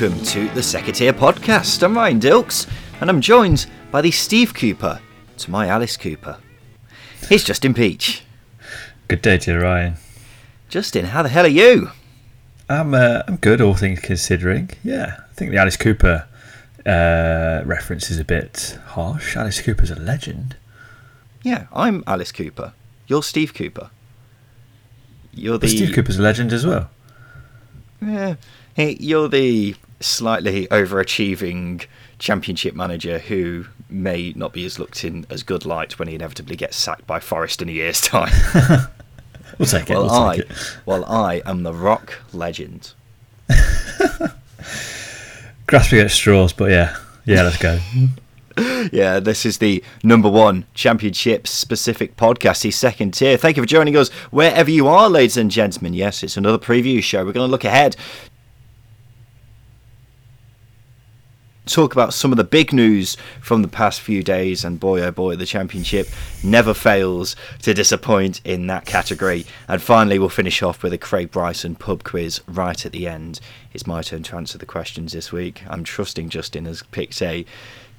welcome 0.00 0.22
to 0.22 0.48
the 0.50 0.62
Second 0.62 0.94
Tier 0.94 1.12
podcast. 1.12 1.82
I'm 1.82 1.96
Ryan 1.96 2.20
Dilks, 2.20 2.68
and 3.00 3.10
I'm 3.10 3.20
joined 3.20 3.66
by 3.90 4.00
the 4.00 4.12
Steve 4.12 4.54
Cooper 4.54 5.00
to 5.38 5.50
my 5.50 5.66
Alice 5.66 5.96
Cooper. 5.96 6.38
He's 7.28 7.42
Justin 7.42 7.74
Peach. 7.74 8.22
Good 9.08 9.22
day 9.22 9.38
to 9.38 9.52
you, 9.54 9.58
Ryan. 9.58 9.96
Justin, 10.68 11.06
how 11.06 11.24
the 11.24 11.28
hell 11.28 11.44
are 11.44 11.48
you? 11.48 11.90
I'm 12.68 12.94
uh, 12.94 13.22
I'm 13.26 13.38
good, 13.38 13.60
all 13.60 13.74
things 13.74 13.98
considering. 13.98 14.70
Yeah, 14.84 15.16
I 15.18 15.34
think 15.34 15.50
the 15.50 15.56
Alice 15.56 15.76
Cooper 15.76 16.28
uh, 16.86 17.62
reference 17.66 18.08
is 18.08 18.20
a 18.20 18.24
bit 18.24 18.78
harsh. 18.86 19.36
Alice 19.36 19.60
Cooper's 19.60 19.90
a 19.90 19.98
legend. 19.98 20.54
Yeah, 21.42 21.66
I'm 21.72 22.04
Alice 22.06 22.30
Cooper. 22.30 22.72
You're 23.08 23.24
Steve 23.24 23.52
Cooper. 23.52 23.90
You're 25.32 25.54
the 25.54 25.66
But 25.66 25.70
Steve 25.70 25.92
Cooper's 25.92 26.20
a 26.20 26.22
legend 26.22 26.52
as 26.52 26.64
well. 26.64 26.88
Yeah, 28.00 28.36
hey, 28.74 28.96
you're 29.00 29.28
the 29.28 29.74
slightly 30.00 30.66
overachieving 30.68 31.86
championship 32.18 32.74
manager 32.74 33.18
who 33.18 33.66
may 33.88 34.32
not 34.36 34.52
be 34.52 34.64
as 34.64 34.78
looked 34.78 35.04
in 35.04 35.26
as 35.30 35.42
good 35.42 35.64
light 35.64 35.98
when 35.98 36.08
he 36.08 36.14
inevitably 36.14 36.56
gets 36.56 36.76
sacked 36.76 37.06
by 37.06 37.20
Forest 37.20 37.62
in 37.62 37.68
a 37.68 37.72
year's 37.72 38.00
time. 38.00 38.32
We'll 39.58 39.66
take 39.66 39.90
it. 39.90 39.94
well, 39.94 40.04
we'll 40.04 40.12
I, 40.12 40.34
it. 40.34 40.46
well, 40.86 41.04
I 41.06 41.42
am 41.44 41.64
the 41.64 41.72
rock 41.72 42.20
legend. 42.32 42.92
Grasping 45.66 45.98
at 45.98 46.10
straws, 46.12 46.52
but 46.52 46.70
yeah, 46.70 46.96
yeah, 47.24 47.42
let's 47.42 47.58
go. 47.58 47.78
Yeah, 48.90 49.20
this 49.20 49.46
is 49.46 49.58
the 49.58 49.84
number 50.02 50.28
one 50.28 50.64
championship 50.74 51.46
specific 51.46 52.16
podcast, 52.16 52.62
the 52.62 52.72
second 52.72 53.14
tier. 53.14 53.36
Thank 53.36 53.56
you 53.56 53.62
for 53.62 53.68
joining 53.68 53.96
us 53.96 54.08
wherever 54.32 54.68
you 54.68 54.88
are, 54.88 55.08
ladies 55.08 55.36
and 55.36 55.48
gentlemen. 55.48 55.94
Yes, 55.94 56.24
it's 56.24 56.36
another 56.36 56.58
preview 56.58 57.00
show. 57.00 57.18
We're 57.24 57.30
going 57.30 57.46
to 57.46 57.50
look 57.52 57.62
ahead, 57.62 57.94
talk 61.68 61.92
about 61.92 62.14
some 62.14 62.32
of 62.32 62.36
the 62.36 62.44
big 62.44 62.72
news 62.72 63.16
from 63.40 63.62
the 63.62 63.68
past 63.68 64.00
few 64.00 64.22
days, 64.22 64.64
and 64.64 64.80
boy, 64.80 65.02
oh 65.02 65.10
boy, 65.10 65.36
the 65.36 65.46
championship 65.46 66.08
never 66.42 66.74
fails 66.74 67.36
to 67.62 67.74
disappoint 67.74 68.40
in 68.44 68.66
that 68.68 68.86
category. 68.86 69.46
And 69.68 69.80
finally, 69.80 70.18
we'll 70.18 70.28
finish 70.28 70.62
off 70.62 70.82
with 70.82 70.92
a 70.92 70.98
Craig 70.98 71.30
Bryson 71.30 71.74
pub 71.74 72.04
quiz 72.04 72.40
right 72.46 72.84
at 72.84 72.92
the 72.92 73.06
end. 73.06 73.40
It's 73.72 73.86
my 73.86 74.02
turn 74.02 74.22
to 74.24 74.36
answer 74.36 74.58
the 74.58 74.66
questions 74.66 75.12
this 75.12 75.30
week. 75.30 75.62
I'm 75.68 75.84
trusting 75.84 76.28
Justin 76.30 76.64
has 76.64 76.82
picked 76.82 77.20
a 77.22 77.44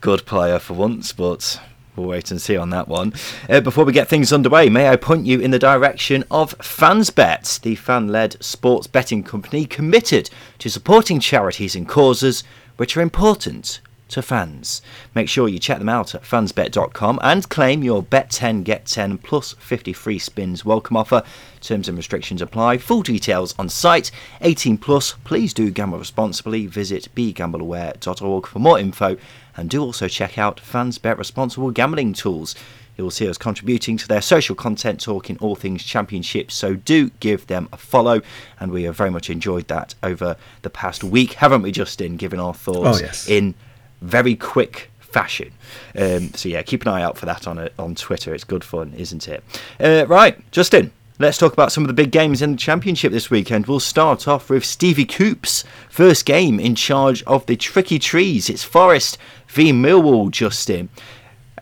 good 0.02 0.26
player 0.26 0.60
for 0.60 0.74
once, 0.74 1.14
but 1.14 1.60
we'll 1.96 2.08
wait 2.08 2.32
and 2.32 2.42
see 2.42 2.58
on 2.58 2.70
that 2.70 2.88
one. 2.88 3.14
Uh, 3.50 3.62
before 3.62 3.86
we 3.86 3.94
get 3.94 4.08
things 4.08 4.32
underway, 4.32 4.70
may 4.70 4.90
I 4.90 4.96
point 4.96 5.26
you 5.26 5.40
in 5.40 5.52
the 5.52 5.60
direction 5.60 6.24
of 6.32 6.58
FansBet, 6.60 7.62
the 7.62 7.76
fan 7.76 8.08
led 8.08 8.42
sports 8.44 8.88
betting 8.88 9.24
company 9.24 9.66
committed 9.66 10.30
to 10.60 10.70
supporting 10.70 11.20
charities 11.20 11.76
and 11.76 11.88
causes 11.88 12.44
which 12.80 12.96
are 12.96 13.02
important 13.02 13.82
to 14.08 14.22
fans. 14.22 14.82
Make 15.14 15.30
sure 15.30 15.48
you 15.48 15.60
check 15.60 15.80
them 15.80 15.90
out 15.90 16.16
at 16.16 16.24
fansbet.com 16.24 17.20
and 17.22 17.48
claim 17.50 17.84
your 17.84 18.02
bet 18.02 18.32
10 18.32 18.64
get 18.64 18.86
10 18.86 19.20
plus 19.20 19.54
50 19.54 19.94
free 19.94 20.18
spins 20.18 20.66
welcome 20.66 20.98
offer. 20.98 21.24
Terms 21.62 21.88
and 21.88 21.98
restrictions 21.98 22.42
apply. 22.42 22.78
Full 22.78 23.04
details 23.04 23.54
on 23.60 23.70
site. 23.70 24.12
18 24.42 24.78
plus. 24.78 25.14
Please 25.24 25.54
do 25.54 25.70
gamble 25.72 26.00
responsibly. 26.00 26.68
Visit 26.68 27.10
begambleaware.org 27.16 28.48
for 28.48 28.60
more 28.60 28.80
info 28.80 29.18
and 29.60 29.70
do 29.70 29.84
also 29.84 30.08
check 30.08 30.38
out 30.38 30.58
FansBet 30.58 31.18
responsible 31.18 31.72
gambling 31.72 32.14
tools. 32.14 32.56
You 32.98 33.04
will 33.04 33.12
see 33.12 33.30
us 33.30 33.38
contributing 33.38 33.96
to 33.98 34.08
their 34.08 34.22
social 34.22 34.56
content 34.56 35.00
talking 35.02 35.38
all 35.40 35.56
things 35.56 35.84
championships, 35.84 36.54
so 36.56 36.76
do 36.76 37.10
give 37.22 37.48
them 37.48 37.70
a 37.72 37.78
follow. 37.78 38.22
And 38.60 38.72
we 38.72 38.84
have 38.84 38.96
very 38.98 39.10
much 39.10 39.30
enjoyed 39.30 39.68
that 39.70 39.96
over 40.04 40.36
the 40.64 40.70
past 40.70 41.04
week, 41.04 41.34
haven't 41.34 41.62
we, 41.62 41.72
Justin? 41.72 42.18
Giving 42.18 42.40
our 42.42 42.54
thoughts 42.54 43.00
Oh, 43.00 43.02
yes. 43.02 43.30
in 43.30 43.56
very 44.02 44.36
quick 44.36 44.92
fashion. 45.00 45.52
Um, 45.98 46.34
so 46.34 46.50
yeah, 46.50 46.62
keep 46.62 46.82
an 46.82 46.90
eye 46.90 47.02
out 47.02 47.18
for 47.18 47.26
that 47.26 47.48
on 47.48 47.58
uh, 47.58 47.70
on 47.80 47.96
Twitter. 47.96 48.34
It's 48.34 48.44
good 48.44 48.64
fun, 48.66 48.94
isn't 48.98 49.28
it? 49.30 49.44
Uh, 49.80 50.06
right, 50.08 50.40
Justin. 50.52 50.92
Let's 51.22 51.38
talk 51.38 51.52
about 51.52 51.74
some 51.74 51.84
of 51.84 51.90
the 51.90 51.94
big 51.94 52.12
games 52.12 52.42
in 52.42 52.54
the 52.54 52.58
championship 52.58 53.12
this 53.12 53.30
weekend. 53.30 53.68
We'll 53.68 53.82
start 53.82 54.26
off 54.26 54.50
with 54.50 54.64
Stevie 54.64 55.04
Coops' 55.04 55.66
first 55.90 56.26
game 56.26 56.62
in 56.62 56.76
charge 56.76 57.24
of 57.24 57.46
the 57.46 57.58
Tricky 57.58 58.00
Trees. 58.00 58.50
It's 58.50 58.64
Forest 58.64 59.18
v 59.50 59.74
Millwall, 59.74 60.32
Justin. 60.32 60.88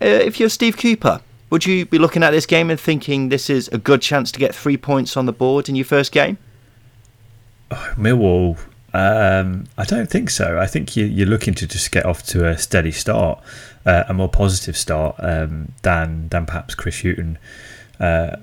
Uh, 0.00 0.06
if 0.06 0.38
you're 0.38 0.48
Steve 0.48 0.76
Cooper, 0.76 1.22
would 1.50 1.66
you 1.66 1.86
be 1.86 1.98
looking 1.98 2.22
at 2.22 2.30
this 2.30 2.46
game 2.46 2.70
and 2.70 2.78
thinking 2.78 3.30
this 3.30 3.50
is 3.50 3.66
a 3.72 3.78
good 3.78 4.00
chance 4.00 4.30
to 4.30 4.38
get 4.38 4.54
three 4.54 4.76
points 4.76 5.16
on 5.16 5.26
the 5.26 5.32
board 5.32 5.68
in 5.68 5.74
your 5.74 5.84
first 5.84 6.12
game? 6.12 6.38
Millwall. 7.96 8.60
Um, 8.94 9.66
I 9.76 9.84
don't 9.84 10.08
think 10.08 10.30
so. 10.30 10.56
I 10.60 10.68
think 10.68 10.96
you, 10.96 11.04
you're 11.04 11.26
looking 11.26 11.54
to 11.54 11.66
just 11.66 11.90
get 11.90 12.06
off 12.06 12.22
to 12.26 12.46
a 12.46 12.56
steady 12.56 12.92
start, 12.92 13.40
uh, 13.84 14.04
a 14.08 14.14
more 14.14 14.28
positive 14.28 14.76
start 14.76 15.16
um, 15.18 15.72
than 15.82 16.28
than 16.28 16.46
perhaps 16.46 16.76
Chris 16.76 17.00
Hughton 17.02 17.38
uh, 18.00 18.36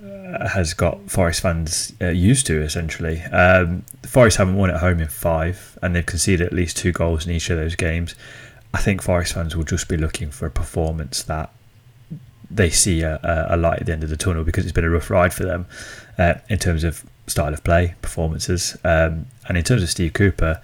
has 0.47 0.73
got 0.73 1.09
Forest 1.09 1.41
fans 1.41 1.93
uh, 2.01 2.07
used 2.09 2.45
to. 2.47 2.61
Essentially, 2.61 3.21
um, 3.23 3.83
Forest 4.03 4.37
haven't 4.37 4.55
won 4.57 4.69
at 4.69 4.79
home 4.79 4.99
in 4.99 5.07
five, 5.07 5.77
and 5.81 5.95
they've 5.95 6.05
conceded 6.05 6.45
at 6.45 6.53
least 6.53 6.77
two 6.77 6.91
goals 6.91 7.25
in 7.25 7.33
each 7.33 7.49
of 7.49 7.57
those 7.57 7.75
games. 7.75 8.15
I 8.73 8.79
think 8.79 9.01
Forest 9.01 9.33
fans 9.33 9.55
will 9.55 9.63
just 9.63 9.87
be 9.87 9.97
looking 9.97 10.31
for 10.31 10.45
a 10.45 10.51
performance 10.51 11.23
that 11.23 11.49
they 12.51 12.69
see 12.69 13.01
a, 13.01 13.19
a- 13.49 13.57
light 13.57 13.79
at 13.79 13.85
the 13.85 13.91
end 13.93 14.03
of 14.03 14.09
the 14.09 14.17
tunnel 14.17 14.43
because 14.43 14.65
it's 14.65 14.73
been 14.73 14.83
a 14.83 14.89
rough 14.89 15.09
ride 15.09 15.33
for 15.33 15.43
them 15.45 15.65
uh, 16.17 16.35
in 16.49 16.59
terms 16.59 16.83
of 16.83 17.03
style 17.27 17.53
of 17.53 17.63
play, 17.63 17.95
performances, 18.01 18.77
um, 18.83 19.25
and 19.47 19.57
in 19.57 19.63
terms 19.63 19.81
of 19.81 19.89
Steve 19.89 20.13
Cooper, 20.13 20.61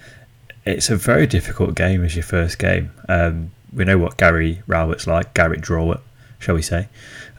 it's 0.65 0.89
a 0.89 0.95
very 0.95 1.25
difficult 1.25 1.73
game 1.75 2.03
as 2.03 2.15
your 2.15 2.23
first 2.23 2.59
game. 2.59 2.91
Um, 3.09 3.51
we 3.73 3.83
know 3.85 3.97
what 3.97 4.17
Gary 4.17 4.61
Rowett's 4.67 5.07
like, 5.07 5.33
Gary 5.33 5.57
Drawett, 5.57 6.01
shall 6.41 6.55
we 6.55 6.61
say? 6.61 6.89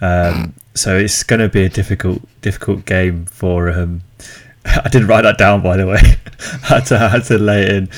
Um, 0.01 0.55
so 0.75 0.97
it's 0.97 1.23
going 1.23 1.41
to 1.41 1.49
be 1.49 1.65
a 1.65 1.69
difficult, 1.69 2.23
difficult 2.41 2.87
game 2.87 3.27
for. 3.27 3.71
Um, 3.71 4.03
I 4.65 4.89
didn't 4.89 5.09
write 5.09 5.23
that 5.23 5.39
down, 5.39 5.63
by 5.63 5.77
the 5.77 5.87
way. 5.87 6.01
I 6.63 6.67
had 6.67 6.87
to, 6.87 6.97
I 6.97 7.09
had 7.09 7.25
to 7.25 7.39
lay 7.39 7.63
it 7.63 7.71
in. 7.71 7.89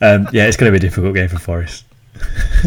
Um, 0.00 0.28
yeah, 0.32 0.46
it's 0.46 0.56
going 0.56 0.72
to 0.72 0.78
be 0.78 0.84
a 0.84 0.88
difficult 0.88 1.14
game 1.14 1.28
for 1.28 1.38
Forest. 1.38 1.84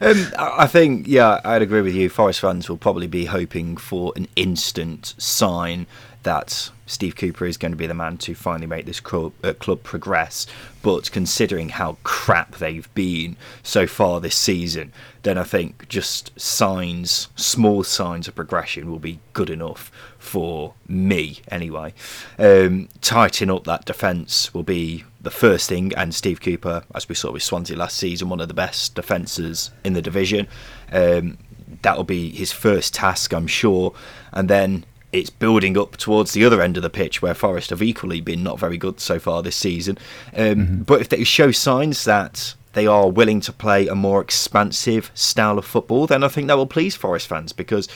Um, 0.00 0.28
I 0.38 0.68
think, 0.68 1.08
yeah, 1.08 1.40
I'd 1.44 1.60
agree 1.60 1.80
with 1.80 1.92
you. 1.92 2.08
Forest 2.08 2.38
fans 2.38 2.68
will 2.68 2.76
probably 2.76 3.08
be 3.08 3.24
hoping 3.24 3.76
for 3.76 4.12
an 4.14 4.28
instant 4.36 5.14
sign 5.18 5.88
that 6.22 6.70
Steve 6.86 7.16
Cooper 7.16 7.46
is 7.46 7.56
going 7.56 7.72
to 7.72 7.76
be 7.76 7.86
the 7.86 7.94
man 7.94 8.16
to 8.18 8.34
finally 8.34 8.66
make 8.66 8.86
this 8.86 9.00
club, 9.00 9.32
uh, 9.44 9.52
club 9.52 9.82
progress. 9.82 10.46
But 10.82 11.10
considering 11.12 11.70
how 11.70 11.98
crap 12.02 12.56
they've 12.56 12.92
been 12.94 13.36
so 13.62 13.86
far 13.86 14.20
this 14.20 14.34
season, 14.34 14.92
then 15.22 15.38
I 15.38 15.42
think 15.42 15.88
just 15.88 16.38
signs, 16.40 17.28
small 17.36 17.84
signs 17.84 18.26
of 18.26 18.34
progression 18.34 18.90
will 18.90 18.98
be 18.98 19.20
good 19.32 19.50
enough 19.50 19.90
for 20.18 20.74
me 20.86 21.40
anyway. 21.50 21.94
Um, 22.38 22.88
tighten 23.00 23.50
up 23.50 23.64
that 23.64 23.84
defence 23.84 24.52
will 24.54 24.62
be 24.62 25.04
the 25.20 25.30
first 25.30 25.68
thing, 25.68 25.92
and 25.94 26.14
Steve 26.14 26.40
Cooper, 26.40 26.84
as 26.94 27.08
we 27.08 27.14
saw 27.14 27.32
with 27.32 27.42
Swansea 27.42 27.76
last 27.76 27.98
season, 27.98 28.28
one 28.28 28.40
of 28.40 28.48
the 28.48 28.54
best 28.54 28.94
defences 28.94 29.70
in 29.84 29.92
the 29.92 30.02
division. 30.02 30.48
Um, 30.92 31.38
that'll 31.82 32.04
be 32.04 32.30
his 32.30 32.52
first 32.52 32.94
task, 32.94 33.34
I'm 33.34 33.46
sure, 33.46 33.94
and 34.32 34.48
then 34.48 34.84
it's 35.12 35.30
building 35.30 35.78
up 35.78 35.96
towards 35.96 36.32
the 36.32 36.44
other 36.44 36.60
end 36.60 36.76
of 36.76 36.82
the 36.82 36.90
pitch 36.90 37.22
where 37.22 37.34
Forest 37.34 37.70
have 37.70 37.82
equally 37.82 38.20
been 38.20 38.42
not 38.42 38.58
very 38.58 38.76
good 38.76 39.00
so 39.00 39.18
far 39.18 39.42
this 39.42 39.56
season. 39.56 39.98
Um, 40.36 40.82
But 40.86 41.00
if 41.00 41.08
they 41.08 41.24
show 41.24 41.50
signs 41.50 42.04
that 42.04 42.54
they 42.74 42.86
are 42.86 43.08
willing 43.08 43.40
to 43.40 43.52
play 43.52 43.88
a 43.88 43.94
more 43.94 44.20
expansive 44.20 45.10
style 45.14 45.58
of 45.58 45.64
football, 45.64 46.06
then 46.06 46.22
I 46.22 46.28
think 46.28 46.48
that 46.48 46.56
will 46.56 46.66
please 46.66 46.94
Forest 46.94 47.26
fans 47.26 47.52
because 47.52 47.88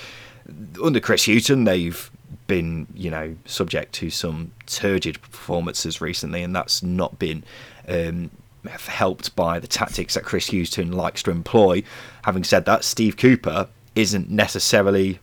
under 0.83 1.01
Chris 1.01 1.27
Hughton, 1.27 1.65
they've 1.65 2.11
been, 2.47 2.87
you 2.95 3.11
know, 3.11 3.37
subject 3.45 3.93
to 3.95 4.11
some 4.11 4.53
turgid 4.67 5.21
performances 5.23 6.01
recently, 6.01 6.43
and 6.43 6.57
that's 6.57 6.83
not 6.83 7.19
been 7.19 7.45
um, 7.89 8.31
helped 8.65 9.37
by 9.37 9.59
the 9.59 9.67
tactics 9.67 10.15
that 10.15 10.25
Chris 10.25 10.49
Hughton 10.49 10.93
likes 10.93 11.23
to 11.25 11.31
employ. 11.31 11.83
Having 12.25 12.45
said 12.45 12.65
that, 12.65 12.85
Steve 12.85 13.17
Cooper 13.17 13.69
isn't 13.95 14.31
necessarily 14.31 15.21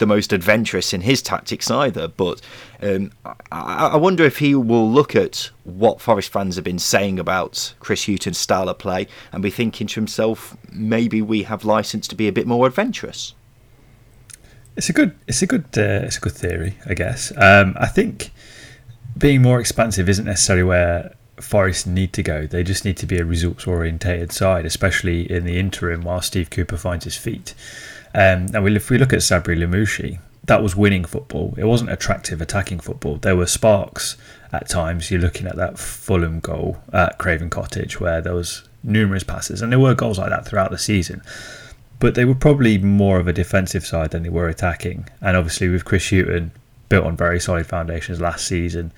the 0.00 0.06
most 0.06 0.32
adventurous 0.32 0.92
in 0.92 1.02
his 1.02 1.22
tactics 1.22 1.70
either. 1.70 2.08
But 2.08 2.40
um, 2.82 3.12
I, 3.52 3.90
I 3.92 3.96
wonder 3.96 4.24
if 4.24 4.38
he 4.38 4.56
will 4.56 4.90
look 4.90 5.14
at 5.14 5.50
what 5.62 6.00
Forest 6.00 6.32
fans 6.32 6.56
have 6.56 6.64
been 6.64 6.80
saying 6.80 7.20
about 7.20 7.74
Chris 7.78 8.08
Hughton's 8.08 8.38
style 8.38 8.68
of 8.68 8.78
play 8.78 9.06
and 9.30 9.42
be 9.42 9.50
thinking 9.50 9.86
to 9.86 9.94
himself, 9.94 10.56
maybe 10.72 11.22
we 11.22 11.44
have 11.44 11.64
license 11.64 12.08
to 12.08 12.16
be 12.16 12.26
a 12.26 12.32
bit 12.32 12.46
more 12.46 12.66
adventurous. 12.66 13.34
It's 14.76 14.88
a 14.88 14.92
good, 14.92 15.14
it's 15.28 15.42
a 15.42 15.46
good, 15.46 15.66
uh, 15.76 16.06
it's 16.06 16.16
a 16.16 16.20
good 16.20 16.32
theory, 16.32 16.76
I 16.86 16.94
guess. 16.94 17.32
Um, 17.36 17.76
I 17.78 17.86
think 17.86 18.32
being 19.16 19.42
more 19.42 19.60
expansive 19.60 20.08
isn't 20.08 20.24
necessarily 20.24 20.64
where 20.64 21.14
Forest 21.40 21.86
need 21.86 22.12
to 22.14 22.22
go. 22.22 22.46
They 22.46 22.62
just 22.62 22.84
need 22.84 22.96
to 22.98 23.06
be 23.06 23.18
a 23.18 23.24
results 23.24 23.66
orientated 23.66 24.32
side, 24.32 24.64
especially 24.64 25.30
in 25.30 25.44
the 25.44 25.58
interim 25.58 26.02
while 26.02 26.22
Steve 26.22 26.48
Cooper 26.48 26.76
finds 26.76 27.04
his 27.04 27.16
feet. 27.16 27.54
Um, 28.14 28.46
we, 28.62 28.74
if 28.76 28.90
we 28.90 28.98
look 28.98 29.12
at 29.12 29.20
Sabri 29.20 29.56
Lamouchi, 29.56 30.18
that 30.44 30.62
was 30.62 30.74
winning 30.74 31.04
football. 31.04 31.54
It 31.56 31.64
wasn't 31.64 31.90
attractive 31.90 32.40
attacking 32.40 32.80
football. 32.80 33.16
There 33.16 33.36
were 33.36 33.46
sparks 33.46 34.16
at 34.52 34.68
times. 34.68 35.10
You're 35.10 35.20
looking 35.20 35.46
at 35.46 35.56
that 35.56 35.78
Fulham 35.78 36.40
goal 36.40 36.78
at 36.92 37.18
Craven 37.18 37.50
Cottage 37.50 38.00
where 38.00 38.20
there 38.20 38.34
was 38.34 38.62
numerous 38.82 39.22
passes, 39.22 39.62
and 39.62 39.70
there 39.70 39.78
were 39.78 39.94
goals 39.94 40.18
like 40.18 40.30
that 40.30 40.46
throughout 40.46 40.70
the 40.70 40.78
season. 40.78 41.22
But 41.98 42.14
they 42.14 42.24
were 42.24 42.34
probably 42.34 42.78
more 42.78 43.20
of 43.20 43.28
a 43.28 43.32
defensive 43.32 43.84
side 43.84 44.10
than 44.10 44.22
they 44.22 44.30
were 44.30 44.48
attacking. 44.48 45.06
And 45.20 45.36
obviously, 45.36 45.68
with 45.68 45.84
Chris 45.84 46.10
Hughton 46.10 46.50
built 46.88 47.04
on 47.04 47.16
very 47.16 47.38
solid 47.38 47.66
foundations 47.66 48.20
last 48.20 48.46
season, 48.46 48.92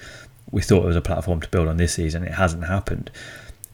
we 0.52 0.62
thought 0.62 0.84
it 0.84 0.86
was 0.86 0.96
a 0.96 1.02
platform 1.02 1.40
to 1.40 1.48
build 1.48 1.68
on 1.68 1.78
this 1.78 1.94
season. 1.94 2.22
It 2.22 2.34
hasn't 2.34 2.64
happened. 2.64 3.10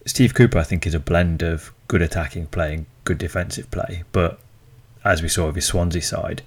Steve 0.07 0.33
Cooper, 0.33 0.59
I 0.59 0.63
think, 0.63 0.87
is 0.87 0.95
a 0.95 1.01
blend 1.01 1.43
of 1.43 1.73
good 1.89 2.01
attacking 2.01 2.47
play 2.47 2.75
and 2.75 2.87
good 3.05 3.19
defensive 3.19 3.71
play. 3.71 4.05
But 4.13 4.41
as 5.09 5.23
we 5.23 5.29
saw 5.29 5.47
with 5.47 5.55
his 5.55 5.65
Swansea 5.65 6.03
side, 6.03 6.43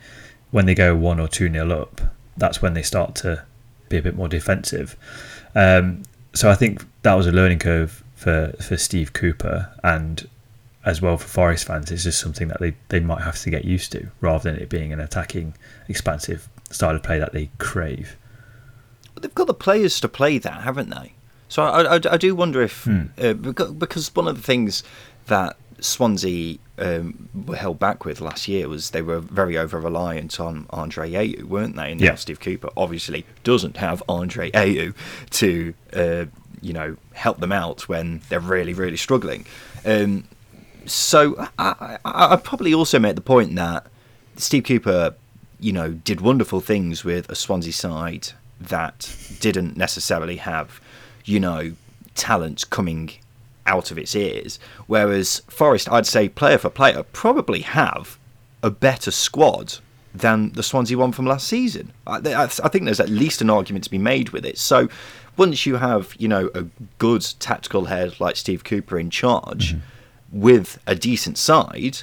when 0.52 0.68
they 0.68 0.76
go 0.76 0.96
one 0.96 1.20
or 1.20 1.28
two 1.28 1.50
nil 1.50 1.74
up, 1.74 2.00
that's 2.38 2.62
when 2.62 2.76
they 2.76 2.84
start 2.84 3.16
to 3.16 3.44
be 3.90 3.98
a 3.98 4.02
bit 4.02 4.16
more 4.16 4.28
defensive. 4.28 4.96
Um, 5.56 6.04
so 6.34 6.50
I 6.50 6.56
think 6.56 6.86
that 7.02 7.16
was 7.16 7.26
a 7.28 7.32
learning 7.32 7.60
curve 7.60 8.04
for 8.16 8.54
for 8.62 8.78
Steve 8.78 9.14
Cooper 9.14 9.74
and 9.84 10.30
as 10.86 11.02
well 11.02 11.18
for 11.18 11.28
Forest 11.28 11.66
fans. 11.66 11.92
It's 11.92 12.04
just 12.04 12.20
something 12.20 12.48
that 12.50 12.60
they, 12.60 12.76
they 12.90 13.00
might 13.00 13.22
have 13.22 13.40
to 13.40 13.50
get 13.50 13.66
used 13.66 13.92
to 13.94 14.08
rather 14.20 14.52
than 14.52 14.62
it 14.62 14.70
being 14.70 14.94
an 14.94 15.00
attacking, 15.00 15.56
expansive 15.88 16.48
style 16.70 16.96
of 16.96 17.04
play 17.04 17.20
that 17.20 17.34
they 17.34 17.50
crave. 17.58 18.16
But 19.14 19.24
they've 19.24 19.36
got 19.36 19.48
the 19.48 19.54
players 19.54 20.00
to 20.00 20.08
play 20.08 20.38
that, 20.38 20.62
haven't 20.62 20.90
they? 20.90 21.14
So 21.50 21.64
I, 21.64 21.98
I, 21.98 22.00
I 22.12 22.18
do 22.18 22.36
wonder 22.36 22.62
if 22.62 22.86
hmm. 22.86 23.08
uh, 23.18 23.34
because 23.34 24.16
one 24.16 24.28
of 24.28 24.38
the 24.38 24.42
things 24.44 24.84
that 25.28 25.58
Swansea 25.82 26.58
um, 26.78 27.28
were 27.46 27.56
held 27.56 27.80
back 27.80 28.06
with 28.06 28.22
last 28.22 28.48
year 28.48 28.70
was 28.70 28.92
they 28.92 29.02
were 29.02 29.20
very 29.20 29.58
over 29.58 29.80
reliant 29.80 30.40
on 30.40 30.68
Andre 30.70 31.12
Ayew, 31.12 31.44
weren't 31.44 31.76
they? 31.76 31.92
And 31.92 32.00
yeah. 32.00 32.16
Steve 32.16 32.40
Cooper 32.40 32.70
obviously 32.78 33.26
doesn't 33.44 33.78
have 33.78 34.02
Andre 34.08 34.52
Ayew 34.52 34.94
to 35.32 35.74
uh, 35.94 36.26
you 36.62 36.74
know 36.74 36.98
help 37.14 37.40
them 37.40 37.52
out 37.52 37.90
when 37.90 38.22
they're 38.30 38.40
really 38.40 38.74
really 38.74 38.98
struggling. 38.98 39.46
Um, 39.86 40.26
so 40.86 41.36
I, 41.58 41.98
I, 42.06 42.34
I 42.34 42.36
probably 42.38 42.74
also 42.74 43.00
make 43.00 43.16
the 43.16 43.22
point 43.22 43.56
that 43.56 43.88
Steve 44.38 44.64
Cooper, 44.64 45.16
you 45.60 45.72
know, 45.72 45.92
did 45.92 46.22
wonderful 46.22 46.62
things 46.62 47.04
with 47.04 47.30
a 47.30 47.36
Swansea 47.36 47.74
side 47.74 48.30
that 48.60 49.16
didn't 49.40 49.78
necessarily 49.78 50.38
have, 50.38 50.80
you 51.26 51.40
know, 51.40 51.74
talent 52.16 52.70
coming 52.70 53.12
out 53.72 53.92
of 53.92 53.98
its 53.98 54.16
ears. 54.16 54.60
Whereas 54.88 55.42
Forest, 55.48 55.92
I'd 55.92 56.06
say 56.06 56.30
player 56.30 56.58
for 56.58 56.70
player, 56.70 57.04
probably 57.04 57.62
have 57.62 58.18
a 58.62 58.70
better 58.70 59.12
squad 59.12 59.76
than 60.14 60.52
the 60.54 60.64
Swansea 60.64 60.98
one 60.98 61.14
from 61.14 61.26
last 61.26 61.48
season. 61.48 61.94
I, 62.06 62.18
I, 62.44 62.48
think 62.48 62.84
there's 62.84 63.00
at 63.00 63.10
least 63.10 63.42
an 63.42 63.50
argument 63.50 63.86
to 63.86 63.90
be 63.90 63.98
made 63.98 64.30
with 64.30 64.46
it. 64.46 64.58
So 64.58 64.90
once 65.38 65.66
you 65.66 65.78
have, 65.78 66.14
you 66.18 66.28
know, 66.28 66.50
a 66.54 66.66
good 66.98 67.26
tactical 67.40 67.86
head 67.86 68.20
like 68.20 68.36
Steve 68.36 68.64
Cooper 68.64 69.00
in 69.00 69.10
charge 69.10 69.74
mm-hmm. 69.74 70.42
with 70.42 70.80
a 70.86 70.96
decent 70.96 71.38
side, 71.38 72.00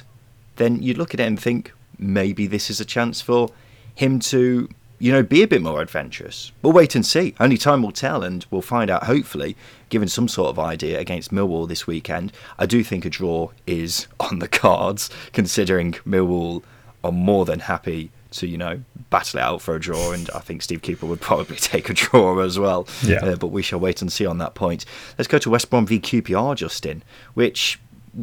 then 0.55 0.81
you 0.81 0.95
look 0.95 1.13
at 1.13 1.19
it 1.19 1.27
and 1.27 1.39
think 1.39 1.71
maybe 1.99 2.47
this 2.47 2.69
is 2.69 2.81
a 2.81 2.85
chance 2.85 3.21
for 3.21 3.49
him 3.93 4.19
to 4.19 4.67
you 4.99 5.11
know, 5.11 5.23
be 5.23 5.41
a 5.41 5.47
bit 5.47 5.61
more 5.61 5.81
adventurous. 5.81 6.51
We'll 6.61 6.73
wait 6.73 6.93
and 6.93 7.05
see. 7.05 7.33
Only 7.39 7.57
time 7.57 7.81
will 7.81 7.91
tell, 7.91 8.23
and 8.23 8.45
we'll 8.51 8.61
find 8.61 8.91
out, 8.91 9.05
hopefully, 9.05 9.55
given 9.87 10.09
some 10.09 10.27
sort 10.27 10.49
of 10.49 10.59
idea 10.59 10.99
against 10.99 11.31
Millwall 11.31 11.67
this 11.67 11.87
weekend. 11.87 12.33
I 12.57 12.65
do 12.65 12.83
think 12.83 13.05
a 13.05 13.09
draw 13.09 13.51
is 13.65 14.07
on 14.19 14.39
the 14.39 14.47
cards, 14.47 15.09
considering 15.31 15.93
Millwall 16.05 16.63
are 17.03 17.13
more 17.13 17.45
than 17.45 17.61
happy 17.61 18.11
to, 18.31 18.45
you 18.45 18.57
know, 18.57 18.81
battle 19.09 19.39
it 19.39 19.43
out 19.43 19.61
for 19.61 19.75
a 19.75 19.79
draw, 19.79 20.11
and 20.11 20.29
I 20.35 20.39
think 20.39 20.61
Steve 20.61 20.81
Cooper 20.81 21.05
would 21.05 21.21
probably 21.21 21.55
take 21.57 21.89
a 21.89 21.93
draw 21.93 22.39
as 22.39 22.59
well. 22.59 22.87
Yeah. 23.01 23.23
Uh, 23.23 23.35
but 23.37 23.47
we 23.47 23.61
shall 23.61 23.79
wait 23.79 24.01
and 24.01 24.11
see 24.11 24.25
on 24.25 24.37
that 24.39 24.53
point. 24.53 24.85
Let's 25.17 25.27
go 25.27 25.37
to 25.39 25.49
West 25.49 25.69
Brom 25.69 25.87
v 25.87 25.99
QPR, 25.99 26.55
Justin, 26.55 27.03
which 27.33 27.79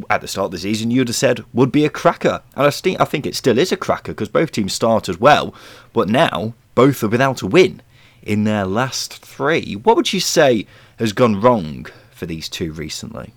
at 0.09 0.21
the 0.21 0.27
start 0.27 0.45
of 0.45 0.51
the 0.51 0.57
season 0.59 0.91
you'd 0.91 1.07
have 1.07 1.15
said 1.15 1.43
would 1.53 1.71
be 1.71 1.85
a 1.85 1.89
cracker. 1.89 2.41
And 2.55 2.67
I 2.67 2.69
think, 2.69 3.01
I 3.01 3.05
think 3.05 3.25
it 3.25 3.35
still 3.35 3.57
is 3.57 3.71
a 3.71 3.77
cracker 3.77 4.11
because 4.11 4.29
both 4.29 4.51
teams 4.51 4.73
started 4.73 5.19
well, 5.19 5.55
but 5.93 6.07
now 6.09 6.53
both 6.77 7.01
are 7.01 7.07
without 7.07 7.41
a 7.41 7.47
win 7.47 7.81
in 8.21 8.43
their 8.43 8.63
last 8.63 9.25
three. 9.25 9.73
What 9.73 9.95
would 9.95 10.13
you 10.13 10.19
say 10.19 10.67
has 10.99 11.11
gone 11.11 11.41
wrong 11.41 11.87
for 12.11 12.27
these 12.27 12.47
two 12.47 12.71
recently? 12.71 13.33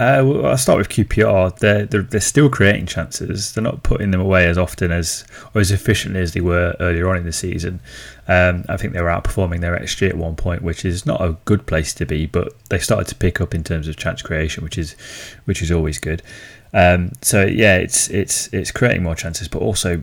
Uh, 0.00 0.24
well, 0.26 0.46
I'll 0.46 0.56
start 0.56 0.78
with 0.78 0.88
QPR. 0.88 1.56
They're, 1.60 1.86
they're, 1.86 2.02
they're 2.02 2.20
still 2.20 2.50
creating 2.50 2.86
chances. 2.86 3.52
They're 3.52 3.62
not 3.62 3.84
putting 3.84 4.10
them 4.10 4.20
away 4.20 4.48
as 4.48 4.58
often 4.58 4.90
as 4.90 5.24
or 5.54 5.60
as 5.60 5.70
efficiently 5.70 6.20
as 6.20 6.32
they 6.32 6.40
were 6.40 6.74
earlier 6.80 7.08
on 7.08 7.16
in 7.16 7.24
the 7.24 7.32
season. 7.32 7.78
Um, 8.26 8.64
I 8.68 8.76
think 8.76 8.92
they 8.92 9.02
were 9.02 9.08
outperforming 9.08 9.60
their 9.60 9.78
XG 9.78 10.08
at 10.08 10.16
one 10.16 10.34
point, 10.34 10.62
which 10.62 10.84
is 10.84 11.06
not 11.06 11.20
a 11.20 11.36
good 11.44 11.64
place 11.66 11.94
to 11.94 12.06
be. 12.06 12.26
But 12.26 12.54
they 12.70 12.80
started 12.80 13.06
to 13.06 13.14
pick 13.14 13.40
up 13.40 13.54
in 13.54 13.62
terms 13.62 13.86
of 13.86 13.96
chance 13.96 14.20
creation, 14.20 14.64
which 14.64 14.78
is 14.78 14.96
which 15.44 15.62
is 15.62 15.70
always 15.70 16.00
good. 16.00 16.22
Um, 16.74 17.12
so 17.22 17.46
yeah, 17.46 17.76
it's 17.76 18.10
it's 18.10 18.52
it's 18.52 18.72
creating 18.72 19.04
more 19.04 19.14
chances, 19.14 19.46
but 19.46 19.62
also 19.62 20.02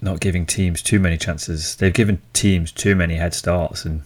not 0.00 0.20
giving 0.20 0.46
teams 0.46 0.82
too 0.82 0.98
many 0.98 1.16
chances. 1.16 1.76
They've 1.76 1.92
given 1.92 2.20
teams 2.32 2.72
too 2.72 2.94
many 2.94 3.16
head 3.16 3.34
starts, 3.34 3.84
and 3.84 4.02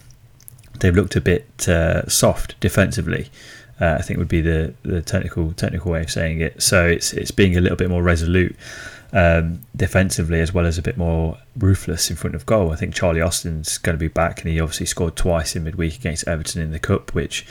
they've 0.79 0.95
looked 0.95 1.15
a 1.15 1.21
bit 1.21 1.67
uh, 1.67 2.07
soft 2.07 2.59
defensively. 2.59 3.29
Uh, 3.79 3.97
I 3.97 4.01
think 4.03 4.19
would 4.19 4.27
be 4.27 4.41
the, 4.41 4.73
the 4.83 5.01
technical 5.01 5.53
technical 5.53 5.91
way 5.91 6.01
of 6.01 6.11
saying 6.11 6.41
it. 6.41 6.61
So 6.61 6.87
it's 6.87 7.13
it's 7.13 7.31
being 7.31 7.57
a 7.57 7.61
little 7.61 7.77
bit 7.77 7.89
more 7.89 8.03
resolute 8.03 8.55
um, 9.13 9.61
defensively 9.75 10.39
as 10.39 10.53
well 10.53 10.65
as 10.65 10.77
a 10.77 10.81
bit 10.81 10.97
more 10.97 11.37
ruthless 11.57 12.09
in 12.09 12.15
front 12.15 12.35
of 12.35 12.45
goal. 12.45 12.71
I 12.71 12.75
think 12.75 12.93
Charlie 12.93 13.21
Austin's 13.21 13.77
going 13.77 13.97
to 13.97 13.99
be 13.99 14.07
back, 14.07 14.41
and 14.41 14.51
he 14.51 14.59
obviously 14.59 14.85
scored 14.85 15.15
twice 15.15 15.55
in 15.55 15.63
midweek 15.63 15.95
against 15.95 16.27
Everton 16.27 16.61
in 16.61 16.71
the 16.71 16.79
cup, 16.79 17.13
which 17.13 17.45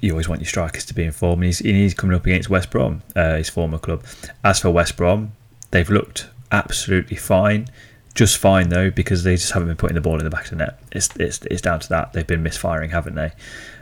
you 0.00 0.12
always 0.12 0.28
want 0.28 0.40
your 0.40 0.48
strikers 0.48 0.84
to 0.86 0.94
be 0.94 1.04
in 1.04 1.12
form. 1.12 1.40
And 1.40 1.46
he's, 1.46 1.58
he's 1.58 1.94
coming 1.94 2.14
up 2.14 2.24
against 2.24 2.50
West 2.50 2.70
Brom, 2.70 3.02
uh, 3.16 3.36
his 3.36 3.48
former 3.48 3.78
club. 3.78 4.04
As 4.44 4.60
for 4.60 4.70
West 4.70 4.96
Brom, 4.96 5.32
they've 5.70 5.88
looked 5.88 6.28
absolutely 6.52 7.16
fine. 7.16 7.68
Just 8.14 8.38
fine 8.38 8.68
though, 8.68 8.90
because 8.90 9.22
they 9.22 9.36
just 9.36 9.52
haven't 9.52 9.68
been 9.68 9.76
putting 9.76 9.94
the 9.94 10.00
ball 10.00 10.18
in 10.18 10.24
the 10.24 10.30
back 10.30 10.44
of 10.44 10.50
the 10.50 10.56
net. 10.56 10.80
It's 10.92 11.14
it's, 11.16 11.40
it's 11.42 11.62
down 11.62 11.80
to 11.80 11.88
that. 11.90 12.12
They've 12.12 12.26
been 12.26 12.42
misfiring, 12.42 12.90
haven't 12.90 13.14
they? 13.14 13.32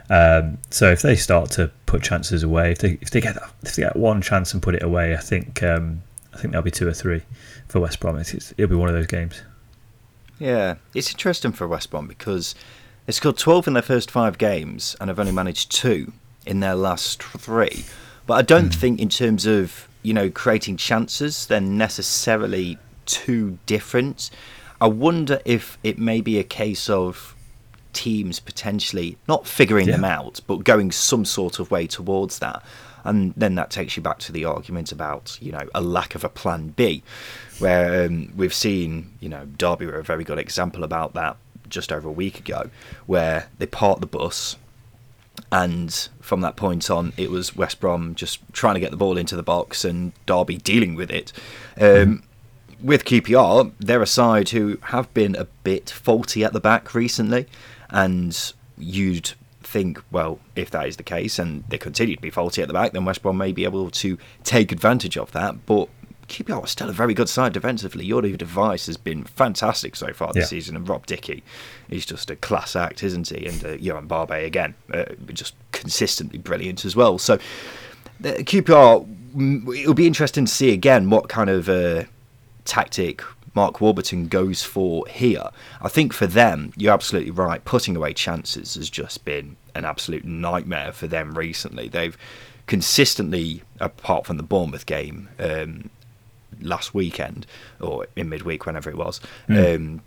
Um, 0.09 0.59
so 0.69 0.91
if 0.91 1.01
they 1.01 1.15
start 1.15 1.49
to 1.51 1.71
put 1.85 2.01
chances 2.03 2.43
away, 2.43 2.71
if 2.71 2.79
they 2.79 2.97
if 3.01 3.09
they 3.09 3.21
get 3.21 3.35
that, 3.35 3.51
if 3.63 3.75
they 3.75 3.83
get 3.83 3.95
one 3.95 4.21
chance 4.21 4.53
and 4.53 4.61
put 4.61 4.75
it 4.75 4.83
away, 4.83 5.15
I 5.15 5.19
think 5.19 5.63
um, 5.63 6.03
I 6.33 6.37
think 6.37 6.51
there'll 6.51 6.63
be 6.63 6.71
two 6.71 6.87
or 6.87 6.93
three 6.93 7.23
for 7.67 7.79
West 7.79 7.99
Brom. 7.99 8.17
It's, 8.17 8.33
it'll 8.33 8.67
be 8.67 8.75
one 8.75 8.89
of 8.89 8.95
those 8.95 9.07
games. 9.07 9.41
Yeah, 10.39 10.75
it's 10.93 11.11
interesting 11.11 11.51
for 11.51 11.67
West 11.67 11.89
Brom 11.89 12.07
because 12.07 12.53
they 13.07 13.13
scored 13.13 13.37
12 13.37 13.67
in 13.67 13.73
their 13.73 13.81
first 13.81 14.11
five 14.11 14.37
games 14.37 14.95
and 15.01 15.07
have 15.07 15.19
only 15.19 15.31
managed 15.31 15.71
two 15.71 16.13
in 16.45 16.59
their 16.59 16.75
last 16.75 17.23
three. 17.23 17.85
But 18.27 18.35
I 18.35 18.41
don't 18.43 18.69
mm. 18.69 18.75
think, 18.75 18.99
in 18.99 19.09
terms 19.09 19.45
of 19.45 19.87
you 20.07 20.13
know, 20.13 20.29
creating 20.29 20.77
chances, 20.77 21.47
they're 21.47 21.59
necessarily 21.59 22.77
too 23.05 23.59
different. 23.65 24.29
I 24.79 24.87
wonder 24.87 25.41
if 25.43 25.77
it 25.83 25.99
may 25.99 26.21
be 26.21 26.39
a 26.39 26.45
case 26.45 26.89
of 26.89 27.35
teams 27.91 28.39
potentially 28.39 29.17
not 29.27 29.45
figuring 29.45 29.89
yeah. 29.89 29.97
them 29.97 30.05
out, 30.05 30.39
but 30.47 30.63
going 30.63 30.93
some 30.93 31.25
sort 31.25 31.59
of 31.59 31.71
way 31.71 31.87
towards 31.87 32.39
that. 32.39 32.63
And 33.03 33.33
then 33.35 33.55
that 33.55 33.69
takes 33.69 33.97
you 33.97 34.01
back 34.01 34.19
to 34.19 34.31
the 34.31 34.45
argument 34.45 34.93
about, 34.93 35.37
you 35.41 35.51
know, 35.51 35.67
a 35.75 35.81
lack 35.81 36.15
of 36.15 36.23
a 36.23 36.29
plan 36.29 36.69
B, 36.69 37.03
where 37.59 38.05
um, 38.05 38.31
we've 38.37 38.53
seen, 38.53 39.11
you 39.19 39.27
know, 39.27 39.45
Derby 39.57 39.87
were 39.87 39.99
a 39.99 40.03
very 40.05 40.23
good 40.23 40.39
example 40.39 40.85
about 40.85 41.15
that 41.15 41.35
just 41.67 41.91
over 41.91 42.07
a 42.07 42.13
week 42.13 42.39
ago, 42.39 42.69
where 43.07 43.49
they 43.57 43.65
parked 43.65 43.99
the 43.99 44.07
bus, 44.07 44.55
and 45.51 46.09
from 46.19 46.41
that 46.41 46.55
point 46.55 46.89
on, 46.89 47.13
it 47.17 47.31
was 47.31 47.55
West 47.55 47.79
Brom 47.79 48.15
just 48.15 48.39
trying 48.51 48.73
to 48.73 48.79
get 48.79 48.91
the 48.91 48.97
ball 48.97 49.17
into 49.17 49.35
the 49.35 49.43
box 49.43 49.85
and 49.85 50.11
Derby 50.25 50.57
dealing 50.57 50.95
with 50.95 51.09
it. 51.09 51.31
Um, 51.79 52.23
with 52.81 53.05
QPR, 53.05 53.71
they're 53.79 54.01
a 54.01 54.07
side 54.07 54.49
who 54.49 54.77
have 54.83 55.11
been 55.13 55.35
a 55.35 55.45
bit 55.63 55.89
faulty 55.89 56.43
at 56.43 56.53
the 56.53 56.59
back 56.59 56.93
recently, 56.93 57.47
and 57.89 58.53
you'd 58.77 59.33
think, 59.63 60.01
well, 60.11 60.39
if 60.55 60.69
that 60.71 60.87
is 60.87 60.97
the 60.97 61.03
case 61.03 61.39
and 61.39 61.63
they 61.69 61.77
continue 61.77 62.15
to 62.15 62.21
be 62.21 62.29
faulty 62.29 62.61
at 62.61 62.67
the 62.67 62.73
back, 62.73 62.93
then 62.93 63.05
West 63.05 63.21
Brom 63.21 63.37
may 63.37 63.51
be 63.51 63.63
able 63.63 63.89
to 63.89 64.17
take 64.43 64.71
advantage 64.71 65.17
of 65.17 65.31
that. 65.31 65.65
But 65.65 65.89
QPR 66.27 66.65
is 66.65 66.71
still 66.71 66.89
a 66.89 66.93
very 66.93 67.13
good 67.13 67.29
side 67.29 67.53
defensively. 67.53 68.07
Jordi 68.07 68.37
Device 68.37 68.87
has 68.87 68.97
been 68.97 69.23
fantastic 69.23 69.95
so 69.95 70.11
far 70.13 70.33
this 70.33 70.43
yeah. 70.43 70.59
season, 70.59 70.75
and 70.75 70.87
Rob 70.87 71.05
Dickie, 71.05 71.43
is 71.89 72.05
just 72.05 72.29
a 72.29 72.35
class 72.35 72.75
act, 72.75 73.03
isn't 73.03 73.29
he? 73.29 73.45
And 73.45 73.63
uh, 73.63 73.77
Yoann 73.77 74.07
Barbet 74.07 74.45
again, 74.45 74.75
uh, 74.93 75.05
just 75.29 75.55
consistently 75.71 76.37
brilliant 76.37 76.85
as 76.85 76.95
well. 76.95 77.17
So 77.17 77.35
uh, 77.35 77.37
QPR, 78.19 79.07
mm, 79.35 79.79
it'll 79.79 79.93
be 79.93 80.07
interesting 80.07 80.45
to 80.45 80.51
see 80.51 80.73
again 80.73 81.09
what 81.09 81.29
kind 81.29 81.49
of 81.49 81.69
uh, 81.69 82.03
tactic 82.65 83.23
Mark 83.55 83.81
Warburton 83.81 84.27
goes 84.27 84.63
for 84.63 85.07
here. 85.07 85.49
I 85.81 85.87
think 85.87 86.13
for 86.13 86.27
them, 86.27 86.73
you're 86.75 86.93
absolutely 86.93 87.31
right. 87.31 87.63
Putting 87.63 87.95
away 87.95 88.13
chances 88.13 88.75
has 88.75 88.89
just 88.89 89.25
been 89.25 89.55
an 89.73 89.85
absolute 89.85 90.25
nightmare 90.25 90.91
for 90.91 91.07
them 91.07 91.37
recently. 91.37 91.87
They've 91.87 92.17
consistently, 92.67 93.63
apart 93.79 94.25
from 94.25 94.37
the 94.37 94.43
Bournemouth 94.43 94.85
game, 94.85 95.29
um, 95.39 95.89
last 96.61 96.93
weekend 96.93 97.45
or 97.79 98.07
in 98.15 98.29
midweek, 98.29 98.65
whenever 98.65 98.89
it 98.89 98.97
was. 98.97 99.19
Mm. 99.47 99.75
Um, 99.75 100.01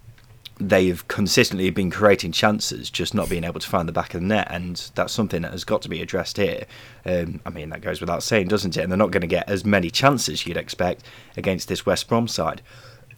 they've 0.61 1.07
consistently 1.09 1.71
been 1.71 1.91
creating 1.91 2.33
chances, 2.33 2.91
just 2.91 3.15
not 3.15 3.31
being 3.31 3.45
able 3.45 3.59
to 3.59 3.69
find 3.69 3.89
the 3.89 3.93
back 3.93 4.15
of 4.15 4.21
the 4.21 4.27
net, 4.27 4.47
and 4.51 4.91
that's 4.95 5.13
something 5.13 5.43
that 5.43 5.53
has 5.53 5.65
got 5.65 5.81
to 5.83 5.89
be 5.89 6.03
addressed 6.03 6.37
here. 6.37 6.67
Um, 7.07 7.41
I 7.47 7.51
mean, 7.51 7.71
that 7.71 7.81
goes 7.81 8.01
without 8.01 8.23
saying, 8.23 8.49
doesn't 8.49 8.77
it? 8.77 8.83
And 8.83 8.93
they're 8.93 8.99
not 8.99 9.11
going 9.11 9.23
to 9.23 9.27
get 9.27 9.49
as 9.49 9.65
many 9.65 9.91
chances 9.91 10.47
you'd 10.47 10.59
expect 10.59 11.03
against 11.37 11.69
this 11.69 11.87
West 11.87 12.09
Brom 12.09 12.29
side. 12.29 12.61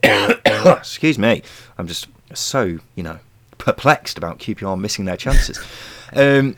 Excuse 0.04 1.18
me, 1.18 1.42
I'm 1.78 1.88
just 1.88 2.06
so 2.32 2.78
you 2.94 3.02
know 3.02 3.18
perplexed 3.58 4.18
about 4.18 4.38
QPR 4.38 4.78
missing 4.78 5.04
their 5.04 5.16
chances. 5.16 5.58
Um, 6.12 6.56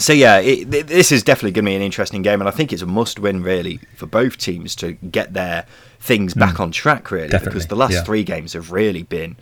so 0.00 0.12
yeah, 0.12 0.38
it, 0.38 0.70
this 0.70 1.12
is 1.12 1.22
definitely 1.22 1.52
going 1.52 1.64
to 1.66 1.70
be 1.70 1.76
an 1.76 1.82
interesting 1.82 2.22
game, 2.22 2.40
and 2.40 2.48
I 2.48 2.52
think 2.52 2.72
it's 2.72 2.82
a 2.82 2.86
must-win 2.86 3.42
really 3.42 3.80
for 3.94 4.06
both 4.06 4.38
teams 4.38 4.74
to 4.76 4.92
get 4.92 5.34
their 5.34 5.66
things 6.00 6.34
back 6.34 6.54
mm, 6.56 6.60
on 6.60 6.70
track 6.72 7.10
really, 7.10 7.28
definitely, 7.28 7.50
because 7.50 7.66
the 7.66 7.76
last 7.76 7.92
yeah. 7.92 8.04
three 8.04 8.24
games 8.24 8.54
have 8.54 8.72
really 8.72 9.02
been 9.02 9.36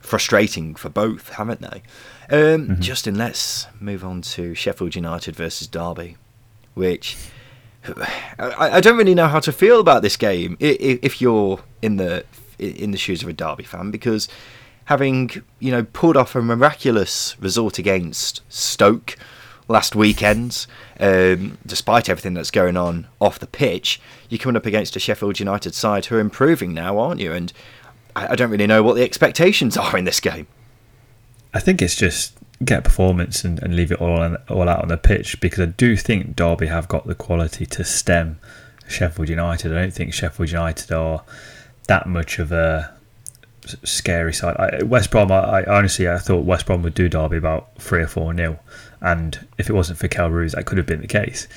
frustrating 0.00 0.74
for 0.74 0.88
both, 0.88 1.30
haven't 1.30 1.62
they? 1.62 1.82
Um, 2.30 2.68
mm-hmm. 2.68 2.80
Justin, 2.80 3.16
let's 3.16 3.66
move 3.80 4.04
on 4.04 4.22
to 4.22 4.54
Sheffield 4.54 4.94
United 4.94 5.34
versus 5.34 5.66
Derby, 5.66 6.16
which 6.74 7.16
I, 8.38 8.76
I, 8.76 8.80
don't 8.80 8.96
really 8.96 9.14
know 9.14 9.28
how 9.28 9.40
to 9.40 9.52
feel 9.52 9.80
about 9.80 10.02
this 10.02 10.16
game 10.16 10.56
if 10.60 11.20
you're 11.20 11.60
in 11.80 11.96
the 11.96 12.24
in 12.58 12.92
the 12.92 12.98
shoes 12.98 13.22
of 13.22 13.28
a 13.28 13.32
Derby 13.32 13.64
fan, 13.64 13.90
because 13.90 14.28
having 14.84 15.30
you 15.58 15.70
know 15.70 15.84
pulled 15.92 16.16
off 16.16 16.34
a 16.34 16.42
miraculous 16.42 17.36
result 17.40 17.78
against 17.78 18.42
Stoke 18.48 19.16
last 19.72 19.96
weekend, 19.96 20.66
um, 21.00 21.58
despite 21.66 22.08
everything 22.08 22.34
that's 22.34 22.50
going 22.50 22.76
on 22.76 23.08
off 23.20 23.38
the 23.38 23.46
pitch, 23.46 24.00
you're 24.28 24.38
coming 24.38 24.56
up 24.56 24.66
against 24.66 24.94
a 24.94 25.00
Sheffield 25.00 25.40
United 25.40 25.74
side 25.74 26.06
who 26.06 26.16
are 26.16 26.20
improving 26.20 26.72
now, 26.72 26.98
aren't 26.98 27.20
you? 27.20 27.32
And 27.32 27.52
I, 28.14 28.28
I 28.28 28.34
don't 28.36 28.50
really 28.50 28.66
know 28.66 28.82
what 28.82 28.94
the 28.94 29.02
expectations 29.02 29.76
are 29.76 29.96
in 29.96 30.04
this 30.04 30.20
game. 30.20 30.46
I 31.54 31.60
think 31.60 31.82
it's 31.82 31.96
just 31.96 32.34
get 32.64 32.84
performance 32.84 33.44
and, 33.44 33.60
and 33.62 33.74
leave 33.74 33.90
it 33.90 34.00
all 34.00 34.20
on, 34.20 34.36
all 34.48 34.68
out 34.68 34.82
on 34.82 34.88
the 34.88 34.96
pitch 34.96 35.40
because 35.40 35.60
I 35.60 35.66
do 35.66 35.96
think 35.96 36.36
Derby 36.36 36.68
have 36.68 36.88
got 36.88 37.06
the 37.06 37.14
quality 37.14 37.66
to 37.66 37.84
stem 37.84 38.38
Sheffield 38.88 39.28
United. 39.28 39.72
I 39.72 39.80
don't 39.80 39.94
think 39.94 40.14
Sheffield 40.14 40.50
United 40.50 40.92
are 40.92 41.24
that 41.88 42.06
much 42.06 42.38
of 42.38 42.52
a 42.52 42.94
scary 43.84 44.32
side. 44.32 44.56
I, 44.56 44.82
West 44.84 45.10
Brom, 45.10 45.30
I, 45.30 45.62
I, 45.62 45.64
honestly 45.64 46.08
I 46.08 46.18
thought 46.18 46.44
West 46.44 46.66
Brom 46.66 46.82
would 46.82 46.94
do 46.94 47.08
Derby 47.08 47.36
about 47.36 47.76
three 47.78 48.02
or 48.02 48.06
four 48.06 48.32
nil, 48.32 48.58
and 49.02 49.46
if 49.58 49.68
it 49.68 49.74
wasn't 49.74 49.98
for 49.98 50.08
Kelle 50.08 50.30
Roos, 50.30 50.52
that 50.52 50.64
could 50.64 50.78
have 50.78 50.86
been 50.86 51.00
the 51.00 51.06
case. 51.06 51.48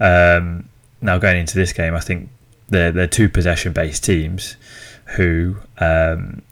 Um, 0.00 0.68
now 1.00 1.18
going 1.18 1.38
into 1.38 1.54
this 1.54 1.72
game, 1.72 1.94
I 1.94 2.00
think 2.00 2.30
they're 2.68 2.90
they're 2.90 3.06
two 3.06 3.28
possession 3.28 3.72
based 3.72 4.02
teams 4.02 4.56
who, 5.16 5.56
um, 5.78 6.42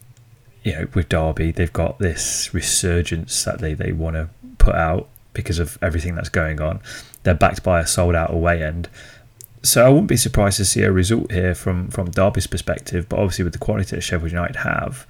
you 0.63 0.73
know, 0.73 0.87
with 0.95 1.09
Derby, 1.09 1.51
they've 1.51 1.73
got 1.73 1.99
this 1.99 2.55
resurgence 2.55 3.45
that 3.45 3.59
they, 3.59 3.75
they 3.75 3.93
want 3.93 4.15
to 4.15 4.29
put 4.59 4.75
out 4.75 5.09
because 5.33 5.59
of 5.59 5.77
everything 5.83 6.15
that's 6.15 6.29
going 6.29 6.61
on. 6.61 6.81
They're 7.25 7.35
backed 7.35 7.63
by 7.63 7.81
a 7.81 7.87
sold 7.87 8.15
out 8.15 8.33
away 8.33 8.63
end. 8.63 8.89
So 9.63 9.85
I 9.85 9.89
wouldn't 9.89 10.09
be 10.09 10.17
surprised 10.17 10.59
to 10.59 10.65
see 10.65 10.83
a 10.83 10.93
result 10.93 11.33
here 11.33 11.55
from, 11.55 11.89
from 11.89 12.11
Derby's 12.11 12.47
perspective, 12.47 13.09
but 13.09 13.19
obviously 13.19 13.45
with 13.45 13.55
the 13.55 13.59
quality 13.59 13.97
that 13.97 14.03
Sheffield 14.03 14.31
United 14.31 14.57
have, 14.57 15.07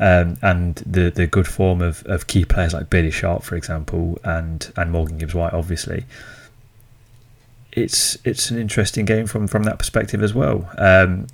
um, 0.00 0.36
and 0.42 0.76
the 0.76 1.10
the 1.10 1.26
good 1.26 1.48
form 1.48 1.82
of, 1.82 2.04
of 2.06 2.26
key 2.26 2.44
players 2.44 2.72
like 2.72 2.90
Billy 2.90 3.10
Sharp, 3.10 3.42
for 3.42 3.56
example, 3.56 4.18
and 4.24 4.72
and 4.76 4.90
Morgan 4.90 5.18
Gibbs 5.18 5.34
White, 5.34 5.52
obviously, 5.52 6.04
it's 7.72 8.18
it's 8.24 8.50
an 8.50 8.58
interesting 8.58 9.04
game 9.04 9.26
from 9.26 9.48
from 9.48 9.64
that 9.64 9.78
perspective 9.78 10.22
as 10.22 10.34
well. 10.34 10.70
Um, 10.78 11.26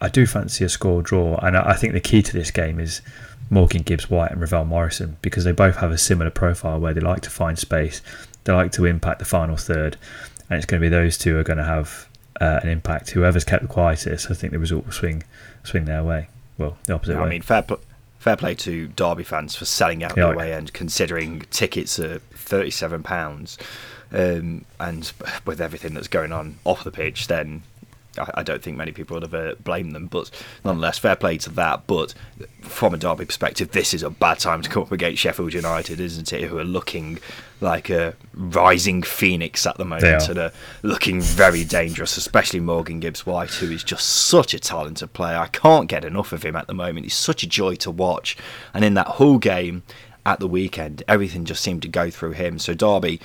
I 0.00 0.08
do 0.08 0.26
fancy 0.26 0.64
a 0.64 0.68
score 0.68 1.02
draw, 1.02 1.36
and 1.36 1.56
I 1.56 1.74
think 1.74 1.92
the 1.92 2.00
key 2.00 2.22
to 2.22 2.32
this 2.32 2.50
game 2.50 2.80
is 2.80 3.02
Morgan 3.50 3.82
Gibbs 3.82 4.10
White 4.10 4.32
and 4.32 4.40
Ravel 4.40 4.64
Morrison 4.64 5.16
because 5.22 5.44
they 5.44 5.52
both 5.52 5.76
have 5.76 5.90
a 5.90 5.98
similar 5.98 6.30
profile 6.30 6.80
where 6.80 6.94
they 6.94 7.00
like 7.00 7.22
to 7.22 7.30
find 7.30 7.58
space, 7.58 8.02
they 8.44 8.52
like 8.52 8.72
to 8.72 8.84
impact 8.84 9.18
the 9.18 9.24
final 9.24 9.56
third, 9.56 9.96
and 10.48 10.56
it's 10.56 10.66
going 10.66 10.80
to 10.80 10.84
be 10.84 10.88
those 10.88 11.18
two 11.18 11.38
are 11.38 11.44
going 11.44 11.58
to 11.58 11.64
have 11.64 12.08
uh, 12.40 12.60
an 12.62 12.68
impact. 12.68 13.10
Whoever's 13.10 13.44
kept 13.44 13.62
the 13.62 13.68
quietest, 13.68 14.30
I 14.30 14.34
think 14.34 14.52
the 14.52 14.58
result 14.58 14.84
will 14.84 14.92
swing 14.92 15.22
swing 15.64 15.84
their 15.84 16.02
way. 16.02 16.28
Well, 16.58 16.76
the 16.84 16.94
opposite 16.94 17.16
way. 17.16 17.22
I 17.22 17.28
mean, 17.28 17.42
fair. 17.42 17.64
Fair 18.22 18.36
play 18.36 18.54
to 18.54 18.86
Derby 18.86 19.24
fans 19.24 19.56
for 19.56 19.64
selling 19.64 20.04
out 20.04 20.16
yeah, 20.16 20.26
the 20.26 20.30
away 20.30 20.52
end, 20.52 20.72
considering 20.72 21.40
tickets 21.50 21.98
are 21.98 22.20
thirty-seven 22.20 23.02
pounds, 23.02 23.58
um, 24.12 24.64
and 24.78 25.12
with 25.44 25.60
everything 25.60 25.94
that's 25.94 26.06
going 26.06 26.30
on 26.30 26.54
off 26.64 26.84
the 26.84 26.92
pitch, 26.92 27.26
then 27.26 27.64
I, 28.18 28.42
don't 28.42 28.62
think 28.62 28.76
many 28.76 28.92
people 28.92 29.14
would 29.14 29.22
have 29.22 29.34
uh, 29.34 29.54
blamed 29.62 29.94
them, 29.94 30.06
but 30.06 30.30
nonetheless, 30.64 30.98
fair 30.98 31.16
play 31.16 31.38
to 31.38 31.50
that. 31.50 31.86
But 31.86 32.14
from 32.60 32.94
a 32.94 32.98
Derby 32.98 33.24
perspective, 33.24 33.70
this 33.72 33.94
is 33.94 34.02
a 34.02 34.10
bad 34.10 34.38
time 34.38 34.62
to 34.62 34.68
come 34.68 34.82
up 34.82 34.92
against 34.92 35.22
Sheffield 35.22 35.54
United, 35.54 35.98
isn't 35.98 36.32
it? 36.32 36.42
Who 36.48 36.58
are 36.58 36.64
looking 36.64 37.18
like 37.60 37.88
a 37.90 38.14
rising 38.34 39.02
phoenix 39.02 39.66
at 39.66 39.78
the 39.78 39.84
moment 39.84 40.28
and 40.28 40.38
are 40.38 40.52
looking 40.82 41.20
very 41.20 41.64
dangerous, 41.64 42.16
especially 42.16 42.60
Morgan 42.60 43.00
Gibbs 43.00 43.24
White, 43.24 43.54
who 43.54 43.70
is 43.70 43.84
just 43.84 44.04
such 44.04 44.52
a 44.52 44.58
talented 44.58 45.12
player. 45.12 45.38
I 45.38 45.46
can't 45.46 45.88
get 45.88 46.04
enough 46.04 46.32
of 46.32 46.42
him 46.42 46.56
at 46.56 46.66
the 46.66 46.74
moment. 46.74 47.06
He's 47.06 47.14
such 47.14 47.42
a 47.42 47.48
joy 47.48 47.76
to 47.76 47.90
watch. 47.90 48.36
And 48.74 48.84
in 48.84 48.94
that 48.94 49.06
whole 49.06 49.38
game 49.38 49.84
at 50.26 50.40
the 50.40 50.48
weekend, 50.48 51.02
everything 51.08 51.44
just 51.44 51.62
seemed 51.62 51.82
to 51.82 51.88
go 51.88 52.10
through 52.10 52.32
him. 52.32 52.58
So 52.58 52.74
Derby 52.74 53.20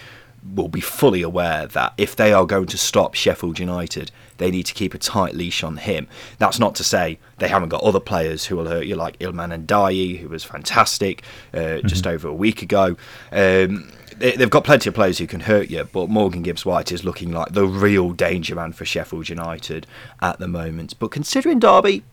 will 0.56 0.68
be 0.68 0.82
fully 0.82 1.22
aware 1.22 1.68
that 1.68 1.94
if 1.98 2.16
they 2.16 2.32
are 2.32 2.46
going 2.46 2.68
to 2.68 2.78
stop 2.78 3.16
Sheffield 3.16 3.60
United, 3.60 4.12
they 4.38 4.52
need 4.52 4.66
to 4.68 4.74
keep 4.74 4.94
a 4.94 4.98
tight 4.98 5.36
leash 5.36 5.64
on 5.64 5.78
him. 5.78 6.08
That's 6.38 6.60
not 6.60 6.76
to 6.76 6.84
say 6.84 7.20
they 7.38 7.48
haven't 7.48 7.70
got 7.70 7.84
other 7.84 8.00
players 8.00 8.46
who 8.46 8.56
will 8.56 8.68
hurt 8.68 8.86
you, 8.86 8.96
like 8.96 9.18
Iliman 9.20 9.66
Ndiaye, 9.66 10.20
who 10.20 10.30
was 10.30 10.44
fantastic 10.44 11.24
uh, 11.54 11.58
mm-hmm. 11.58 11.88
just 11.88 12.08
over 12.08 12.28
a 12.28 12.34
week 12.34 12.62
ago. 12.62 12.96
Um, 13.32 13.92
they, 14.18 14.32
have 14.32 14.50
got 14.50 14.64
plenty 14.64 14.90
of 14.90 14.96
players 14.96 15.18
who 15.20 15.28
can 15.28 15.42
hurt 15.42 15.70
you, 15.70 15.88
but 15.92 16.10
Morgan 16.10 16.42
Gibbs 16.42 16.66
White 16.66 16.92
is 16.92 17.04
looking 17.04 17.32
like 17.32 17.54
the 17.54 17.68
real 17.68 18.12
danger 18.12 18.56
man 18.56 18.74
for 18.74 18.86
Sheffield 18.86 19.30
United 19.30 19.86
at 20.22 20.40
the 20.40 20.48
moment. 20.48 20.96
But 20.98 21.12
considering 21.12 21.60
Derby, 21.60 22.04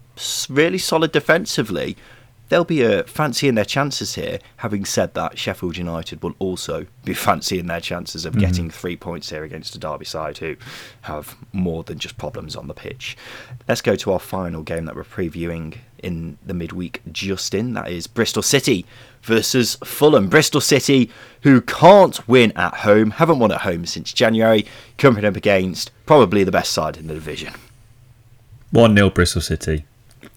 really 0.48 0.78
solid 0.78 1.12
defensively, 1.12 1.96
they'll 2.54 2.62
be 2.62 2.86
uh, 2.86 3.02
fancying 3.02 3.56
their 3.56 3.64
chances 3.64 4.14
here. 4.14 4.38
Having 4.58 4.84
said 4.84 5.14
that, 5.14 5.36
Sheffield 5.36 5.76
United 5.76 6.22
will 6.22 6.36
also 6.38 6.86
be 7.04 7.12
fancying 7.28 7.66
their 7.66 7.80
chances 7.80 8.24
of 8.24 8.34
mm-hmm. 8.34 8.42
getting 8.42 8.70
three 8.70 8.96
points 8.96 9.30
here 9.30 9.42
against 9.42 9.74
a 9.74 9.78
Derby 9.80 10.04
side 10.04 10.38
who 10.38 10.54
have 11.00 11.36
more 11.52 11.82
than 11.82 11.98
just 11.98 12.16
problems 12.16 12.54
on 12.54 12.68
the 12.68 12.74
pitch. 12.74 13.16
Let's 13.66 13.80
go 13.80 13.96
to 13.96 14.12
our 14.12 14.20
final 14.20 14.62
game 14.62 14.84
that 14.84 14.94
we're 14.94 15.02
previewing 15.02 15.78
in 16.00 16.38
the 16.46 16.54
midweek 16.54 17.00
Justin. 17.10 17.72
That 17.72 17.90
is 17.90 18.06
Bristol 18.06 18.42
City 18.42 18.86
versus 19.22 19.74
Fulham. 19.82 20.28
Bristol 20.28 20.60
City, 20.60 21.10
who 21.40 21.60
can't 21.60 22.28
win 22.28 22.52
at 22.54 22.74
home, 22.74 23.10
haven't 23.10 23.40
won 23.40 23.50
at 23.50 23.62
home 23.62 23.84
since 23.84 24.12
January, 24.12 24.64
coming 24.96 25.24
up 25.24 25.34
against 25.34 25.90
probably 26.06 26.44
the 26.44 26.52
best 26.52 26.70
side 26.70 26.96
in 26.96 27.08
the 27.08 27.14
division. 27.14 27.52
1 28.70 28.94
0 28.94 29.10
Bristol 29.10 29.42
City 29.42 29.86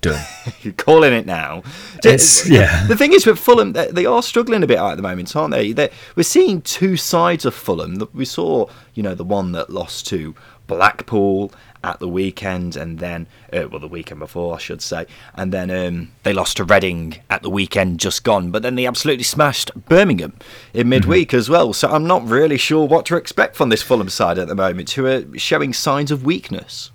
done. 0.02 0.24
You're 0.62 0.74
calling 0.74 1.14
it 1.14 1.26
now. 1.26 1.64
It's, 2.04 2.48
yeah. 2.50 2.86
The 2.88 2.96
thing 2.96 3.14
is 3.14 3.26
with 3.26 3.40
Fulham, 3.40 3.74
they 3.74 4.06
are 4.06 4.24
struggling 4.24 4.64
a 4.64 4.68
bit 4.68 4.80
at 4.80 4.96
the 4.96 5.02
moment, 5.02 5.36
aren't 5.36 5.54
they? 5.54 5.72
They're, 5.72 5.90
we're 6.16 6.24
seeing 6.24 6.62
two 6.62 6.98
sides 6.98 7.46
of 7.46 7.54
Fulham. 7.54 8.08
We 8.14 8.26
saw, 8.26 8.68
you 8.94 9.04
know, 9.04 9.16
the 9.16 9.24
one 9.24 9.52
that 9.54 9.70
lost 9.70 10.08
to 10.08 10.36
Blackpool 10.68 11.52
at 11.84 12.00
the 12.00 12.08
weekend, 12.08 12.76
and 12.76 13.00
then, 13.00 13.28
uh, 13.54 13.68
well, 13.70 13.80
the 13.80 13.88
weekend 13.88 14.20
before, 14.20 14.56
I 14.56 14.58
should 14.58 14.82
say, 14.82 15.06
and 15.36 15.54
then 15.54 15.72
um, 15.72 16.12
they 16.24 16.34
lost 16.34 16.58
to 16.58 16.64
Reading 16.64 17.22
at 17.30 17.44
the 17.44 17.50
weekend 17.50 18.00
just 18.00 18.24
gone, 18.24 18.52
but 18.52 18.62
then 18.62 18.76
they 18.76 18.86
absolutely 18.86 19.24
smashed 19.24 19.72
Birmingham 19.88 20.34
in 20.74 20.90
midweek 20.90 21.30
mm-hmm. 21.30 21.38
as 21.38 21.50
well. 21.50 21.72
So 21.74 21.90
I'm 21.90 22.06
not 22.06 22.28
really 22.28 22.58
sure 22.58 22.86
what 22.86 23.06
to 23.08 23.16
expect 23.16 23.56
from 23.56 23.70
this 23.70 23.82
Fulham 23.82 24.10
side 24.10 24.38
at 24.38 24.48
the 24.48 24.56
moment, 24.56 24.92
who 24.92 25.06
are 25.06 25.24
showing 25.38 25.72
signs 25.72 26.12
of 26.12 26.26
weakness. 26.26 26.92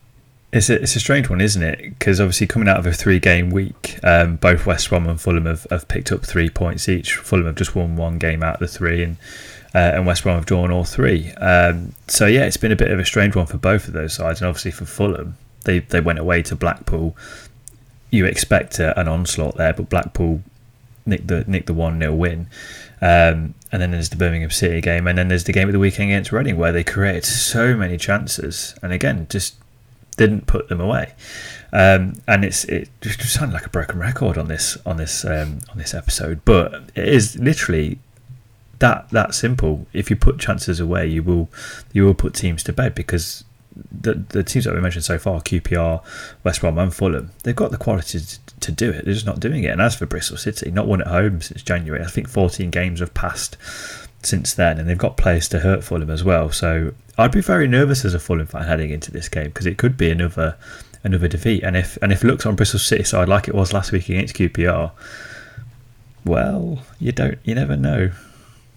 It's 0.53 0.69
a, 0.69 0.83
it's 0.83 0.97
a 0.97 1.01
strange 1.01 1.31
one, 1.31 1.41
isn't 1.41 1.63
it? 1.63 1.99
Because 1.99 2.21
obviously, 2.21 2.47
coming 2.47 2.69
out 2.69 2.79
of 2.79 2.87
a 2.87 2.93
three 2.93 3.19
game 3.19 3.51
week, 3.51 3.99
um, 4.03 4.37
both 4.37 4.67
West 4.67 4.91
Brom 4.91 5.07
and 5.09 5.19
Fulham 5.19 5.47
have, 5.47 5.67
have 5.71 5.89
picked 5.89 6.13
up 6.13 6.27
three 6.27 6.51
points 6.51 6.91
each. 6.91 7.15
Fulham 7.15 7.47
have 7.47 7.55
just 7.55 7.75
won 7.75 7.97
one 7.97 8.19
game 8.19 8.43
out 8.43 8.55
of 8.55 8.61
the 8.61 8.69
three, 8.69 9.03
and 9.03 9.17
uh, 9.75 9.93
and 9.95 10.07
West 10.07 10.25
Brom 10.25 10.37
have 10.37 10.45
drawn 10.45 10.71
all 10.71 10.85
three. 10.85 11.33
Um, 11.33 11.95
so 12.07 12.27
yeah, 12.27 12.45
it's 12.45 12.59
been 12.59 12.73
a 12.73 12.77
bit 12.77 12.91
of 12.91 12.99
a 12.99 13.05
strange 13.05 13.35
one 13.35 13.47
for 13.47 13.57
both 13.57 13.89
of 13.89 13.95
those 13.95 14.13
sides, 14.13 14.43
and 14.43 14.49
obviously 14.49 14.73
for 14.73 14.85
Fulham, 14.85 15.39
they 15.65 15.79
they 15.79 16.01
went 16.01 16.19
away 16.19 16.43
to 16.43 16.55
Blackpool. 16.55 17.17
You 18.11 18.27
expect 18.27 18.79
a, 18.79 18.99
an 19.01 19.09
onslaught 19.09 19.57
there, 19.57 19.73
but 19.73 19.89
Blackpool 19.89 20.43
nicked 21.07 21.29
the 21.29 21.45
nicked 21.47 21.67
the 21.67 21.75
one 21.75 21.99
0 21.99 22.15
win. 22.15 22.49
Um, 23.01 23.55
and 23.73 23.81
then 23.81 23.91
there's 23.91 24.11
the 24.11 24.17
Birmingham 24.17 24.51
City 24.51 24.83
game, 24.83 25.07
and 25.07 25.17
then 25.17 25.29
there's 25.29 25.45
the 25.45 25.53
game 25.53 25.69
of 25.69 25.73
the 25.73 25.79
weekend 25.79 26.11
against 26.11 26.31
Reading, 26.31 26.59
where 26.59 26.73
they 26.73 26.85
created 26.85 27.25
so 27.25 27.75
many 27.75 27.97
chances, 27.97 28.75
and 28.83 28.93
again, 28.93 29.27
just 29.31 29.57
didn't 30.17 30.47
put 30.47 30.69
them 30.69 30.81
away. 30.81 31.15
Um, 31.73 32.15
and 32.29 32.45
it's 32.45 32.65
it 32.65 32.91
just 33.01 33.33
sounded 33.33 33.55
like 33.55 33.67
a 33.67 33.71
broken 33.71 33.99
record 33.99 34.37
on 34.37 34.49
this 34.49 34.77
on 34.85 34.99
this 34.99 35.25
um, 35.25 35.61
on 35.71 35.79
this 35.79 35.95
episode, 35.95 36.45
but 36.45 36.75
it 36.95 37.09
is 37.09 37.39
literally 37.39 37.99
that 38.79 39.09
that 39.11 39.35
simple. 39.35 39.87
If 39.93 40.11
you 40.11 40.17
put 40.17 40.39
chances 40.39 40.81
away, 40.81 41.07
you 41.07 41.23
will 41.23 41.49
you 41.93 42.05
will 42.05 42.15
put 42.15 42.35
teams 42.35 42.63
to 42.65 42.73
bed 42.73 42.95
because 42.95 43.45
the 43.91 44.15
the 44.15 44.43
teams 44.43 44.67
that 44.67 44.75
we 44.75 44.81
mentioned 44.81 45.05
so 45.05 45.19
far, 45.19 45.41
QPR, 45.41 46.03
West 46.45 46.61
Brom, 46.61 46.79
and 46.79 46.95
Fulham, 46.95 47.31
they've 47.43 47.57
got 47.57 47.71
the 47.71 47.79
quality 47.79 48.21
to, 48.21 48.39
to 48.61 48.73
do 48.73 48.91
it. 48.91 49.05
They're 49.05 49.15
just 49.15 49.27
not 49.27 49.41
doing 49.41 49.65
it. 49.65 49.69
And 49.69 49.81
as 49.81 49.97
for 49.97 50.05
Bristol 50.05 50.37
City, 50.37 50.71
not 50.71 50.87
won 50.87 51.01
at 51.01 51.07
home 51.07 51.41
since 51.41 51.63
January. 51.63 52.05
I 52.05 52.09
think 52.09 52.29
14 52.29 52.71
games 52.71 53.01
have 53.01 53.15
passed 53.15 53.57
since 54.23 54.55
then, 54.55 54.79
and 54.79 54.89
they've 54.89 54.99
got 54.99 55.17
players 55.17 55.49
to 55.51 55.61
hurt 55.61 55.85
Fulham 55.85 56.11
as 56.11 56.25
well. 56.25 56.51
So 56.51 56.95
I'd 57.19 57.33
be 57.33 57.41
very 57.41 57.69
nervous 57.69 58.05
as 58.05 58.15
a 58.15 58.19
Fulham 58.19 58.47
fan 58.47 58.65
heading 58.65 58.91
into 58.91 59.11
this 59.11 59.29
game 59.29 59.47
because 59.47 59.67
it 59.67 59.79
could 59.79 59.97
be 59.97 60.11
another 60.11 60.57
another 61.05 61.29
defeat. 61.29 61.63
And 61.63 61.77
if 61.77 61.99
and 62.03 62.13
if 62.13 62.25
it 62.25 62.27
looks 62.27 62.47
on 62.47 62.57
Bristol 62.57 62.81
City 62.81 63.05
side 63.05 63.29
like 63.29 63.49
it 63.49 63.55
was 63.55 63.73
last 63.73 63.93
week 63.93 64.09
against 64.09 64.35
QPR, 64.37 64.93
well, 66.25 66.83
you 66.99 67.13
don't, 67.13 67.39
you 67.45 67.55
never 67.55 67.77
know. 67.77 68.13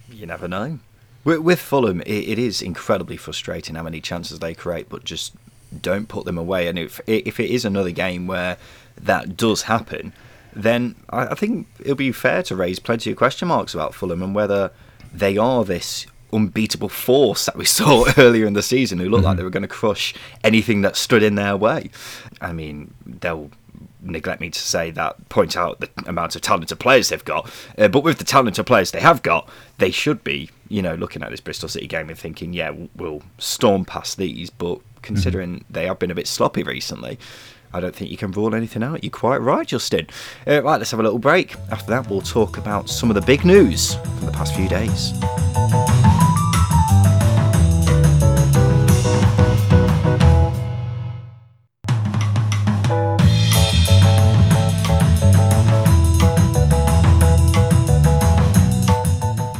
You 0.10 0.25
never 0.25 0.48
know. 0.48 0.80
With, 1.24 1.40
with 1.40 1.60
Fulham, 1.60 2.02
it, 2.02 2.30
it 2.30 2.40
is 2.40 2.62
incredibly 2.62 3.18
frustrating 3.18 3.75
how 3.75 3.84
many 3.84 4.02
chances 4.02 4.40
they 4.40 4.54
create, 4.54 4.90
but 4.90 5.04
just 5.04 5.34
don't 5.82 6.08
put 6.08 6.25
them 6.25 6.38
away. 6.38 6.68
And 6.68 6.78
if 6.80 7.02
if 7.08 7.40
it 7.40 7.50
is 7.50 7.66
another 7.66 7.92
game 7.92 8.28
where 8.28 8.58
that 8.98 9.38
does 9.38 9.64
happen, 9.64 10.14
then 10.56 10.96
I, 11.10 11.28
I 11.28 11.36
think 11.36 11.68
it'll 11.80 11.96
be 11.96 12.12
fair 12.12 12.44
to 12.44 12.56
raise 12.56 12.80
plenty 12.80 13.12
of 13.12 13.18
question 13.18 13.48
marks 13.48 13.74
about 13.74 13.94
Fulham 13.94 14.24
and 14.24 14.34
whether 14.34 14.72
they 15.20 15.38
are 15.38 15.64
this 15.64 16.06
unbeatable 16.34 16.90
force 16.90 17.46
that 17.46 17.56
we 17.56 17.66
saw 17.80 18.06
earlier 18.18 18.46
in 18.46 18.54
the 18.54 18.64
season 18.64 19.00
who 19.00 19.06
looked 19.06 19.20
mm-hmm. 19.20 19.28
like 19.28 19.38
they 19.38 19.44
were 19.44 19.50
going 19.50 19.62
to 19.62 19.68
crush 19.68 20.14
anything 20.44 20.82
that 20.82 20.96
stood 20.96 21.24
in 21.24 21.36
their 21.36 21.56
way. 21.56 21.90
I 22.42 22.54
mean, 22.54 22.94
they'll 23.06 23.52
neglect 24.02 24.40
me 24.40 24.50
to 24.50 24.60
say 24.60 24.92
that, 24.92 25.30
point 25.30 25.58
out 25.58 25.80
the 25.80 25.90
amount 26.06 26.36
of 26.36 26.42
talented 26.42 26.80
players 26.80 27.10
they've 27.10 27.26
got. 27.26 27.50
Uh, 27.78 27.88
but 27.88 28.04
with 28.04 28.20
the 28.20 28.24
talented 28.24 28.66
players 28.66 28.92
they 28.92 29.00
have 29.00 29.24
got, 29.24 29.50
they 29.78 29.92
should 29.92 30.24
be, 30.24 30.50
you 30.70 30.82
know, 30.82 30.96
looking 30.96 31.24
at 31.24 31.32
this 31.32 31.42
Bristol 31.42 31.70
City 31.70 31.88
game 31.88 32.10
and 32.10 32.18
thinking, 32.18 32.54
yeah, 32.54 32.72
we'll 32.96 33.24
storm 33.38 33.86
past 33.86 34.18
these. 34.18 34.50
But 34.50 34.80
considering 35.02 35.60
mm-hmm. 35.60 35.74
they 35.74 35.88
have 35.88 36.00
been 36.00 36.12
a 36.12 36.16
bit 36.16 36.28
sloppy 36.28 36.64
recently, 36.64 37.18
I 37.75 37.82
don't 37.82 37.94
think 37.94 38.10
you 38.10 38.15
can 38.15 38.32
rule 38.32 38.55
anything 38.55 38.84
out. 38.84 39.03
You're 39.03 39.12
quite 39.12 39.41
right, 39.41 39.67
Justin. 39.67 40.08
Uh, 40.48 40.63
right, 40.63 40.77
let's 40.77 40.91
have 40.91 41.00
a 41.01 41.03
little 41.03 41.20
break. 41.20 41.58
After 41.72 41.91
that, 41.91 42.10
we'll 42.10 42.22
talk 42.22 42.58
about 42.58 42.89
some 42.89 43.10
of 43.10 43.15
the 43.15 43.22
big 43.22 43.44
news 43.44 43.96
from 43.96 44.27
the 44.27 44.32
past 44.32 44.55
few 44.55 44.70
days. 44.70 45.12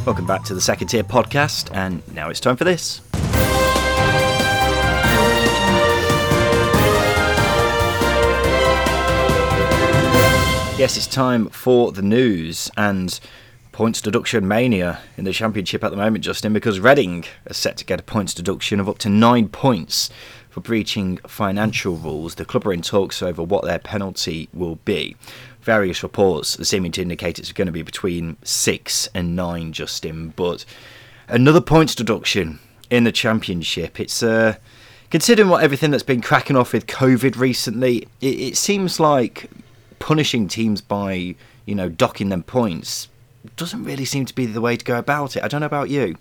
Welcome 0.06 0.26
back 0.26 0.42
to 0.44 0.54
the 0.54 0.62
Second 0.62 0.88
Tier 0.88 1.04
Podcast, 1.04 1.68
and 1.74 2.02
now 2.14 2.30
it's 2.30 2.40
time 2.40 2.56
for 2.56 2.64
this. 2.64 3.02
Yes, 10.78 10.98
it's 10.98 11.06
time 11.06 11.48
for 11.48 11.90
the 11.90 12.02
news 12.02 12.70
and 12.76 13.18
points 13.72 14.02
deduction 14.02 14.46
mania 14.46 15.00
in 15.16 15.24
the 15.24 15.32
Championship 15.32 15.82
at 15.82 15.90
the 15.90 15.96
moment, 15.96 16.22
Justin, 16.22 16.52
because 16.52 16.78
Reading 16.80 17.24
are 17.48 17.54
set 17.54 17.78
to 17.78 17.84
get 17.86 17.98
a 17.98 18.02
points 18.02 18.34
deduction 18.34 18.78
of 18.78 18.86
up 18.86 18.98
to 18.98 19.08
nine 19.08 19.48
points 19.48 20.10
for 20.50 20.60
breaching 20.60 21.16
financial 21.26 21.96
rules. 21.96 22.34
The 22.34 22.44
club 22.44 22.66
are 22.66 22.74
in 22.74 22.82
talks 22.82 23.22
over 23.22 23.42
what 23.42 23.64
their 23.64 23.78
penalty 23.78 24.50
will 24.52 24.76
be 24.84 25.16
various 25.62 26.02
reports 26.02 26.58
seeming 26.68 26.92
to 26.92 27.00
indicate 27.00 27.38
it's 27.38 27.52
going 27.52 27.66
to 27.66 27.72
be 27.72 27.82
between 27.82 28.36
six 28.42 29.08
and 29.14 29.34
nine, 29.34 29.72
Justin. 29.72 30.34
But 30.36 30.66
another 31.26 31.62
points 31.62 31.94
deduction 31.94 32.58
in 32.90 33.04
the 33.04 33.12
championship. 33.12 33.98
It's 33.98 34.22
uh, 34.22 34.56
considering 35.10 35.48
what 35.48 35.64
everything 35.64 35.90
that's 35.90 36.02
been 36.02 36.20
cracking 36.20 36.54
off 36.54 36.74
with 36.74 36.86
COVID 36.86 37.38
recently. 37.38 38.06
It, 38.20 38.40
it 38.40 38.56
seems 38.58 39.00
like 39.00 39.48
punishing 40.06 40.46
teams 40.46 40.80
by 40.80 41.34
you 41.64 41.74
know 41.74 41.88
docking 41.88 42.28
them 42.28 42.44
points 42.44 43.08
doesn't 43.56 43.82
really 43.82 44.04
seem 44.04 44.24
to 44.24 44.32
be 44.32 44.46
the 44.46 44.60
way 44.60 44.76
to 44.76 44.84
go 44.84 44.98
about 44.98 45.36
it. 45.36 45.42
I 45.42 45.48
don't 45.48 45.60
know 45.60 45.66
about 45.66 45.90
you. 45.90 46.16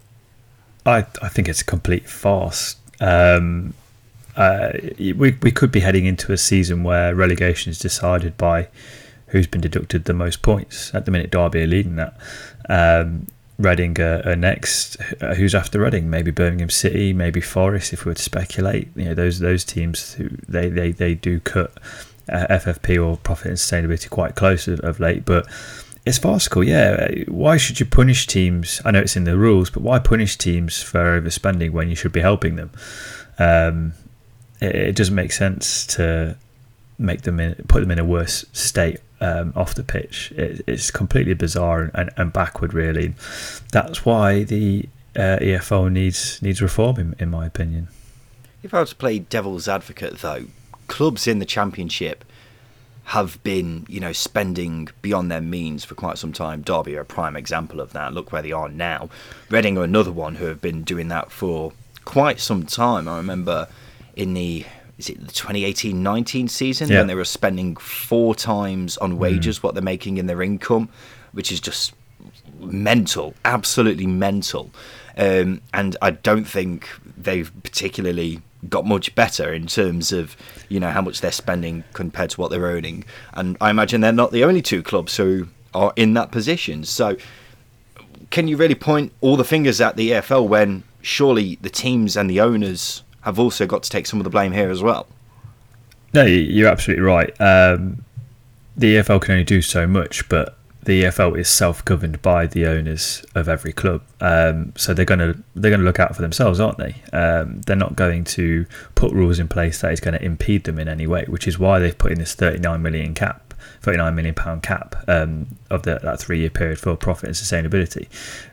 I 0.88 1.06
I 1.22 1.30
think 1.30 1.48
it's 1.48 1.62
a 1.62 1.66
complete 1.66 2.10
farce. 2.10 2.78
Um, 3.00 3.76
uh, 4.36 4.72
we 4.98 5.38
we 5.40 5.52
could 5.52 5.72
be 5.72 5.82
heading 5.82 6.08
into 6.08 6.34
a 6.34 6.38
season 6.38 6.84
where 6.84 7.14
relegation 7.14 7.70
is 7.70 7.78
decided 7.78 8.38
by 8.38 8.70
who's 9.28 9.46
been 9.46 9.62
deducted 9.62 10.06
the 10.06 10.14
most 10.16 10.42
points. 10.42 10.94
At 10.96 11.06
the 11.06 11.12
minute, 11.12 11.30
Derby 11.30 11.62
are 11.62 11.68
leading 11.68 11.96
that. 11.98 12.18
Um, 12.68 13.28
Reading 13.58 14.02
are, 14.02 14.22
are 14.28 14.36
next. 14.36 14.98
Uh, 15.22 15.36
who's 15.36 15.56
after 15.56 15.80
Reading? 15.80 16.10
Maybe 16.10 16.30
Birmingham 16.32 16.70
City, 16.70 17.14
maybe 17.14 17.40
Forest. 17.40 17.94
If 17.94 18.04
we 18.04 18.10
were 18.10 18.16
to 18.16 18.22
speculate, 18.22 18.90
you 18.96 19.06
know 19.06 19.14
those 19.14 19.40
those 19.40 19.64
teams 19.64 20.16
who 20.16 20.30
they 20.50 20.70
they, 20.70 20.92
they 20.92 21.14
do 21.14 21.40
cut 21.40 21.72
FFP 22.30 23.04
or 23.04 23.18
profit 23.18 23.48
and 23.48 23.58
sustainability 23.58 24.10
quite 24.10 24.36
close 24.36 24.68
of, 24.68 24.80
of 24.82 25.00
late, 25.00 25.26
but 25.26 25.48
it's 26.06 26.18
farcical. 26.18 26.64
Yeah, 26.64 27.24
why 27.28 27.58
should 27.58 27.80
you 27.80 27.86
punish 27.86 28.28
teams? 28.28 28.82
I 28.86 28.92
know 28.92 29.00
it's 29.00 29.16
in 29.16 29.24
the 29.24 29.38
rules, 29.38 29.70
but 29.70 29.82
why 29.82 30.00
punish 30.00 30.38
teams 30.38 30.82
for 30.82 31.20
overspending 31.20 31.72
when 31.72 31.90
you 31.90 31.96
should 31.96 32.12
be 32.12 32.22
helping 32.22 32.56
them? 32.56 32.72
Um, 33.40 33.94
it, 34.62 34.76
it 34.76 34.96
doesn't 34.96 35.16
make 35.16 35.32
sense 35.32 35.86
to 35.88 36.38
make 36.98 37.24
them 37.24 37.40
in, 37.40 37.56
put 37.68 37.82
them 37.82 37.92
in 37.92 38.00
a 38.00 38.06
worse 38.06 38.46
state 38.54 39.00
um, 39.20 39.54
off 39.56 39.74
the 39.74 39.84
pitch. 39.84 40.32
It, 40.34 40.64
it's 40.68 40.92
completely 40.92 41.34
bizarre 41.34 41.92
and, 41.94 42.12
and, 42.18 42.32
backward, 42.32 42.74
really. 42.74 43.16
That's 43.72 44.06
why 44.06 44.44
the 44.44 44.88
uh, 45.16 45.38
needs 45.90 46.42
needs 46.42 46.62
reform, 46.62 47.00
in, 47.00 47.16
in 47.20 47.30
my 47.30 47.46
opinion. 47.46 47.88
If 48.62 48.74
I 48.74 48.80
was 48.80 48.90
to 48.92 48.96
play 48.96 49.20
devil's 49.20 49.68
advocate, 49.68 50.20
though, 50.20 50.46
clubs 50.88 51.28
in 51.28 51.40
the 51.40 51.46
Championship 51.46 52.26
have 53.06 53.42
been, 53.44 53.86
you 53.88 54.00
know, 54.00 54.12
spending 54.12 54.90
beyond 55.02 55.32
their 55.32 55.42
means 55.42 55.86
for 55.86 55.94
quite 55.94 56.18
some 56.18 56.34
time. 56.34 56.62
Derby 56.62 56.98
are 56.98 57.02
a 57.02 57.06
prime 57.06 57.36
example 57.36 57.80
of 57.80 57.94
that. 57.94 58.14
Look 58.14 58.32
where 58.32 58.42
they 58.42 58.52
are 58.52 58.68
now. 58.68 59.10
Reading 59.50 59.78
are 59.78 59.84
another 59.84 60.12
one 60.12 60.36
who 60.36 60.46
have 60.46 60.60
been 60.60 60.82
doing 60.82 61.08
that 61.10 61.32
for 61.32 61.72
quite 62.04 62.40
some 62.40 62.66
time. 62.66 63.08
I 63.08 63.18
remember 63.18 63.68
in 64.16 64.34
the 64.34 64.66
is 64.98 65.10
it 65.10 65.20
the 65.20 65.34
2018-19 65.34 66.50
season 66.50 66.90
yeah. 66.90 67.00
when 67.00 67.08
they 67.08 67.16
were 67.16 67.26
spending 67.26 67.76
four 67.76 68.34
times 68.34 68.98
on 68.98 69.12
hmm. 69.12 69.18
wages 69.18 69.60
mm. 69.60 69.64
what 69.64 69.74
they're 69.74 69.84
making 69.84 70.18
in 70.18 70.26
their 70.26 70.42
income, 70.42 70.88
which 71.34 71.52
is 71.52 71.60
just 71.60 71.94
mental, 72.60 73.34
absolutely 73.44 74.08
mental. 74.08 74.72
Um, 75.18 75.62
and 75.74 75.98
I 76.02 76.12
don't 76.12 76.46
think 76.46 76.90
they've 77.18 77.52
particularly 77.62 78.42
got 78.70 78.86
much 78.86 79.14
better 79.16 79.54
in 79.54 79.68
terms 79.68 80.12
of 80.12 80.36
you 80.70 80.80
know 80.80 80.90
how 80.90 81.02
much 81.02 81.22
they're 81.22 81.32
spending 81.32 81.84
compared 81.94 82.32
to 82.32 82.42
what 82.42 82.52
they're 82.52 82.62
earning. 82.62 83.06
And 83.34 83.58
I 83.62 83.70
imagine 83.70 84.02
they're 84.02 84.12
not 84.12 84.32
the 84.32 84.44
only 84.44 84.62
two 84.62 84.84
clubs 84.84 85.18
who 85.18 85.48
are 85.74 85.94
in 85.96 86.14
that 86.14 86.32
position. 86.32 86.84
So 86.84 87.18
can 88.30 88.48
you 88.48 88.58
really 88.58 88.76
point 88.76 89.12
all 89.22 89.38
the 89.38 89.44
fingers 89.44 89.80
at 89.82 89.96
the 89.98 90.12
EFL 90.12 90.48
when 90.48 90.84
surely 91.02 91.58
the 91.62 91.70
teams 91.70 92.18
and 92.18 92.30
the 92.30 92.42
owners 92.42 93.04
have 93.22 93.40
also 93.40 93.66
got 93.66 93.84
to 93.84 93.90
take 93.90 94.06
some 94.06 94.20
of 94.20 94.24
the 94.24 94.30
blame 94.30 94.52
here 94.52 94.70
as 94.70 94.82
well. 94.82 95.08
No, 96.14 96.24
you're 96.24 96.70
absolutely 96.70 97.04
right. 97.04 97.30
Um, 97.42 98.06
the 98.78 98.96
EFL 98.96 99.22
can 99.22 99.32
only 99.34 99.44
do 99.44 99.62
so 99.62 99.88
much, 99.88 100.28
but 100.30 100.58
the 100.86 101.04
EFL 101.04 101.38
is 101.38 101.50
self-governed 101.50 102.22
by 102.22 102.46
the 102.46 102.68
owners 102.68 103.26
of 103.34 103.50
every 103.50 103.74
club, 103.74 104.04
um, 104.22 104.72
so 104.76 104.94
they're 104.94 105.04
going 105.04 105.20
to 105.20 105.44
they're 105.56 105.72
going 105.72 105.82
to 105.82 105.86
look 105.86 106.00
out 106.00 106.16
for 106.16 106.22
themselves, 106.22 106.60
aren't 106.60 106.78
they? 106.78 106.96
Um, 107.12 107.62
they're 107.62 107.76
not 107.76 107.96
going 107.96 108.24
to 108.26 108.66
put 108.94 109.12
rules 109.12 109.40
in 109.40 109.48
place 109.48 109.82
that 109.82 109.92
is 109.92 110.00
going 110.00 110.14
to 110.14 110.24
impede 110.24 110.64
them 110.64 110.80
in 110.80 110.88
any 110.88 111.08
way, 111.08 111.26
which 111.28 111.48
is 111.48 111.58
why 111.58 111.80
they've 111.80 111.98
put 111.98 112.12
in 112.12 112.20
this 112.20 112.36
39 112.36 112.82
million 112.82 113.16
cap, 113.16 113.56
39 113.82 114.16
million 114.16 114.36
pound 114.36 114.62
cap 114.62 114.96
um, 115.08 115.48
of 115.72 115.84
the, 115.84 116.00
that 116.04 116.20
three-year 116.20 116.52
period 116.52 116.80
for 116.80 116.96
profit 116.96 117.30
and 117.30 117.36
sustainability. 117.36 118.08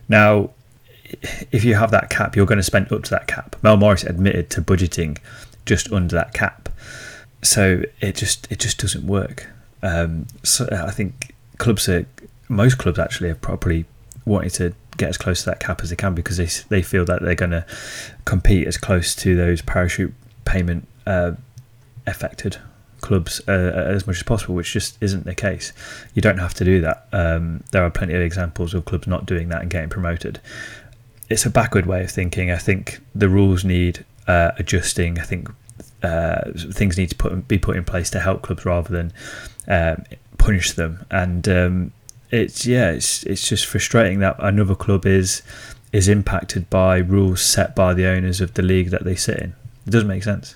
Now, 0.09 0.51
if 1.51 1.65
you 1.65 1.75
have 1.75 1.91
that 1.91 2.09
cap, 2.09 2.35
you're 2.35 2.47
going 2.47 2.59
to 2.59 2.65
spend 2.65 2.91
up 2.91 3.03
to 3.05 3.11
that 3.11 3.27
cap. 3.27 3.57
Mel 3.63 3.77
Morris 3.77 4.05
admitted 4.05 4.49
to 4.51 4.63
budgeting 4.63 5.19
just 5.67 5.93
under 5.93 6.15
that 6.17 6.33
cap, 6.33 6.71
so 7.43 7.83
it 8.01 8.17
just 8.17 8.51
it 8.51 8.59
just 8.59 8.79
doesn't 8.79 9.07
work. 9.07 9.49
Um, 9.83 10.29
so 10.43 10.67
I 10.71 10.93
think 10.93 11.32
clubs 11.63 11.89
are 11.89 12.07
most 12.49 12.77
clubs 12.79 12.99
actually 12.99 13.31
are 13.31 13.35
probably 13.35 13.85
wanting 14.25 14.51
to 14.51 14.75
get 14.97 15.09
as 15.09 15.17
close 15.17 15.41
to 15.41 15.47
that 15.47 15.61
cap 15.61 15.81
as 15.83 15.91
they 15.91 15.97
can 15.97 16.15
because 16.15 16.37
they 16.37 16.49
they 16.69 16.83
feel 16.83 17.05
that 17.05 17.23
they're 17.23 17.35
going 17.35 17.51
to 17.51 17.65
compete 18.25 18.67
as 18.67 18.77
close 18.77 19.15
to 19.15 19.37
those 19.37 19.63
parachute 19.63 20.13
payment 20.45 20.87
uh, 21.07 21.33
affected 22.07 22.59
clubs 23.01 23.41
uh, 23.49 23.53
as 23.53 24.07
much 24.07 24.17
as 24.17 24.23
possible, 24.23 24.55
which 24.55 24.73
just 24.73 24.97
isn't 25.01 25.25
the 25.25 25.35
case. 25.35 25.73
You 26.15 26.23
don't 26.23 26.39
have 26.39 26.55
to 26.55 26.65
do 26.65 26.81
that. 26.83 27.09
Um, 27.13 27.65
there 27.73 27.83
are 27.83 27.91
plenty 27.91 28.15
of 28.15 28.21
examples 28.21 28.75
of 28.75 28.85
clubs 28.85 29.07
not 29.07 29.27
doing 29.27 29.49
that 29.49 29.63
and 29.63 29.71
getting 29.71 29.89
promoted 29.89 30.41
it's 31.33 31.47
a 31.47 31.51
backward 31.51 31.87
way 31.87 32.05
of 32.05 32.11
thinking. 32.11 32.51
I 32.51 32.59
think 32.59 33.01
the 33.15 33.29
rules 33.29 33.65
need 33.65 34.05
uh, 34.27 34.53
adjusting. 34.59 35.19
I 35.19 35.23
think 35.23 35.49
uh, 36.03 36.53
things 36.55 36.99
need 36.99 37.09
to 37.11 37.17
put, 37.17 37.49
be 37.49 37.59
put 37.59 37.77
in 37.77 37.85
place 37.85 38.11
to 38.11 38.21
help 38.21 38.43
clubs 38.43 38.65
rather 38.65 38.93
than 38.93 39.13
um, 39.69 40.05
punish 40.43 40.73
them. 40.73 41.07
And 41.11 41.49
um, 41.49 41.93
it's 42.31 42.67
yeah, 42.67 42.91
it's 42.91 43.23
it's 43.25 43.49
just 43.49 43.67
frustrating 43.67 44.19
that 44.21 44.37
another 44.39 44.75
club 44.75 45.07
is 45.07 45.43
is 45.93 46.09
impacted 46.09 46.69
by 46.71 46.99
rules 46.99 47.43
set 47.43 47.77
by 47.77 47.95
the 47.95 48.07
owners 48.07 48.41
of 48.41 48.55
the 48.55 48.63
league 48.63 48.91
that 48.91 49.05
they 49.05 49.15
sit 49.15 49.39
in. 49.39 49.55
It 49.87 49.91
doesn't 49.91 50.09
make 50.09 50.23
sense. 50.23 50.55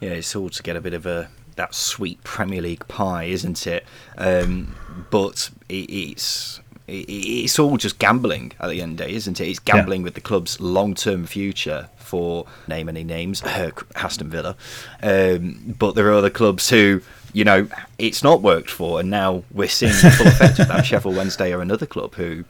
Yeah, 0.00 0.10
it's 0.10 0.34
all 0.34 0.50
to 0.50 0.62
get 0.62 0.76
a 0.76 0.80
bit 0.80 0.94
of 0.94 1.06
a 1.06 1.28
that 1.56 1.74
sweet 1.74 2.22
Premier 2.24 2.62
League 2.62 2.86
pie, 2.88 3.24
isn't 3.24 3.66
it? 3.66 3.84
Um, 4.16 4.74
but 5.10 5.50
it, 5.68 5.90
it's 5.90 6.60
it, 6.88 7.08
it's 7.08 7.58
all 7.58 7.76
just 7.76 7.98
gambling 7.98 8.52
at 8.58 8.70
the 8.70 8.82
end 8.82 8.92
of 8.92 8.98
the 8.98 9.04
day, 9.04 9.16
isn't 9.16 9.40
it? 9.40 9.48
It's 9.48 9.58
gambling 9.58 10.00
yeah. 10.00 10.04
with 10.04 10.14
the 10.14 10.20
club's 10.20 10.60
long 10.60 10.94
term 10.94 11.26
future 11.26 11.88
for 11.98 12.46
name 12.68 12.88
any 12.88 13.04
names, 13.04 13.42
Aston 13.42 14.28
Villa. 14.28 14.56
Um, 15.02 15.74
but 15.78 15.94
there 15.94 16.08
are 16.08 16.12
other 16.12 16.30
clubs 16.30 16.68
who, 16.68 17.00
you 17.32 17.44
know, 17.44 17.68
it's 17.98 18.22
not 18.22 18.42
worked 18.42 18.70
for, 18.70 19.00
and 19.00 19.10
now 19.10 19.44
we're 19.52 19.68
seeing 19.68 19.92
the 19.92 20.10
full 20.10 20.26
effect 20.26 20.58
of 20.58 20.68
that. 20.68 20.84
Sheffield 20.84 21.16
Wednesday 21.16 21.52
are 21.52 21.62
another 21.62 21.86
club 21.86 22.14
who 22.14 22.44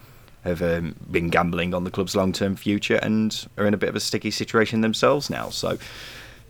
have 0.44 0.60
um, 0.60 0.96
been 1.10 1.28
gambling 1.28 1.72
on 1.72 1.84
the 1.84 1.90
club's 1.90 2.16
long 2.16 2.32
term 2.32 2.56
future 2.56 2.96
and 2.96 3.46
are 3.56 3.66
in 3.66 3.74
a 3.74 3.76
bit 3.76 3.88
of 3.88 3.96
a 3.96 4.00
sticky 4.00 4.30
situation 4.30 4.80
themselves 4.80 5.30
now. 5.30 5.50
So, 5.50 5.78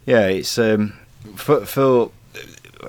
yeah, 0.07 0.27
it's 0.29 0.59
um, 0.59 0.95
for 1.37 1.66
for 1.66 2.11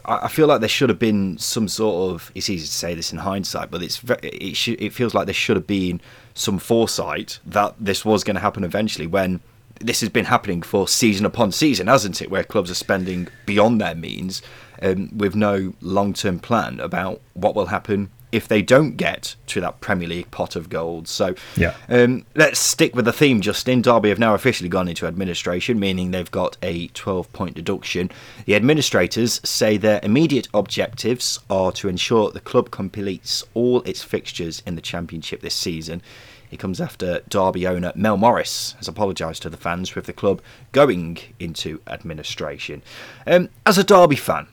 I 0.06 0.28
feel 0.28 0.48
like 0.48 0.60
there 0.60 0.70
should 0.70 0.90
have 0.90 1.00
been 1.00 1.38
some 1.38 1.68
sort 1.68 2.14
of. 2.14 2.32
It's 2.34 2.50
easy 2.50 2.66
to 2.66 2.72
say 2.74 2.96
this 2.96 3.12
in 3.12 3.20
hindsight, 3.20 3.70
but 3.70 3.84
it's 3.84 4.02
it, 4.24 4.56
sh- 4.56 4.70
it 4.70 4.94
feels 4.94 5.14
like 5.14 5.26
there 5.26 5.34
should 5.34 5.58
have 5.58 5.68
been 5.68 6.02
some 6.34 6.58
foresight 6.58 7.40
that 7.46 7.76
this 7.80 8.04
was 8.04 8.24
going 8.24 8.36
to 8.36 8.42
happen 8.42 8.64
eventually. 8.64 9.06
When 9.06 9.42
this 9.80 10.00
has 10.00 10.10
been 10.10 10.26
happening 10.26 10.62
for 10.62 10.88
season 10.88 11.26
upon 11.26 11.52
season, 11.52 11.88
hasn't 11.88 12.22
it? 12.22 12.32
Where 12.32 12.44
clubs 12.44 12.72
are 12.72 12.76
spending 12.76 13.28
beyond 13.46 13.82
their 13.82 13.96
means 13.96 14.42
um, 14.82 15.10
with 15.16 15.36
no 15.36 15.74
long 15.82 16.14
term 16.14 16.40
plan 16.40 16.80
about 16.80 17.22
what 17.34 17.56
will 17.56 17.68
happen 17.68 18.10
if 18.34 18.48
they 18.48 18.64
don't 18.64 18.98
get 18.98 19.36
to 19.46 19.62
that 19.62 19.80
Premier 19.80 20.08
League 20.08 20.32
pot 20.32 20.56
of 20.56 20.68
gold. 20.68 21.08
So 21.08 21.36
yeah. 21.56 21.76
Um, 21.88 22.26
let's 22.34 22.60
stick 22.60 22.96
with 22.96 23.06
the 23.06 23.14
theme, 23.14 23.42
Justin. 23.42 23.84
Derby 23.84 24.10
have 24.10 24.18
now 24.18 24.34
officially 24.34 24.70
gone 24.70 24.88
into 24.88 25.06
administration, 25.06 25.80
meaning 25.80 26.10
they've 26.10 26.32
got 26.32 26.58
a 26.64 26.88
12 26.88 27.32
point 27.32 27.56
deduction. 27.56 28.10
The 28.46 28.56
administrators 28.56 29.40
say 29.44 29.78
their 29.78 30.00
immediate 30.02 30.48
objectives 30.52 31.40
are 31.48 31.72
to 31.74 31.88
ensure 31.88 32.32
the 32.32 32.40
club 32.40 32.72
completes 32.72 33.44
all 33.54 33.84
its 33.84 34.02
fixtures 34.02 34.64
in 34.66 34.74
the 34.74 34.82
Championship 34.82 35.42
this 35.42 35.54
season. 35.54 36.02
It 36.50 36.60
comes 36.60 36.82
after 36.82 37.22
Derby 37.30 37.68
owner 37.68 37.92
Mel 37.96 38.18
Morris 38.18 38.74
has 38.78 38.88
apologised 38.88 39.44
to 39.44 39.50
the 39.50 39.58
fans 39.58 39.94
with 39.94 40.06
the 40.06 40.14
club 40.14 40.42
going 40.72 41.18
into 41.40 41.82
administration. 41.88 42.82
Um, 43.28 43.50
as 43.66 43.78
a 43.78 43.84
Derby 43.84 44.16
fan, 44.16 44.48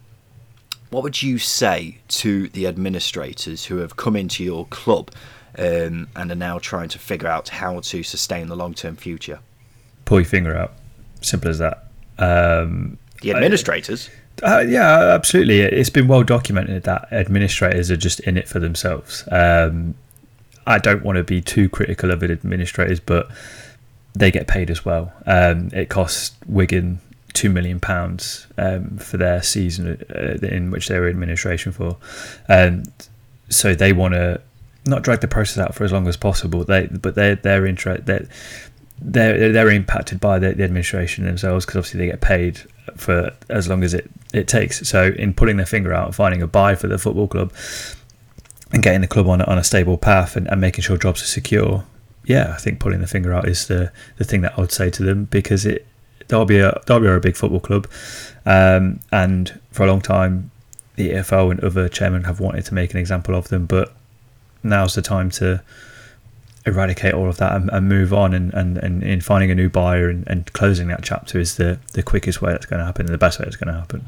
what 0.90 1.02
would 1.02 1.22
you 1.22 1.38
say 1.38 1.98
to 2.08 2.48
the 2.48 2.66
administrators 2.66 3.64
who 3.66 3.78
have 3.78 3.96
come 3.96 4.16
into 4.16 4.44
your 4.44 4.66
club 4.66 5.10
um, 5.56 6.08
and 6.16 6.30
are 6.30 6.36
now 6.36 6.58
trying 6.58 6.88
to 6.90 6.98
figure 6.98 7.28
out 7.28 7.48
how 7.48 7.80
to 7.80 8.02
sustain 8.02 8.48
the 8.48 8.56
long 8.56 8.74
term 8.74 8.96
future? 8.96 9.40
Pull 10.04 10.20
your 10.20 10.26
finger 10.26 10.56
out. 10.56 10.72
Simple 11.20 11.50
as 11.50 11.58
that. 11.58 11.86
Um, 12.18 12.98
the 13.22 13.32
administrators? 13.32 14.10
Uh, 14.42 14.64
yeah, 14.66 15.14
absolutely. 15.14 15.60
It's 15.60 15.90
been 15.90 16.08
well 16.08 16.22
documented 16.22 16.84
that 16.84 17.12
administrators 17.12 17.90
are 17.90 17.96
just 17.96 18.20
in 18.20 18.36
it 18.36 18.48
for 18.48 18.58
themselves. 18.58 19.24
Um, 19.30 19.94
I 20.66 20.78
don't 20.78 21.02
want 21.04 21.16
to 21.16 21.24
be 21.24 21.40
too 21.40 21.68
critical 21.68 22.10
of 22.10 22.22
administrators, 22.22 23.00
but 23.00 23.30
they 24.14 24.30
get 24.30 24.46
paid 24.46 24.70
as 24.70 24.84
well. 24.84 25.12
Um, 25.26 25.70
it 25.72 25.88
costs 25.88 26.32
Wigan 26.46 27.00
two 27.32 27.50
million 27.50 27.80
pounds 27.80 28.46
um, 28.58 28.98
for 28.98 29.16
their 29.16 29.42
season 29.42 30.04
uh, 30.14 30.46
in 30.46 30.70
which 30.70 30.88
they 30.88 30.98
were 30.98 31.08
administration 31.08 31.72
for. 31.72 31.96
Um, 32.48 32.84
so 33.48 33.74
they 33.74 33.92
want 33.92 34.14
to 34.14 34.40
not 34.86 35.02
drag 35.02 35.20
the 35.20 35.28
process 35.28 35.58
out 35.58 35.74
for 35.74 35.84
as 35.84 35.92
long 35.92 36.08
as 36.08 36.16
possible. 36.16 36.64
They 36.64 36.86
but 36.86 37.14
they're 37.14 37.66
interest 37.66 38.06
they're 38.06 38.26
they're, 39.02 39.50
they're 39.52 39.70
impacted 39.70 40.20
by 40.20 40.38
the, 40.38 40.52
the 40.52 40.64
administration 40.64 41.24
themselves 41.24 41.64
because 41.64 41.78
obviously 41.78 42.00
they 42.00 42.06
get 42.06 42.20
paid 42.20 42.60
for 42.96 43.32
as 43.48 43.66
long 43.66 43.82
as 43.82 43.94
it, 43.94 44.10
it 44.34 44.46
takes. 44.46 44.86
So 44.86 45.12
in 45.16 45.32
pulling 45.32 45.56
their 45.56 45.66
finger 45.66 45.94
out 45.94 46.06
and 46.06 46.14
finding 46.14 46.42
a 46.42 46.46
buy 46.46 46.74
for 46.74 46.86
the 46.86 46.98
football 46.98 47.26
club 47.26 47.52
and 48.72 48.82
getting 48.82 49.00
the 49.00 49.06
club 49.06 49.26
on 49.26 49.40
on 49.42 49.58
a 49.58 49.64
stable 49.64 49.96
path 49.96 50.36
and, 50.36 50.46
and 50.48 50.60
making 50.60 50.82
sure 50.82 50.96
jobs 50.96 51.22
are 51.22 51.26
secure. 51.26 51.84
Yeah, 52.24 52.52
I 52.54 52.58
think 52.58 52.78
pulling 52.78 53.00
the 53.00 53.06
finger 53.06 53.32
out 53.32 53.48
is 53.48 53.66
the, 53.66 53.90
the 54.18 54.24
thing 54.24 54.42
that 54.42 54.58
I 54.58 54.60
would 54.60 54.72
say 54.72 54.90
to 54.90 55.02
them 55.02 55.24
because 55.24 55.64
it 55.64 55.86
Derby 56.30 56.60
are, 56.60 56.80
Derby 56.86 57.08
are 57.08 57.16
a 57.16 57.20
big 57.20 57.36
football 57.36 57.60
club, 57.60 57.88
um, 58.46 59.00
and 59.10 59.58
for 59.72 59.84
a 59.84 59.86
long 59.86 60.00
time, 60.00 60.50
the 60.94 61.10
EFL 61.10 61.50
and 61.50 61.60
other 61.60 61.88
chairmen 61.88 62.24
have 62.24 62.38
wanted 62.38 62.64
to 62.66 62.74
make 62.74 62.92
an 62.92 63.00
example 63.00 63.34
of 63.34 63.48
them. 63.48 63.66
But 63.66 63.92
now's 64.62 64.94
the 64.94 65.02
time 65.02 65.30
to 65.30 65.62
eradicate 66.66 67.14
all 67.14 67.28
of 67.28 67.38
that 67.38 67.56
and, 67.56 67.70
and 67.70 67.88
move 67.88 68.12
on. 68.12 68.34
And, 68.34 68.52
and, 68.54 68.78
and 68.78 69.02
in 69.02 69.20
finding 69.20 69.50
a 69.50 69.54
new 69.54 69.68
buyer 69.68 70.08
and, 70.08 70.26
and 70.28 70.52
closing 70.52 70.88
that 70.88 71.02
chapter 71.02 71.38
is 71.38 71.56
the, 71.56 71.78
the 71.94 72.02
quickest 72.02 72.42
way 72.42 72.52
that's 72.52 72.66
going 72.66 72.78
to 72.78 72.84
happen 72.84 73.06
and 73.06 73.14
the 73.14 73.18
best 73.18 73.40
way 73.40 73.46
it's 73.46 73.56
going 73.56 73.72
to 73.72 73.80
happen. 73.80 74.06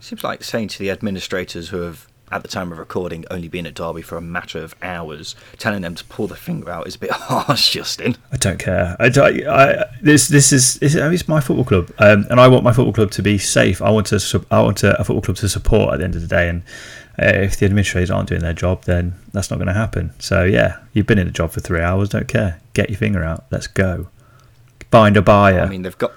Seems 0.00 0.22
like 0.22 0.44
saying 0.44 0.68
to 0.68 0.78
the 0.78 0.90
administrators 0.90 1.68
who 1.68 1.80
have 1.82 2.07
at 2.30 2.42
the 2.42 2.48
time 2.48 2.72
of 2.72 2.78
recording, 2.78 3.24
only 3.30 3.48
been 3.48 3.66
at 3.66 3.74
Derby 3.74 4.02
for 4.02 4.16
a 4.16 4.20
matter 4.20 4.58
of 4.62 4.74
hours, 4.82 5.34
telling 5.58 5.82
them 5.82 5.94
to 5.94 6.04
pull 6.04 6.26
the 6.26 6.36
finger 6.36 6.70
out 6.70 6.86
is 6.86 6.96
a 6.96 6.98
bit 6.98 7.10
harsh, 7.12 7.70
Justin. 7.70 8.16
I 8.32 8.36
don't 8.36 8.58
care. 8.58 8.96
I, 8.98 9.06
I, 9.06 9.84
this 10.02 10.28
this 10.28 10.52
is 10.52 10.78
it's 10.82 11.28
my 11.28 11.40
football 11.40 11.64
club, 11.64 11.90
um, 11.98 12.26
and 12.30 12.40
I 12.40 12.48
want 12.48 12.64
my 12.64 12.72
football 12.72 12.92
club 12.92 13.10
to 13.12 13.22
be 13.22 13.38
safe. 13.38 13.82
I 13.82 13.90
want 13.90 14.06
to 14.08 14.46
I 14.50 14.62
want 14.62 14.82
a, 14.82 14.98
a 15.00 15.04
football 15.04 15.22
club 15.22 15.36
to 15.38 15.48
support 15.48 15.94
at 15.94 15.98
the 15.98 16.04
end 16.04 16.14
of 16.14 16.22
the 16.22 16.28
day, 16.28 16.48
and 16.48 16.62
uh, 17.20 17.42
if 17.42 17.58
the 17.58 17.66
administrators 17.66 18.10
aren't 18.10 18.28
doing 18.28 18.42
their 18.42 18.52
job, 18.52 18.84
then 18.84 19.14
that's 19.32 19.50
not 19.50 19.56
going 19.56 19.68
to 19.68 19.74
happen. 19.74 20.12
So 20.18 20.44
yeah, 20.44 20.78
you've 20.92 21.06
been 21.06 21.18
in 21.18 21.26
the 21.26 21.32
job 21.32 21.50
for 21.50 21.60
three 21.60 21.80
hours. 21.80 22.08
Don't 22.08 22.28
care. 22.28 22.60
Get 22.74 22.90
your 22.90 22.98
finger 22.98 23.24
out. 23.24 23.46
Let's 23.50 23.66
go. 23.66 24.08
Bind 24.90 25.16
a 25.16 25.22
buyer. 25.22 25.60
I 25.60 25.68
mean, 25.68 25.82
they've 25.82 25.98
got 25.98 26.12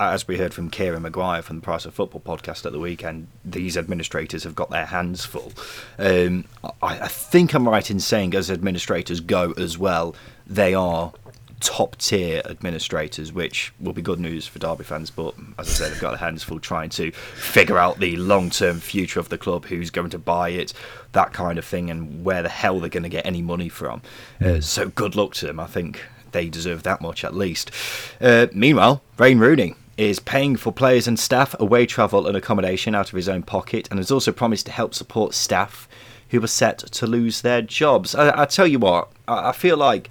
as 0.00 0.26
we 0.28 0.38
heard 0.38 0.54
from 0.54 0.70
Kieran 0.70 1.02
Maguire 1.02 1.42
from 1.42 1.56
the 1.56 1.62
Price 1.62 1.84
of 1.84 1.94
Football 1.94 2.20
podcast 2.20 2.66
at 2.66 2.72
the 2.72 2.78
weekend, 2.78 3.28
these 3.44 3.76
administrators 3.76 4.44
have 4.44 4.54
got 4.54 4.70
their 4.70 4.86
hands 4.86 5.24
full. 5.24 5.52
Um, 5.98 6.44
I, 6.82 7.00
I, 7.00 7.08
think 7.08 7.54
I'm 7.54 7.68
right 7.68 7.90
in 7.90 8.00
saying, 8.00 8.34
as 8.34 8.50
administrators 8.50 9.20
go 9.20 9.52
as 9.56 9.78
well, 9.78 10.14
they 10.46 10.74
are 10.74 11.12
top 11.60 11.96
tier 11.96 12.42
administrators, 12.44 13.32
which 13.32 13.72
will 13.80 13.94
be 13.94 14.02
good 14.02 14.20
news 14.20 14.46
for 14.46 14.58
Derby 14.58 14.84
fans. 14.84 15.10
But 15.10 15.34
as 15.58 15.68
I 15.68 15.72
said, 15.72 15.92
they've 15.92 16.00
got 16.00 16.10
their 16.10 16.18
hands 16.18 16.42
full 16.42 16.60
trying 16.60 16.90
to 16.90 17.10
figure 17.10 17.78
out 17.78 17.98
the 17.98 18.16
long 18.16 18.50
term 18.50 18.80
future 18.80 19.18
of 19.18 19.30
the 19.30 19.38
club, 19.38 19.64
who's 19.64 19.90
going 19.90 20.10
to 20.10 20.18
buy 20.18 20.50
it, 20.50 20.72
that 21.12 21.32
kind 21.32 21.58
of 21.58 21.64
thing, 21.64 21.90
and 21.90 22.24
where 22.24 22.42
the 22.42 22.48
hell 22.48 22.80
they're 22.80 22.90
going 22.90 23.02
to 23.02 23.08
get 23.08 23.24
any 23.24 23.42
money 23.42 23.68
from. 23.68 24.02
Uh, 24.44 24.60
so 24.60 24.88
good 24.88 25.16
luck 25.16 25.34
to 25.34 25.46
them. 25.46 25.58
I 25.58 25.66
think 25.66 26.04
they 26.34 26.50
deserve 26.50 26.82
that 26.82 27.00
much 27.00 27.24
at 27.24 27.34
least. 27.34 27.70
Uh, 28.20 28.48
meanwhile, 28.52 29.02
Wayne 29.18 29.38
Rooney 29.38 29.74
is 29.96 30.20
paying 30.20 30.56
for 30.56 30.72
players 30.72 31.06
and 31.06 31.18
staff 31.18 31.54
away 31.58 31.86
travel 31.86 32.26
and 32.26 32.36
accommodation 32.36 32.94
out 32.94 33.08
of 33.08 33.16
his 33.16 33.28
own 33.28 33.42
pocket 33.42 33.88
and 33.90 33.98
has 33.98 34.10
also 34.10 34.32
promised 34.32 34.66
to 34.66 34.72
help 34.72 34.94
support 34.94 35.32
staff 35.34 35.88
who 36.30 36.40
were 36.40 36.46
set 36.46 36.78
to 36.78 37.06
lose 37.06 37.42
their 37.42 37.62
jobs. 37.62 38.14
I, 38.14 38.42
I 38.42 38.44
tell 38.44 38.66
you 38.66 38.78
what, 38.78 39.08
I, 39.28 39.50
I, 39.50 39.52
feel 39.52 39.76
like 39.76 40.10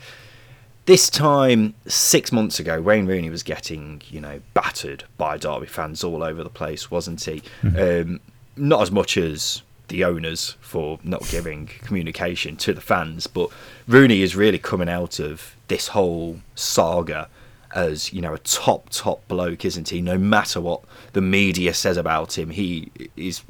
this 0.86 1.10
time 1.10 1.74
six 1.86 2.32
months 2.32 2.60
ago, 2.60 2.82
Wayne 2.82 3.06
Rooney 3.06 3.30
was 3.30 3.44
getting, 3.44 4.02
you 4.10 4.22
know, 4.22 4.40
battered 4.54 5.04
by 5.18 5.38
Derby 5.38 5.68
fans 5.68 6.04
all 6.04 6.24
over 6.24 6.44
the 6.44 6.50
place, 6.50 6.90
wasn't 6.90 7.24
he? 7.24 7.42
Mm-hmm. 7.62 8.12
Um, 8.12 8.20
not 8.56 8.82
as 8.82 8.92
much 8.92 9.18
as 9.18 9.64
the 9.90 10.04
owners 10.04 10.56
for 10.62 11.00
not 11.04 11.28
giving 11.30 11.68
communication 11.68 12.56
to 12.58 12.74
the 12.74 12.82
fans, 12.82 13.28
but 13.28 13.50
Rooney 13.88 14.22
is 14.22 14.36
really 14.36 14.60
coming 14.60 14.90
out 14.90 15.20
of 15.20 15.56
this 15.74 15.88
whole 15.88 16.40
saga 16.54 17.28
as 17.74 18.14
you 18.14 18.22
know 18.22 18.34
a 18.36 18.38
top 18.40 18.90
top 18.90 19.28
bloke, 19.28 19.66
isn't 19.66 19.90
he? 19.90 20.02
No 20.02 20.18
matter 20.18 20.62
what 20.62 20.82
the 21.14 21.22
media 21.22 21.74
says 21.74 21.98
about 21.98 22.38
him, 22.38 22.52
he 22.52 22.92
is 23.18 23.42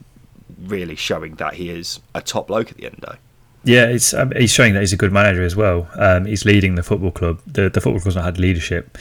really 0.57 0.95
showing 0.95 1.35
that 1.35 1.55
he 1.55 1.69
is 1.69 1.99
a 2.15 2.21
top 2.21 2.47
bloke 2.47 2.71
at 2.71 2.77
the 2.77 2.85
end 2.85 3.03
of 3.03 3.17
yeah, 3.65 3.85
it's, 3.85 4.13
um, 4.13 4.33
he's 4.35 4.51
showing 4.51 4.73
that 4.73 4.81
he's 4.81 4.91
a 4.91 4.97
good 4.97 5.13
manager 5.13 5.43
as 5.43 5.55
well. 5.55 5.89
Um, 5.95 6.25
he's 6.25 6.43
leading 6.43 6.75
the 6.75 6.83
football 6.83 7.11
club. 7.11 7.39
The, 7.47 7.69
the 7.69 7.79
football 7.79 8.01
club's 8.01 8.17
not 8.17 8.25
had 8.25 8.37
leadership 8.37 8.97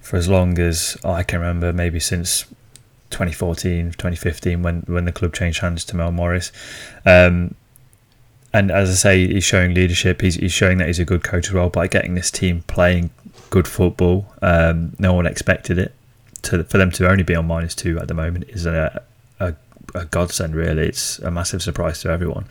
for 0.00 0.16
as 0.16 0.28
long 0.28 0.58
as 0.58 0.96
I 1.04 1.22
can 1.22 1.40
remember, 1.40 1.72
maybe 1.72 1.98
since 1.98 2.42
2014, 3.10 3.92
2015, 3.92 4.62
when, 4.62 4.82
when 4.86 5.06
the 5.06 5.12
club 5.12 5.32
changed 5.32 5.60
hands 5.60 5.86
to 5.86 5.96
Mel 5.96 6.12
Morris. 6.12 6.52
Um, 7.06 7.54
and 8.52 8.70
as 8.70 8.90
I 8.90 8.94
say, 8.94 9.26
he's 9.26 9.44
showing 9.44 9.74
leadership. 9.74 10.20
He's, 10.20 10.36
he's 10.36 10.52
showing 10.52 10.78
that 10.78 10.86
he's 10.86 10.98
a 10.98 11.04
good 11.04 11.22
coach 11.22 11.48
as 11.48 11.52
well 11.52 11.68
by 11.68 11.86
getting 11.86 12.14
this 12.14 12.30
team 12.30 12.62
playing 12.66 13.10
good 13.50 13.68
football. 13.68 14.26
Um, 14.42 14.94
no 14.98 15.12
one 15.12 15.26
expected 15.26 15.78
it. 15.78 15.94
To, 16.42 16.62
for 16.64 16.78
them 16.78 16.90
to 16.92 17.10
only 17.10 17.24
be 17.24 17.34
on 17.34 17.46
minus 17.46 17.74
two 17.74 17.98
at 17.98 18.08
the 18.08 18.14
moment 18.14 18.44
is 18.48 18.64
a, 18.64 19.02
a, 19.40 19.54
a 19.94 20.04
godsend, 20.04 20.54
really. 20.54 20.86
It's 20.86 21.18
a 21.18 21.30
massive 21.30 21.62
surprise 21.62 22.00
to 22.02 22.10
everyone. 22.10 22.46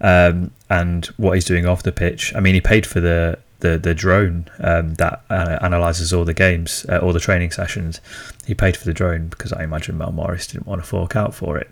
Um, 0.00 0.50
and 0.70 1.06
what 1.16 1.32
he's 1.32 1.44
doing 1.44 1.66
off 1.66 1.82
the 1.82 1.92
pitch, 1.92 2.34
I 2.34 2.40
mean, 2.40 2.54
he 2.54 2.60
paid 2.60 2.86
for 2.86 3.00
the 3.00 3.38
the, 3.60 3.78
the 3.78 3.94
drone 3.94 4.46
um, 4.60 4.94
that 4.94 5.22
uh, 5.30 5.58
analyzes 5.60 6.12
all 6.12 6.24
the 6.24 6.34
games, 6.34 6.86
uh, 6.88 6.98
all 6.98 7.12
the 7.12 7.20
training 7.20 7.50
sessions. 7.50 8.00
He 8.46 8.54
paid 8.54 8.74
for 8.76 8.86
the 8.86 8.94
drone 8.94 9.28
because 9.28 9.52
I 9.52 9.62
imagine 9.62 9.98
Mel 9.98 10.12
Morris 10.12 10.46
didn't 10.46 10.66
want 10.66 10.82
to 10.82 10.86
fork 10.86 11.14
out 11.14 11.34
for 11.34 11.58
it. 11.58 11.70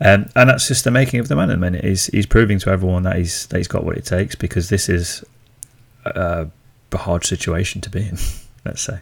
Um, 0.00 0.28
and 0.34 0.50
that's 0.50 0.68
just 0.68 0.84
the 0.84 0.90
making 0.90 1.20
of 1.20 1.28
the 1.28 1.36
man 1.36 1.50
at 1.50 1.54
the 1.54 1.58
minute. 1.58 1.84
He's, 1.84 2.06
he's 2.06 2.26
proving 2.26 2.58
to 2.60 2.70
everyone 2.70 3.04
that 3.04 3.16
he's 3.16 3.46
that 3.46 3.58
he's 3.58 3.68
got 3.68 3.84
what 3.84 3.96
it 3.96 4.04
takes 4.04 4.34
because 4.34 4.68
this 4.68 4.88
is 4.88 5.24
uh, 6.04 6.46
a 6.92 6.98
hard 6.98 7.24
situation 7.24 7.80
to 7.82 7.90
be 7.90 8.08
in. 8.08 8.18
Let's 8.64 8.82
say. 8.82 9.00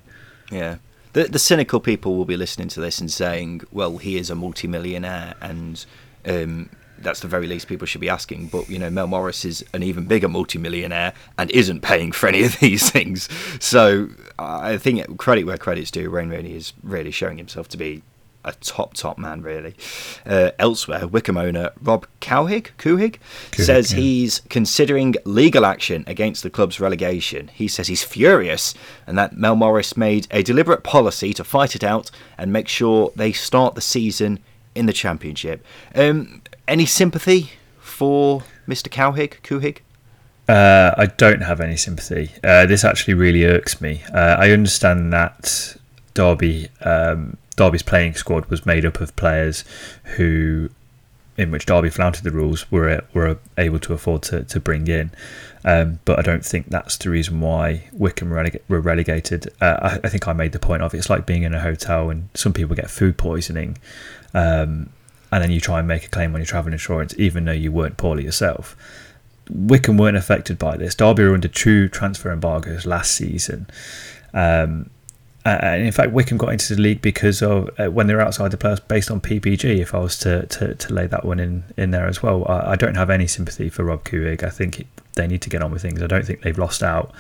Yeah, 0.51 0.77
the 1.13 1.25
the 1.25 1.39
cynical 1.39 1.81
people 1.81 2.17
will 2.17 2.25
be 2.25 2.37
listening 2.37 2.69
to 2.69 2.81
this 2.81 3.01
and 3.01 3.11
saying, 3.11 3.63
"Well, 3.71 3.99
he 3.99 4.17
is 4.17 4.29
a 4.31 4.35
multimillionaire, 4.35 5.35
and 5.41 5.85
um, 6.27 6.69
that's 6.99 7.21
the 7.21 7.29
very 7.29 7.47
least 7.47 7.69
people 7.69 7.87
should 7.87 8.01
be 8.01 8.09
asking." 8.09 8.49
But 8.49 8.69
you 8.69 8.79
know, 8.79 8.91
Mel 8.91 9.07
Morris 9.07 9.45
is 9.45 9.65
an 9.73 9.83
even 9.83 10.07
bigger 10.07 10.29
multimillionaire 10.29 11.13
and 11.39 11.51
isn't 11.53 11.81
paying 11.81 12.13
for 12.13 12.29
any 12.29 12.43
of 12.45 12.59
these 12.61 12.91
things. 12.91 13.29
So 13.61 14.09
I 14.39 14.79
think 14.79 15.17
credit 15.17 15.45
where 15.45 15.59
credit's 15.59 15.91
due. 15.91 16.11
Wayne 16.11 16.29
Rooney 16.29 16.57
is 16.57 16.73
really 16.83 17.13
showing 17.13 17.39
himself 17.39 17.69
to 17.69 17.77
be 17.77 18.03
a 18.45 18.53
top 18.61 18.95
top 18.95 19.19
man 19.19 19.43
really. 19.43 19.75
Uh, 20.27 20.51
elsewhere, 20.59 21.07
Wycombe 21.07 21.37
owner 21.39 21.71
Rob 21.81 22.07
Couhig, 22.21 22.71
Couhig, 22.79 23.17
says 23.55 23.93
yeah. 23.93 24.01
he's 24.01 24.41
considering 24.49 25.15
legal 25.25 25.65
action 25.65 26.05
against 26.07 26.43
the 26.43 26.51
club's 26.51 26.81
relegation. 26.81 27.49
He 27.49 27.69
says 27.69 27.89
he's 27.89 28.03
furious 28.03 28.75
and 29.07 29.17
that 29.19 29.37
Mel 29.37 29.57
Morris 29.57 29.97
made 29.97 30.27
a 30.31 30.43
deliberate 30.43 30.83
policy 30.83 31.33
to 31.35 31.45
fight 31.45 31.77
it 31.77 31.85
out 31.85 32.11
and 32.39 32.53
make 32.53 32.69
sure 32.69 33.13
they 33.17 33.33
start 33.33 33.75
the 33.75 33.81
season 33.81 34.39
in 34.75 34.87
the 34.87 34.93
championship. 34.93 35.65
Um, 35.95 36.43
any 36.67 36.87
sympathy 36.87 37.51
for 37.81 38.43
Mr. 38.67 38.89
Couhig, 38.89 39.41
Couhig? 39.43 39.79
Uh, 40.49 40.95
I 40.97 41.07
don't 41.07 41.43
have 41.43 41.61
any 41.61 41.77
sympathy. 41.77 42.31
Uh, 42.43 42.67
this 42.67 42.85
actually 42.85 43.15
really 43.15 43.45
irks 43.45 43.81
me. 43.81 44.03
Uh, 44.13 44.37
I 44.39 44.51
understand 44.51 45.13
that 45.13 45.77
Derby 46.15 46.69
um, 46.81 47.37
Derby's 47.63 47.85
playing 47.85 48.15
squad 48.15 48.47
was 48.47 48.67
made 48.67 48.85
up 48.85 49.01
of 49.01 49.15
players 49.15 49.65
who, 50.17 50.69
in 51.37 51.53
which 51.53 51.65
Derby 51.65 51.91
flouted 51.91 52.25
the 52.25 52.33
rules, 52.33 52.69
were 52.73 53.05
were 53.15 53.39
able 53.57 53.79
to 53.79 53.93
afford 53.93 54.23
to, 54.23 54.43
to 54.43 54.59
bring 54.59 54.89
in. 54.89 55.13
Um, 55.65 56.01
but 56.05 56.19
I 56.19 56.23
don't 56.23 56.45
think 56.45 56.71
that's 56.71 56.97
the 56.97 57.09
reason 57.09 57.41
why 57.41 57.85
Wycombe 57.93 58.31
were 58.67 58.81
relegated. 58.81 59.53
Uh, 59.61 59.79
I, 59.81 60.01
I, 60.03 60.09
think 60.09 60.27
I 60.27 60.33
made 60.33 60.51
the 60.51 60.59
point 60.59 60.83
of. 60.83 60.93
It's 60.93 61.09
like 61.09 61.25
being 61.25 61.45
in 61.45 61.55
a 61.55 61.61
hotel 61.61 62.11
and 62.11 62.29
some 62.35 62.53
people 62.53 62.75
get 62.75 62.91
food 62.91 63.17
poisoning, 63.17 63.79
um, 64.35 64.91
and 65.31 65.41
then 65.45 65.53
you 65.53 65.61
try 65.61 65.79
and 65.79 65.87
make 65.87 66.05
a 66.05 66.09
claim 66.09 66.35
on 66.35 66.41
your 66.41 66.47
travel 66.47 66.73
insurance, 66.73 67.15
even 67.17 67.45
though 67.45 67.53
you 67.53 67.71
weren't 67.71 67.97
poorly 67.97 68.25
yourself. 68.25 68.77
Wycombe 69.49 69.99
weren't 69.99 70.17
affected 70.17 70.59
by 70.59 70.77
this. 70.77 70.97
Derby 70.97 71.23
were 71.23 71.35
under 71.35 71.47
true 71.47 71.89
transfer 71.89 72.33
embargoes 72.33 72.87
last 72.87 73.13
season. 73.13 73.69
Um, 74.35 74.91
uh, 75.45 75.59
and 75.61 75.85
in 75.85 75.93
fact, 75.93 76.13
Wycombe 76.13 76.39
got 76.39 76.53
into 76.53 76.75
the 76.75 76.81
league 76.81 77.03
because 77.03 77.43
of 77.43 77.69
uh, 77.79 77.91
when 77.91 78.07
they 78.07 78.15
were 78.15 78.21
outside 78.21 78.53
the 78.53 78.57
playoffs 78.57 78.87
based 78.87 79.11
on 79.11 79.21
PPG. 79.21 79.79
If 79.79 79.95
I 79.95 79.99
was 79.99 80.17
to, 80.19 80.47
to, 80.47 80.75
to 80.77 80.93
lay 80.93 81.09
that 81.09 81.25
one 81.25 81.41
in, 81.41 81.65
in 81.77 81.91
there 81.91 82.07
as 82.07 82.23
well, 82.23 82.47
I, 82.49 82.73
I 82.73 82.77
don't 82.77 82.95
have 82.95 83.11
any 83.11 83.27
sympathy 83.27 83.69
for 83.69 83.85
Rob 83.85 84.05
Couhig. 84.05 84.45
I 84.45 84.51
think 84.51 84.87
they 85.15 85.27
need 85.27 85.43
to 85.43 85.51
get 85.51 85.61
on 85.61 85.73
with 85.73 85.83
things. 85.83 86.01
I 86.01 86.07
don't 86.07 86.25
think 86.25 86.43
they've 86.43 86.59
lost 86.59 86.83
out 86.83 87.13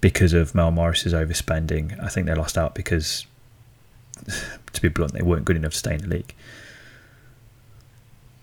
because 0.00 0.32
of 0.32 0.52
Mel 0.52 0.72
Morris's 0.72 1.12
overspending. 1.12 2.02
I 2.02 2.08
think 2.08 2.26
they 2.26 2.34
lost 2.34 2.58
out 2.58 2.74
because, 2.74 3.26
to 4.72 4.82
be 4.82 4.88
blunt, 4.88 5.12
they 5.12 5.22
weren't 5.22 5.44
good 5.44 5.56
enough 5.56 5.72
to 5.72 5.78
stay 5.78 5.94
in 5.94 6.00
the 6.00 6.08
league. 6.08 6.34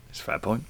It's 0.09 0.21
a 0.21 0.23
fair 0.23 0.39
point. 0.39 0.63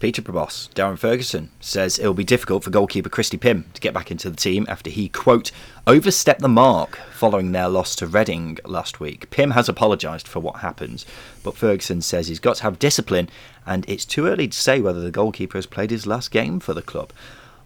Peterborough 0.00 0.32
boss, 0.32 0.70
Darren 0.74 0.98
Ferguson, 0.98 1.50
says 1.60 1.98
it 1.98 2.06
will 2.06 2.14
be 2.14 2.24
difficult 2.24 2.64
for 2.64 2.70
goalkeeper 2.70 3.10
Christy 3.10 3.36
Pym 3.36 3.66
to 3.74 3.82
get 3.82 3.92
back 3.92 4.10
into 4.10 4.30
the 4.30 4.36
team 4.36 4.64
after 4.66 4.88
he, 4.88 5.10
quote, 5.10 5.52
overstepped 5.86 6.40
the 6.40 6.48
mark 6.48 6.96
following 7.12 7.52
their 7.52 7.68
loss 7.68 7.94
to 7.96 8.06
Reading 8.06 8.58
last 8.64 8.98
week. 8.98 9.28
Pym 9.28 9.50
has 9.50 9.68
apologised 9.68 10.26
for 10.26 10.40
what 10.40 10.60
happened, 10.60 11.04
but 11.42 11.54
Ferguson 11.54 12.00
says 12.00 12.28
he's 12.28 12.40
got 12.40 12.56
to 12.56 12.62
have 12.62 12.78
discipline 12.78 13.28
and 13.66 13.84
it's 13.88 14.06
too 14.06 14.26
early 14.26 14.48
to 14.48 14.56
say 14.56 14.80
whether 14.80 15.02
the 15.02 15.10
goalkeeper 15.10 15.58
has 15.58 15.66
played 15.66 15.90
his 15.90 16.06
last 16.06 16.30
game 16.30 16.60
for 16.60 16.72
the 16.72 16.80
club. 16.80 17.12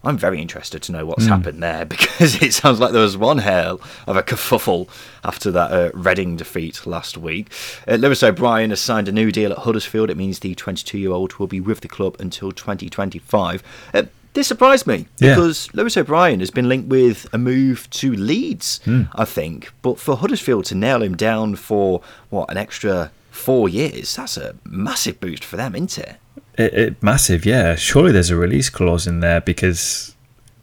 I'm 0.05 0.17
very 0.17 0.41
interested 0.41 0.81
to 0.83 0.91
know 0.91 1.05
what's 1.05 1.25
mm. 1.25 1.29
happened 1.29 1.63
there 1.63 1.85
because 1.95 2.41
it 2.41 2.53
sounds 2.53 2.79
like 2.79 2.91
there 2.91 3.01
was 3.01 3.17
one 3.17 3.39
hell 3.39 3.81
of 4.07 4.15
a 4.15 4.23
kerfuffle 4.23 4.87
after 5.23 5.51
that 5.51 5.71
uh, 5.71 5.91
Reading 5.93 6.35
defeat 6.35 6.85
last 6.85 7.17
week. 7.17 7.51
Uh, 7.87 7.95
Lewis 7.95 8.23
O'Brien 8.23 8.69
has 8.69 8.79
signed 8.79 9.07
a 9.07 9.11
new 9.11 9.31
deal 9.31 9.51
at 9.51 9.59
Huddersfield. 9.59 10.09
It 10.09 10.17
means 10.17 10.39
the 10.39 10.55
22 10.55 10.97
year 10.97 11.11
old 11.11 11.33
will 11.35 11.47
be 11.47 11.59
with 11.59 11.81
the 11.81 11.87
club 11.87 12.15
until 12.19 12.51
2025. 12.51 13.63
Uh, 13.93 14.03
this 14.33 14.47
surprised 14.47 14.85
me 14.85 15.07
because 15.17 15.67
yeah. 15.67 15.81
Lewis 15.81 15.95
O'Brien 15.95 16.41
has 16.41 16.51
been 16.51 16.67
linked 16.67 16.89
with 16.89 17.25
a 17.31 17.37
move 17.37 17.89
to 17.91 18.13
Leeds, 18.13 18.81
mm. 18.85 19.07
I 19.15 19.23
think. 19.23 19.71
But 19.81 19.97
for 19.97 20.17
Huddersfield 20.17 20.65
to 20.65 20.75
nail 20.75 21.01
him 21.01 21.15
down 21.15 21.55
for, 21.55 22.01
what, 22.29 22.51
an 22.51 22.57
extra 22.57 23.11
four 23.31 23.69
years, 23.69 24.17
that's 24.17 24.35
a 24.35 24.55
massive 24.65 25.21
boost 25.21 25.45
for 25.45 25.55
them, 25.55 25.73
isn't 25.73 25.97
it? 25.97 26.17
It, 26.57 26.73
it, 26.73 27.03
massive, 27.03 27.45
yeah. 27.45 27.75
Surely 27.75 28.11
there's 28.11 28.29
a 28.29 28.35
release 28.35 28.69
clause 28.69 29.07
in 29.07 29.19
there 29.19 29.41
because, 29.41 30.15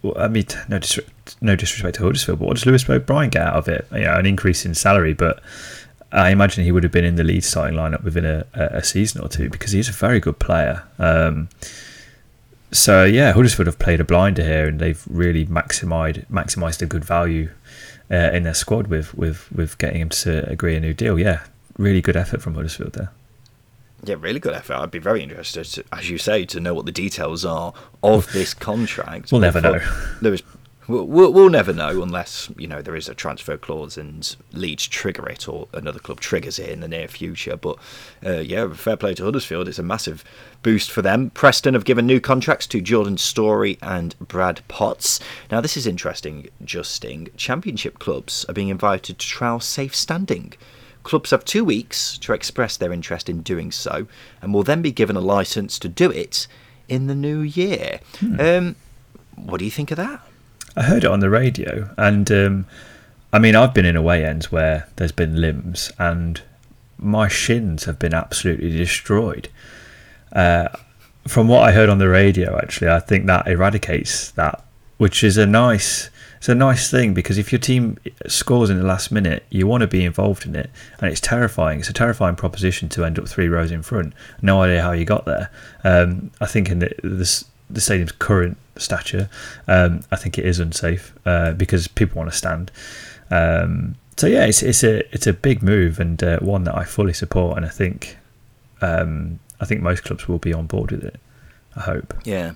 well, 0.02 0.14
I 0.16 0.28
mean, 0.28 0.46
no, 0.68 0.80
no 1.40 1.56
disrespect 1.56 1.96
to 1.96 2.02
Huddersfield, 2.02 2.38
but 2.38 2.46
what 2.46 2.54
does 2.54 2.66
Lewis 2.66 2.88
O'Brien 2.88 3.30
get 3.30 3.42
out 3.42 3.56
of 3.56 3.68
it? 3.68 3.86
You 3.92 4.04
know, 4.04 4.16
an 4.16 4.26
increase 4.26 4.64
in 4.64 4.74
salary, 4.74 5.12
but 5.12 5.42
I 6.12 6.30
imagine 6.30 6.64
he 6.64 6.72
would 6.72 6.82
have 6.82 6.92
been 6.92 7.04
in 7.04 7.16
the 7.16 7.24
lead 7.24 7.44
starting 7.44 7.76
lineup 7.76 8.04
within 8.04 8.24
a, 8.24 8.46
a 8.54 8.84
season 8.84 9.22
or 9.22 9.28
two 9.28 9.48
because 9.48 9.72
he's 9.72 9.88
a 9.88 9.92
very 9.92 10.20
good 10.20 10.38
player. 10.38 10.82
Um, 10.98 11.48
so 12.70 13.04
yeah, 13.04 13.32
Huddersfield 13.32 13.66
have 13.66 13.78
played 13.78 14.00
a 14.00 14.04
blinder 14.04 14.42
here, 14.42 14.66
and 14.66 14.78
they've 14.78 15.02
really 15.08 15.46
maximised 15.46 16.26
maximised 16.28 16.80
a 16.82 16.86
good 16.86 17.04
value 17.04 17.50
uh, 18.10 18.30
in 18.32 18.42
their 18.42 18.54
squad 18.54 18.86
with 18.88 19.14
with 19.14 19.50
with 19.52 19.78
getting 19.78 20.00
him 20.00 20.08
to 20.10 20.48
agree 20.48 20.74
a 20.76 20.80
new 20.80 20.94
deal. 20.94 21.18
Yeah, 21.18 21.44
really 21.78 22.00
good 22.00 22.16
effort 22.16 22.42
from 22.42 22.54
Huddersfield 22.54 22.94
there. 22.94 23.10
Yeah, 24.04 24.16
really 24.18 24.40
good 24.40 24.54
effort. 24.54 24.74
I'd 24.74 24.90
be 24.90 24.98
very 24.98 25.22
interested, 25.22 25.64
to, 25.64 25.84
as 25.92 26.10
you 26.10 26.18
say, 26.18 26.44
to 26.46 26.58
know 26.58 26.74
what 26.74 26.86
the 26.86 26.92
details 26.92 27.44
are 27.44 27.72
of 28.02 28.32
this 28.32 28.52
contract. 28.68 29.30
We'll 29.30 29.40
never 29.40 29.60
know. 29.60 29.78
Lewis, 30.20 30.42
we'll, 30.88 31.06
we'll, 31.06 31.32
we'll, 31.32 31.50
never 31.50 31.72
know 31.72 32.02
unless 32.02 32.50
you 32.56 32.66
know 32.66 32.82
there 32.82 32.96
is 32.96 33.08
a 33.08 33.14
transfer 33.14 33.56
clause 33.56 33.96
and 33.96 34.34
Leeds 34.52 34.88
trigger 34.88 35.28
it 35.28 35.48
or 35.48 35.68
another 35.72 36.00
club 36.00 36.18
triggers 36.18 36.58
it 36.58 36.70
in 36.70 36.80
the 36.80 36.88
near 36.88 37.06
future. 37.06 37.56
But 37.56 37.78
uh, 38.26 38.38
yeah, 38.38 38.72
fair 38.72 38.96
play 38.96 39.14
to 39.14 39.24
Huddersfield. 39.24 39.68
It's 39.68 39.78
a 39.78 39.84
massive 39.84 40.24
boost 40.62 40.90
for 40.90 41.02
them. 41.02 41.30
Preston 41.30 41.74
have 41.74 41.84
given 41.84 42.06
new 42.06 42.20
contracts 42.20 42.66
to 42.68 42.80
Jordan 42.80 43.18
Storey 43.18 43.78
and 43.82 44.18
Brad 44.18 44.62
Potts. 44.68 45.20
Now 45.50 45.60
this 45.60 45.76
is 45.76 45.86
interesting. 45.86 46.48
Justing 46.64 47.28
Championship 47.36 47.98
clubs 47.98 48.44
are 48.48 48.54
being 48.54 48.68
invited 48.68 49.18
to 49.18 49.26
trial 49.26 49.60
safe 49.60 49.94
standing. 49.94 50.54
Clubs 51.02 51.30
have 51.30 51.44
two 51.44 51.64
weeks 51.64 52.16
to 52.18 52.32
express 52.32 52.76
their 52.76 52.92
interest 52.92 53.28
in 53.28 53.42
doing 53.42 53.72
so 53.72 54.06
and 54.40 54.54
will 54.54 54.62
then 54.62 54.82
be 54.82 54.92
given 54.92 55.16
a 55.16 55.20
license 55.20 55.78
to 55.80 55.88
do 55.88 56.10
it 56.10 56.46
in 56.88 57.06
the 57.06 57.14
new 57.14 57.40
year. 57.40 58.00
Hmm. 58.20 58.40
Um, 58.40 58.76
what 59.36 59.58
do 59.58 59.64
you 59.64 59.70
think 59.70 59.90
of 59.90 59.96
that? 59.96 60.20
I 60.76 60.82
heard 60.82 61.04
it 61.04 61.10
on 61.10 61.20
the 61.20 61.30
radio, 61.30 61.94
and 61.98 62.30
um, 62.30 62.66
I 63.32 63.38
mean, 63.38 63.54
I've 63.54 63.74
been 63.74 63.84
in 63.84 63.96
away 63.96 64.24
ends 64.24 64.50
where 64.50 64.88
there's 64.96 65.12
been 65.12 65.40
limbs, 65.40 65.92
and 65.98 66.40
my 66.98 67.28
shins 67.28 67.84
have 67.84 67.98
been 67.98 68.14
absolutely 68.14 68.70
destroyed. 68.70 69.48
Uh, 70.32 70.68
from 71.26 71.48
what 71.48 71.62
I 71.62 71.72
heard 71.72 71.88
on 71.88 71.98
the 71.98 72.08
radio, 72.08 72.58
actually, 72.58 72.90
I 72.90 73.00
think 73.00 73.26
that 73.26 73.46
eradicates 73.46 74.30
that, 74.32 74.64
which 74.98 75.22
is 75.22 75.36
a 75.36 75.46
nice 75.46 76.10
it's 76.42 76.48
a 76.48 76.56
nice 76.56 76.90
thing 76.90 77.14
because 77.14 77.38
if 77.38 77.52
your 77.52 77.60
team 77.60 77.98
scores 78.26 78.68
in 78.68 78.76
the 78.76 78.84
last 78.84 79.12
minute, 79.12 79.44
you 79.50 79.68
want 79.68 79.82
to 79.82 79.86
be 79.86 80.04
involved 80.04 80.44
in 80.44 80.56
it, 80.56 80.70
and 80.98 81.08
it's 81.08 81.20
terrifying. 81.20 81.78
It's 81.78 81.88
a 81.88 81.92
terrifying 81.92 82.34
proposition 82.34 82.88
to 82.88 83.04
end 83.04 83.16
up 83.16 83.28
three 83.28 83.46
rows 83.46 83.70
in 83.70 83.82
front. 83.82 84.12
No 84.42 84.60
idea 84.60 84.82
how 84.82 84.90
you 84.90 85.04
got 85.04 85.24
there. 85.24 85.52
Um, 85.84 86.32
I 86.40 86.46
think 86.46 86.68
in 86.68 86.80
the, 86.80 86.92
the, 87.04 87.44
the 87.70 87.80
stadium's 87.80 88.10
current 88.10 88.56
stature, 88.74 89.30
um, 89.68 90.00
I 90.10 90.16
think 90.16 90.36
it 90.36 90.44
is 90.44 90.58
unsafe 90.58 91.14
uh, 91.24 91.52
because 91.52 91.86
people 91.86 92.18
want 92.18 92.32
to 92.32 92.36
stand. 92.36 92.72
Um, 93.30 93.94
so 94.16 94.26
yeah, 94.26 94.44
it's 94.44 94.64
it's 94.64 94.82
a 94.82 95.14
it's 95.14 95.28
a 95.28 95.32
big 95.32 95.62
move 95.62 96.00
and 96.00 96.20
uh, 96.24 96.40
one 96.40 96.64
that 96.64 96.76
I 96.76 96.82
fully 96.82 97.12
support, 97.12 97.56
and 97.56 97.64
I 97.64 97.68
think 97.68 98.16
um, 98.80 99.38
I 99.60 99.64
think 99.64 99.80
most 99.80 100.02
clubs 100.02 100.26
will 100.26 100.38
be 100.40 100.52
on 100.52 100.66
board 100.66 100.90
with 100.90 101.04
it. 101.04 101.20
I 101.76 101.82
hope. 101.82 102.14
Yeah, 102.24 102.54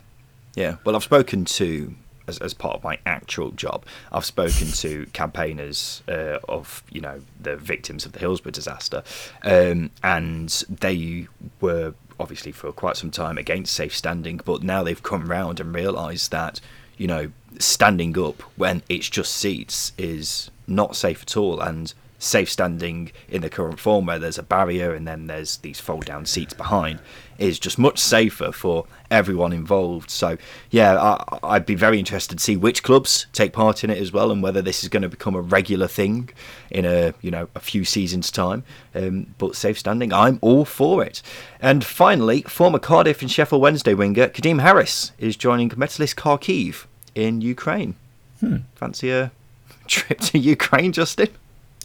yeah. 0.56 0.78
Well, 0.82 0.96
I've 0.96 1.04
spoken 1.04 1.44
to 1.44 1.94
as, 2.28 2.38
as 2.38 2.54
part 2.54 2.76
of 2.76 2.84
my 2.84 2.98
actual 3.06 3.50
job, 3.52 3.84
I've 4.12 4.24
spoken 4.24 4.68
to 4.68 5.06
campaigners 5.12 6.02
uh, 6.08 6.38
of 6.48 6.82
you 6.90 7.00
know 7.00 7.22
the 7.40 7.56
victims 7.56 8.04
of 8.06 8.12
the 8.12 8.18
Hillsborough 8.18 8.52
disaster, 8.52 9.02
um, 9.42 9.90
and 10.02 10.48
they 10.68 11.28
were 11.60 11.94
obviously 12.18 12.52
for 12.52 12.72
quite 12.72 12.96
some 12.96 13.10
time 13.10 13.38
against 13.38 13.74
safe 13.74 13.94
standing, 13.94 14.40
but 14.44 14.62
now 14.62 14.82
they've 14.82 15.02
come 15.02 15.30
round 15.30 15.60
and 15.60 15.74
realised 15.74 16.30
that 16.30 16.60
you 16.96 17.06
know 17.06 17.30
standing 17.58 18.18
up 18.18 18.42
when 18.56 18.82
it's 18.88 19.08
just 19.08 19.32
seats 19.32 19.92
is 19.98 20.50
not 20.66 20.96
safe 20.96 21.22
at 21.22 21.36
all, 21.36 21.60
and 21.60 21.94
safe 22.18 22.50
standing 22.50 23.12
in 23.28 23.42
the 23.42 23.50
current 23.50 23.78
form 23.78 24.06
where 24.06 24.18
there's 24.18 24.38
a 24.38 24.42
barrier 24.42 24.94
and 24.94 25.06
then 25.06 25.26
there's 25.26 25.58
these 25.58 25.80
fold 25.80 26.04
down 26.04 26.26
seats 26.26 26.54
behind 26.54 27.00
is 27.38 27.58
just 27.58 27.78
much 27.78 27.98
safer 27.98 28.52
for 28.52 28.86
everyone 29.10 29.52
involved. 29.52 30.10
So, 30.10 30.36
yeah, 30.70 31.18
I, 31.42 31.54
would 31.54 31.66
be 31.66 31.74
very 31.74 31.98
interested 31.98 32.38
to 32.38 32.44
see 32.44 32.56
which 32.56 32.82
clubs 32.82 33.26
take 33.32 33.52
part 33.52 33.84
in 33.84 33.90
it 33.90 33.98
as 33.98 34.12
well, 34.12 34.30
and 34.30 34.42
whether 34.42 34.62
this 34.62 34.82
is 34.82 34.88
going 34.88 35.02
to 35.02 35.08
become 35.08 35.34
a 35.34 35.40
regular 35.40 35.86
thing 35.86 36.30
in 36.70 36.84
a 36.84 37.14
you 37.20 37.30
know 37.30 37.48
a 37.54 37.60
few 37.60 37.84
seasons' 37.84 38.30
time. 38.30 38.64
Um, 38.94 39.34
but 39.38 39.56
safe 39.56 39.78
standing, 39.78 40.12
I'm 40.12 40.38
all 40.40 40.64
for 40.64 41.04
it. 41.04 41.22
And 41.60 41.84
finally, 41.84 42.42
former 42.42 42.78
Cardiff 42.78 43.22
and 43.22 43.30
Sheffield 43.30 43.62
Wednesday 43.62 43.94
winger 43.94 44.28
Kadeem 44.28 44.60
Harris 44.60 45.12
is 45.18 45.36
joining 45.36 45.70
Metalist 45.70 46.16
Kharkiv 46.16 46.86
in 47.14 47.40
Ukraine. 47.40 47.94
Hmm. 48.40 48.56
Fancy 48.74 49.10
a 49.10 49.32
trip 49.86 50.20
to 50.20 50.38
Ukraine, 50.38 50.92
Justin? 50.92 51.28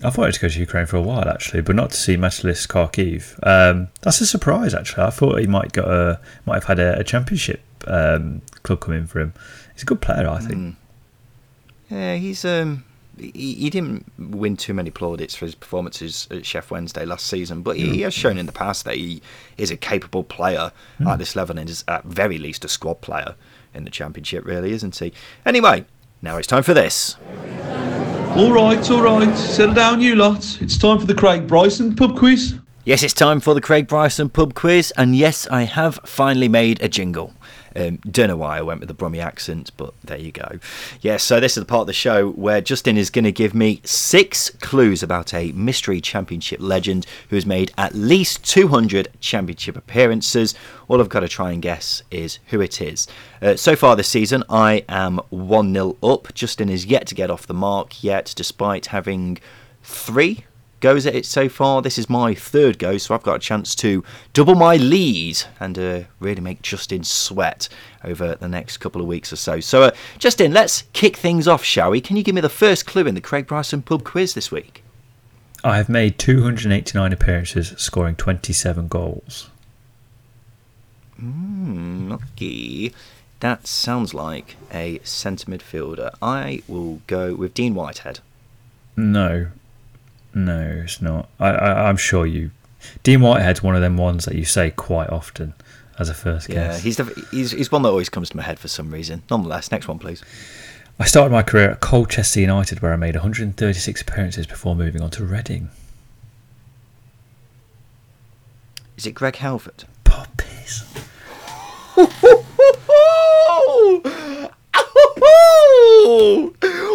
I 0.03 0.09
thought 0.09 0.27
I'd 0.27 0.39
go 0.39 0.47
to 0.47 0.59
Ukraine 0.59 0.85
for 0.85 0.97
a 0.97 1.01
while 1.01 1.27
actually, 1.27 1.61
but 1.61 1.75
not 1.75 1.91
to 1.91 1.97
see 1.97 2.17
Metalist 2.17 2.67
Kharkiv. 2.67 3.37
Um, 3.45 3.89
that's 4.01 4.21
a 4.21 4.25
surprise 4.25 4.73
actually. 4.73 5.03
I 5.03 5.09
thought 5.09 5.39
he 5.39 5.47
might 5.47 5.73
got 5.73 5.87
a 5.87 6.19
might 6.45 6.55
have 6.55 6.65
had 6.65 6.79
a, 6.79 6.99
a 6.99 7.03
championship 7.03 7.61
um, 7.87 8.41
club 8.63 8.81
come 8.81 8.93
in 8.93 9.07
for 9.07 9.19
him. 9.19 9.33
He's 9.73 9.83
a 9.83 9.85
good 9.85 10.01
player, 10.01 10.27
I 10.27 10.39
think. 10.39 10.57
Mm. 10.57 10.75
Yeah, 11.89 12.15
he's 12.15 12.45
um 12.45 12.85
he, 13.17 13.53
he, 13.53 13.69
didn't 13.69 14.11
win 14.17 14.57
too 14.57 14.73
many 14.73 14.89
plaudits 14.89 15.35
for 15.35 15.45
his 15.45 15.53
performances 15.53 16.27
at 16.31 16.39
Sheff 16.39 16.71
Wednesday 16.71 17.05
last 17.05 17.27
season, 17.27 17.61
but 17.61 17.75
he, 17.77 17.89
he, 17.89 18.01
has 18.01 18.13
shown 18.13 18.37
in 18.37 18.45
the 18.45 18.51
past 18.51 18.85
that 18.85 18.95
he 18.95 19.21
is 19.57 19.69
a 19.69 19.77
capable 19.77 20.23
player 20.23 20.71
mm. 20.99 21.07
at 21.07 21.19
this 21.19 21.35
level 21.35 21.59
and 21.59 21.69
is 21.69 21.83
at 21.87 22.03
very 22.05 22.37
least 22.37 22.65
a 22.65 22.67
squad 22.67 23.01
player 23.01 23.35
in 23.73 23.83
the 23.83 23.91
championship, 23.91 24.45
really, 24.45 24.71
isn't 24.71 24.97
he? 24.97 25.13
Anyway, 25.45 25.85
now 26.21 26.37
it's 26.37 26.47
time 26.47 26.63
for 26.63 26.73
this. 26.73 27.17
All 28.35 28.53
right, 28.53 28.89
all 28.89 29.01
right. 29.01 29.37
Settle 29.37 29.75
down, 29.75 29.99
you 29.99 30.15
lot. 30.15 30.61
It's 30.61 30.77
time 30.77 30.99
for 30.99 31.05
the 31.05 31.13
Craig 31.13 31.47
Bryson 31.47 31.93
pub 31.95 32.17
quiz. 32.17 32.55
Yes, 32.85 33.03
it's 33.03 33.13
time 33.13 33.41
for 33.41 33.53
the 33.53 33.59
Craig 33.59 33.87
Bryson 33.87 34.29
pub 34.29 34.53
quiz, 34.53 34.93
and 34.95 35.15
yes, 35.17 35.47
I 35.47 35.63
have 35.63 35.99
finally 36.05 36.47
made 36.47 36.81
a 36.81 36.87
jingle. 36.87 37.33
Um, 37.75 37.97
don't 37.97 38.27
know 38.27 38.37
why 38.37 38.57
I 38.57 38.61
went 38.61 38.79
with 38.79 38.87
the 38.87 38.93
Brummy 38.93 39.19
accent, 39.19 39.71
but 39.77 39.93
there 40.03 40.17
you 40.17 40.31
go. 40.31 40.59
Yeah, 41.01 41.17
so 41.17 41.39
this 41.39 41.57
is 41.57 41.61
the 41.61 41.67
part 41.67 41.81
of 41.81 41.87
the 41.87 41.93
show 41.93 42.31
where 42.31 42.61
Justin 42.61 42.97
is 42.97 43.09
going 43.09 43.25
to 43.25 43.31
give 43.31 43.53
me 43.53 43.81
six 43.83 44.49
clues 44.61 45.01
about 45.03 45.33
a 45.33 45.51
mystery 45.53 46.01
championship 46.01 46.59
legend 46.61 47.05
who 47.29 47.35
has 47.35 47.45
made 47.45 47.71
at 47.77 47.93
least 47.93 48.43
200 48.43 49.09
championship 49.19 49.77
appearances. 49.77 50.53
All 50.87 50.99
I've 50.99 51.09
got 51.09 51.21
to 51.21 51.27
try 51.27 51.51
and 51.51 51.61
guess 51.61 52.03
is 52.11 52.39
who 52.47 52.61
it 52.61 52.81
is. 52.81 53.07
Uh, 53.41 53.55
so 53.55 53.75
far 53.75 53.95
this 53.95 54.09
season, 54.09 54.43
I 54.49 54.83
am 54.89 55.19
1 55.29 55.73
0 55.73 55.97
up. 56.03 56.33
Justin 56.33 56.69
is 56.69 56.85
yet 56.85 57.07
to 57.07 57.15
get 57.15 57.31
off 57.31 57.47
the 57.47 57.53
mark 57.53 58.03
yet, 58.03 58.33
despite 58.35 58.87
having 58.87 59.39
three 59.83 60.45
goes 60.81 61.05
at 61.05 61.15
it 61.15 61.25
so 61.25 61.47
far. 61.47 61.81
This 61.81 61.97
is 61.97 62.09
my 62.09 62.33
third 62.33 62.77
go, 62.77 62.97
so 62.97 63.15
I've 63.15 63.23
got 63.23 63.35
a 63.35 63.39
chance 63.39 63.73
to 63.75 64.03
double 64.33 64.55
my 64.55 64.75
lead 64.75 65.41
and 65.59 65.79
uh, 65.79 66.01
really 66.19 66.41
make 66.41 66.61
Justin 66.61 67.03
sweat 67.03 67.69
over 68.03 68.35
the 68.35 68.49
next 68.49 68.77
couple 68.77 68.99
of 68.99 69.07
weeks 69.07 69.31
or 69.31 69.37
so. 69.37 69.59
So, 69.59 69.83
uh, 69.83 69.91
Justin, 70.17 70.51
let's 70.51 70.83
kick 70.93 71.15
things 71.15 71.47
off, 71.47 71.63
shall 71.63 71.91
we? 71.91 72.01
Can 72.01 72.17
you 72.17 72.23
give 72.23 72.35
me 72.35 72.41
the 72.41 72.49
first 72.49 72.85
clue 72.85 73.05
in 73.05 73.15
the 73.15 73.21
Craig 73.21 73.47
Bryson 73.47 73.81
pub 73.81 74.03
quiz 74.03 74.33
this 74.33 74.51
week? 74.51 74.83
I 75.63 75.77
have 75.77 75.89
made 75.89 76.17
289 76.17 77.13
appearances, 77.13 77.69
scoring 77.77 78.15
27 78.15 78.87
goals. 78.87 79.49
Hmm, 81.19 82.11
okay. 82.13 82.91
That 83.41 83.67
sounds 83.67 84.13
like 84.13 84.55
a 84.73 84.99
centre 85.03 85.45
midfielder. 85.45 86.15
I 86.21 86.63
will 86.67 87.01
go 87.05 87.35
with 87.35 87.53
Dean 87.53 87.75
Whitehead. 87.75 88.19
No, 88.97 89.47
no, 90.33 90.81
it's 90.83 91.01
not. 91.01 91.29
I, 91.39 91.49
I, 91.49 91.89
am 91.89 91.97
sure 91.97 92.25
you. 92.25 92.51
Dean 93.03 93.21
Whitehead's 93.21 93.61
one 93.61 93.75
of 93.75 93.81
them 93.81 93.97
ones 93.97 94.25
that 94.25 94.35
you 94.35 94.45
say 94.45 94.71
quite 94.71 95.09
often 95.09 95.53
as 95.99 96.09
a 96.09 96.13
first 96.13 96.47
guess. 96.47 96.77
Yeah, 96.77 96.79
he's, 96.83 96.97
the, 96.97 97.27
he's 97.31 97.51
he's 97.51 97.71
one 97.71 97.83
that 97.83 97.89
always 97.89 98.09
comes 98.09 98.29
to 98.31 98.37
my 98.37 98.43
head 98.43 98.59
for 98.59 98.67
some 98.67 98.91
reason. 98.91 99.23
Nonetheless, 99.29 99.71
next 99.71 99.87
one, 99.87 99.99
please. 99.99 100.23
I 100.99 101.05
started 101.05 101.31
my 101.31 101.43
career 101.43 101.71
at 101.71 101.79
Colchester 101.79 102.39
United, 102.39 102.81
where 102.81 102.93
I 102.93 102.95
made 102.95 103.15
136 103.15 104.01
appearances 104.01 104.45
before 104.45 104.75
moving 104.75 105.01
on 105.01 105.09
to 105.11 105.25
Reading. 105.25 105.69
Is 108.97 109.07
it 109.07 109.13
Greg 109.13 109.37
Halford? 109.37 109.85
Poppies. 110.03 110.83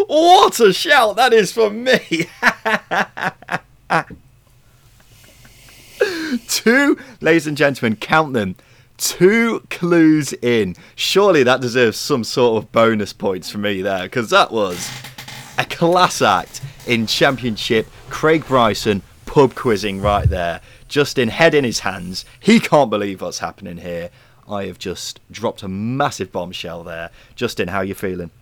what 0.07 0.61
a 0.61 0.73
shout 0.73 1.17
that 1.17 1.33
is 1.33 1.51
for 1.53 1.71
me! 1.71 2.29
Two, 6.67 6.99
ladies 7.21 7.47
and 7.47 7.57
gentlemen, 7.57 7.95
count 7.95 8.33
them. 8.33 8.57
Two 8.97 9.61
clues 9.71 10.33
in. 10.33 10.75
Surely 10.97 11.45
that 11.45 11.61
deserves 11.61 11.97
some 11.97 12.25
sort 12.25 12.61
of 12.61 12.73
bonus 12.73 13.13
points 13.13 13.49
for 13.49 13.59
me 13.59 13.83
there, 13.83 14.03
because 14.03 14.31
that 14.31 14.51
was 14.51 14.91
a 15.59 15.65
class 15.65 16.21
act 16.21 16.61
in 16.89 17.07
Championship. 17.07 17.87
Craig 18.11 18.45
Bryson 18.47 19.03
pub 19.27 19.55
quizzing 19.55 20.01
right 20.01 20.29
there. 20.29 20.61
Justin 20.89 21.29
head 21.29 21.55
in 21.55 21.63
his 21.63 21.79
hands. 21.79 22.25
He 22.41 22.59
can't 22.59 22.91
believe 22.91 23.23
what's 23.23 23.39
happening 23.39 23.77
here. 23.77 24.11
I 24.49 24.65
have 24.65 24.81
just 24.81 25.21
dropped 25.31 25.63
a 25.63 25.69
massive 25.69 26.33
bombshell 26.33 26.83
there. 26.83 27.11
Justin, 27.37 27.69
how 27.69 27.79
are 27.79 27.85
you 27.85 27.95
feeling? 27.95 28.33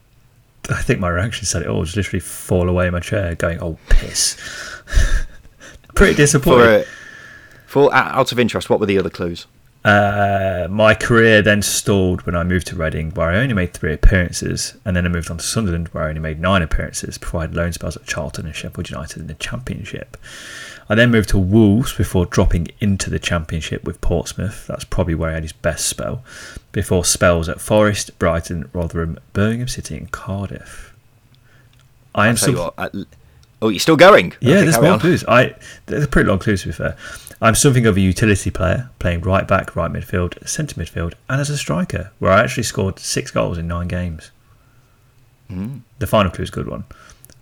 I 0.70 0.80
think 0.80 0.98
my 0.98 1.10
reaction 1.10 1.44
said 1.44 1.60
it 1.60 1.68
all. 1.68 1.84
Just 1.84 1.98
literally 1.98 2.20
fall 2.20 2.70
away 2.70 2.86
in 2.86 2.94
my 2.94 3.00
chair, 3.00 3.34
going, 3.34 3.58
"Oh 3.60 3.76
piss!" 3.90 4.38
Pretty 5.94 6.14
disappointed. 6.14 6.86
For, 7.74 7.92
out 7.92 8.30
of 8.30 8.38
interest, 8.38 8.70
what 8.70 8.78
were 8.78 8.86
the 8.86 9.00
other 9.00 9.10
clues? 9.10 9.48
Uh, 9.84 10.68
my 10.70 10.94
career 10.94 11.42
then 11.42 11.60
stalled 11.60 12.24
when 12.24 12.36
I 12.36 12.44
moved 12.44 12.68
to 12.68 12.76
Reading, 12.76 13.10
where 13.10 13.30
I 13.30 13.38
only 13.38 13.52
made 13.52 13.74
three 13.74 13.92
appearances, 13.92 14.76
and 14.84 14.94
then 14.94 15.04
I 15.04 15.08
moved 15.08 15.28
on 15.28 15.38
to 15.38 15.42
Sunderland, 15.42 15.88
where 15.88 16.04
I 16.04 16.10
only 16.10 16.20
made 16.20 16.38
nine 16.38 16.62
appearances 16.62 17.18
before 17.18 17.40
I 17.40 17.42
had 17.46 17.56
loan 17.56 17.72
spells 17.72 17.96
at 17.96 18.06
Charlton 18.06 18.46
and 18.46 18.54
Sheffield 18.54 18.90
United 18.90 19.18
in 19.18 19.26
the 19.26 19.34
Championship. 19.34 20.16
I 20.88 20.94
then 20.94 21.10
moved 21.10 21.30
to 21.30 21.38
Wolves 21.38 21.92
before 21.92 22.26
dropping 22.26 22.68
into 22.78 23.10
the 23.10 23.18
Championship 23.18 23.82
with 23.82 24.00
Portsmouth. 24.00 24.68
That's 24.68 24.84
probably 24.84 25.16
where 25.16 25.30
he 25.30 25.34
had 25.34 25.42
his 25.42 25.52
best 25.52 25.88
spell. 25.88 26.22
Before 26.70 27.04
spells 27.04 27.48
at 27.48 27.60
Forest, 27.60 28.16
Brighton, 28.20 28.70
Rotherham, 28.72 29.18
Birmingham 29.32 29.66
City, 29.66 29.96
and 29.96 30.12
Cardiff. 30.12 30.94
I 32.14 32.28
am. 32.28 32.36
Some... 32.36 32.54
What, 32.54 32.74
I... 32.78 32.90
Oh, 33.64 33.70
you're 33.70 33.80
still 33.80 33.96
going? 33.96 34.34
Yeah, 34.40 34.56
okay, 34.56 34.64
there's 34.64 34.78
more 34.78 34.90
on. 34.90 35.00
clues. 35.00 35.24
I 35.26 35.54
they're 35.86 36.06
pretty 36.06 36.28
long 36.28 36.38
clues 36.38 36.60
to 36.62 36.68
be 36.68 36.74
fair. 36.74 36.98
I'm 37.40 37.54
something 37.54 37.86
of 37.86 37.96
a 37.96 38.00
utility 38.00 38.50
player, 38.50 38.90
playing 38.98 39.22
right 39.22 39.48
back, 39.48 39.74
right 39.74 39.90
midfield, 39.90 40.46
centre 40.46 40.78
midfield, 40.78 41.14
and 41.30 41.40
as 41.40 41.48
a 41.48 41.56
striker, 41.56 42.10
where 42.18 42.30
I 42.30 42.42
actually 42.42 42.64
scored 42.64 42.98
six 42.98 43.30
goals 43.30 43.56
in 43.56 43.66
nine 43.66 43.88
games. 43.88 44.30
Mm. 45.50 45.80
The 45.98 46.06
final 46.06 46.30
clue 46.30 46.42
is 46.42 46.50
a 46.50 46.52
good 46.52 46.68
one. 46.68 46.84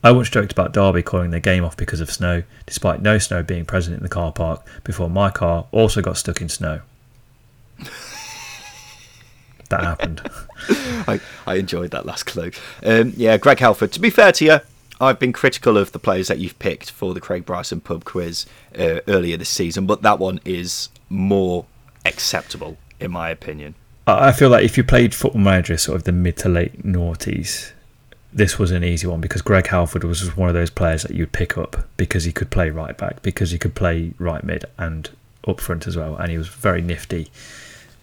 I 0.05 0.13
once 0.13 0.31
joked 0.31 0.53
about 0.53 0.73
Derby 0.73 1.03
calling 1.03 1.33
their 1.33 1.41
game 1.41 1.65
off 1.65 1.77
because 1.77 2.01
of 2.01 2.09
snow, 2.09 2.45
despite 2.67 3.03
no 3.03 3.19
snow 3.19 3.43
being 3.43 3.65
present 3.65 3.97
in 3.97 4.05
the 4.05 4.09
car 4.09 4.31
park, 4.31 4.65
before 4.85 5.11
my 5.11 5.31
car 5.31 5.67
also 5.73 6.01
got 6.01 6.17
stuck 6.17 6.41
in 6.41 6.49
snow. 6.49 6.83
that 9.71 9.83
happened. 9.83 10.23
I, 11.09 11.21
I 11.49 11.57
enjoyed 11.57 11.91
that 11.91 12.07
last 12.07 12.27
clue. 12.27 12.53
Um, 12.85 13.13
yeah, 13.17 13.37
Greg 13.39 13.59
Halford. 13.59 13.91
To 13.91 14.01
be 14.01 14.11
fair 14.11 14.31
to 14.31 14.45
you, 14.45 14.61
I've 15.03 15.19
been 15.19 15.33
critical 15.33 15.77
of 15.77 15.91
the 15.91 15.99
players 15.99 16.29
that 16.29 16.39
you've 16.39 16.59
picked 16.61 16.93
for 16.93 17.13
the 17.13 17.21
Craig 17.21 17.45
Bryson 17.45 17.81
pub 17.81 18.05
quiz 18.05 18.47
uh, 18.79 19.01
earlier 19.09 19.37
this 19.37 19.49
season, 19.49 19.85
but 19.85 20.03
that 20.03 20.21
one 20.21 20.41
is 20.45 20.91
more 21.09 21.67
acceptable, 22.07 22.79
in 23.01 23.11
my 23.11 23.29
opinion. 23.29 23.75
I 24.07 24.31
feel 24.31 24.49
like 24.49 24.65
if 24.65 24.77
you 24.77 24.85
played 24.85 25.13
Football 25.13 25.41
Manager 25.41 25.77
sort 25.77 25.97
of 25.97 26.05
the 26.05 26.13
mid 26.13 26.37
to 26.39 26.49
late 26.49 26.85
noughties, 26.85 27.73
this 28.33 28.61
was 28.61 28.71
an 28.71 28.85
easy 28.85 29.09
one 29.09 29.21
because 29.21 29.43
Greg 29.43 29.67
Halford 29.67 30.05
was 30.05 30.37
one 30.37 30.49
of 30.49 30.55
those 30.55 30.71
players 30.71 31.03
that 31.03 31.11
you'd 31.11 31.33
pick 31.33 31.59
up 31.59 31.85
because 31.97 32.23
he 32.23 32.33
could 32.33 32.51
play 32.51 32.71
right 32.71 32.97
back, 32.97 33.23
because 33.23 33.51
he 33.51 33.59
could 33.59 33.75
play 33.75 34.13
right 34.19 34.45
mid 34.45 34.65
and 34.79 35.11
up 35.49 35.61
front 35.61 35.89
as 35.89 35.97
well, 35.97 36.15
and 36.15 36.31
he 36.31 36.39
was 36.39 36.47
very 36.47 36.81
nifty 36.81 37.29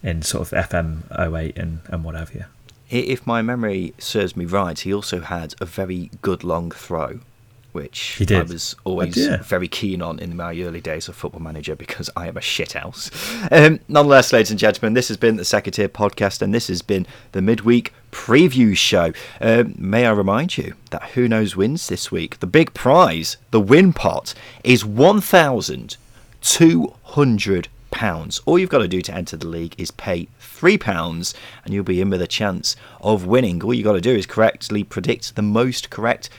in 0.04 0.22
sort 0.22 0.52
of 0.52 0.70
FM 0.70 1.04
08 1.18 1.58
and, 1.58 1.80
and 1.88 2.04
what 2.04 2.16
have 2.16 2.34
you. 2.34 2.44
If 2.90 3.28
my 3.28 3.42
memory 3.42 3.94
serves 4.00 4.36
me 4.36 4.46
right, 4.46 4.80
he 4.80 4.94
also 4.94 5.22
had 5.22 5.54
a 5.62 5.66
very 5.66 6.10
good 6.22 6.44
long 6.44 6.72
throw 6.72 7.20
which 7.72 8.22
I 8.30 8.42
was 8.42 8.76
always 8.84 9.16
yeah. 9.16 9.42
very 9.44 9.68
keen 9.68 10.02
on 10.02 10.18
in 10.20 10.36
my 10.36 10.60
early 10.60 10.82
days 10.82 11.08
of 11.08 11.16
Football 11.16 11.42
Manager 11.42 11.76
because 11.76 12.10
I 12.16 12.28
am 12.28 12.38
a 12.38 12.40
shithouse. 12.40 13.12
Um, 13.52 13.80
nonetheless, 13.88 14.34
ladies 14.34 14.50
and 14.50 14.60
gentlemen, 14.60 14.94
this 14.94 15.08
has 15.08 15.18
been 15.18 15.36
the 15.36 15.46
Second 15.46 15.74
Tier 15.74 15.90
Podcast 15.90 16.42
and 16.42 16.52
this 16.54 16.68
has 16.68 16.82
been 16.82 17.06
the 17.32 17.42
midweek 17.42 17.94
preview 18.12 18.76
show. 18.76 19.14
Um, 19.40 19.76
may 19.78 20.08
I 20.08 20.12
remind 20.12 20.58
you 20.58 20.74
that 20.90 21.12
Who 21.12 21.28
Knows 21.28 21.56
Wins 21.56 21.88
this 21.88 22.12
week? 22.12 22.40
The 22.40 22.48
big 22.48 22.74
prize, 22.74 23.38
the 23.52 23.62
win 23.62 23.94
pot, 23.94 24.34
is 24.64 24.84
£1,200. 24.84 27.68
All 28.46 28.58
you've 28.58 28.70
got 28.70 28.80
to 28.80 28.88
do 28.88 29.02
to 29.02 29.14
enter 29.14 29.36
the 29.36 29.48
league 29.48 29.76
is 29.78 29.92
pay 29.92 30.28
£3 30.42 31.34
and 31.66 31.74
you'll 31.74 31.84
be 31.84 32.02
in 32.02 32.10
with 32.10 32.22
a 32.22 32.28
chance 32.28 32.76
of 33.02 33.26
winning. 33.26 33.62
All 33.64 33.74
you've 33.74 33.84
got 33.84 33.94
to 33.94 34.02
do 34.02 34.16
is 34.16 34.26
correctly 34.26 34.84
predict 34.84 35.36
the 35.36 35.42
most 35.42 35.90
correct 35.90 36.30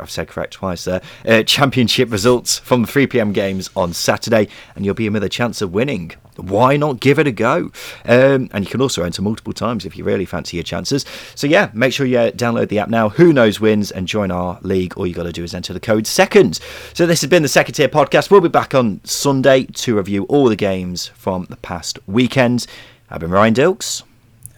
I've 0.00 0.10
said 0.10 0.28
correct 0.28 0.54
twice 0.54 0.84
there. 0.84 1.02
Uh, 1.26 1.42
championship 1.42 2.10
results 2.10 2.58
from 2.58 2.82
the 2.82 2.88
3 2.88 3.06
p.m. 3.06 3.32
games 3.32 3.70
on 3.76 3.92
Saturday, 3.92 4.48
and 4.74 4.84
you'll 4.84 4.94
be 4.94 5.06
in 5.06 5.12
with 5.12 5.24
a 5.24 5.28
chance 5.28 5.60
of 5.62 5.72
winning. 5.72 6.12
Why 6.36 6.76
not 6.76 7.00
give 7.00 7.18
it 7.18 7.26
a 7.26 7.32
go? 7.32 7.70
Um, 8.04 8.48
and 8.52 8.64
you 8.64 8.70
can 8.70 8.80
also 8.80 9.02
enter 9.02 9.22
multiple 9.22 9.52
times 9.52 9.84
if 9.84 9.96
you 9.96 10.04
really 10.04 10.24
fancy 10.24 10.56
your 10.56 10.64
chances. 10.64 11.04
So 11.34 11.46
yeah, 11.46 11.70
make 11.74 11.92
sure 11.92 12.06
you 12.06 12.16
download 12.16 12.68
the 12.68 12.78
app 12.78 12.88
now. 12.88 13.10
Who 13.10 13.32
knows 13.32 13.60
wins 13.60 13.90
and 13.90 14.08
join 14.08 14.30
our 14.30 14.58
league. 14.62 14.96
All 14.96 15.06
you 15.06 15.14
got 15.14 15.24
to 15.24 15.32
do 15.32 15.44
is 15.44 15.54
enter 15.54 15.72
the 15.72 15.80
code 15.80 16.06
second. 16.06 16.60
So 16.94 17.06
this 17.06 17.20
has 17.20 17.30
been 17.30 17.42
the 17.42 17.48
second 17.48 17.74
tier 17.74 17.88
podcast. 17.88 18.30
We'll 18.30 18.40
be 18.40 18.48
back 18.48 18.74
on 18.74 19.00
Sunday 19.04 19.64
to 19.64 19.96
review 19.96 20.24
all 20.24 20.48
the 20.48 20.56
games 20.56 21.08
from 21.08 21.46
the 21.50 21.56
past 21.56 21.98
weekend. 22.06 22.66
I've 23.10 23.20
been 23.20 23.30
Ryan 23.30 23.54
Dilks. 23.54 24.02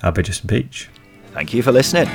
I've 0.03 0.14
been 0.14 0.24
Justin 0.24 0.49
Peach. 0.49 0.88
Thank 1.32 1.55
you 1.55 1.62
for 1.62 1.72
listening. 1.72 2.09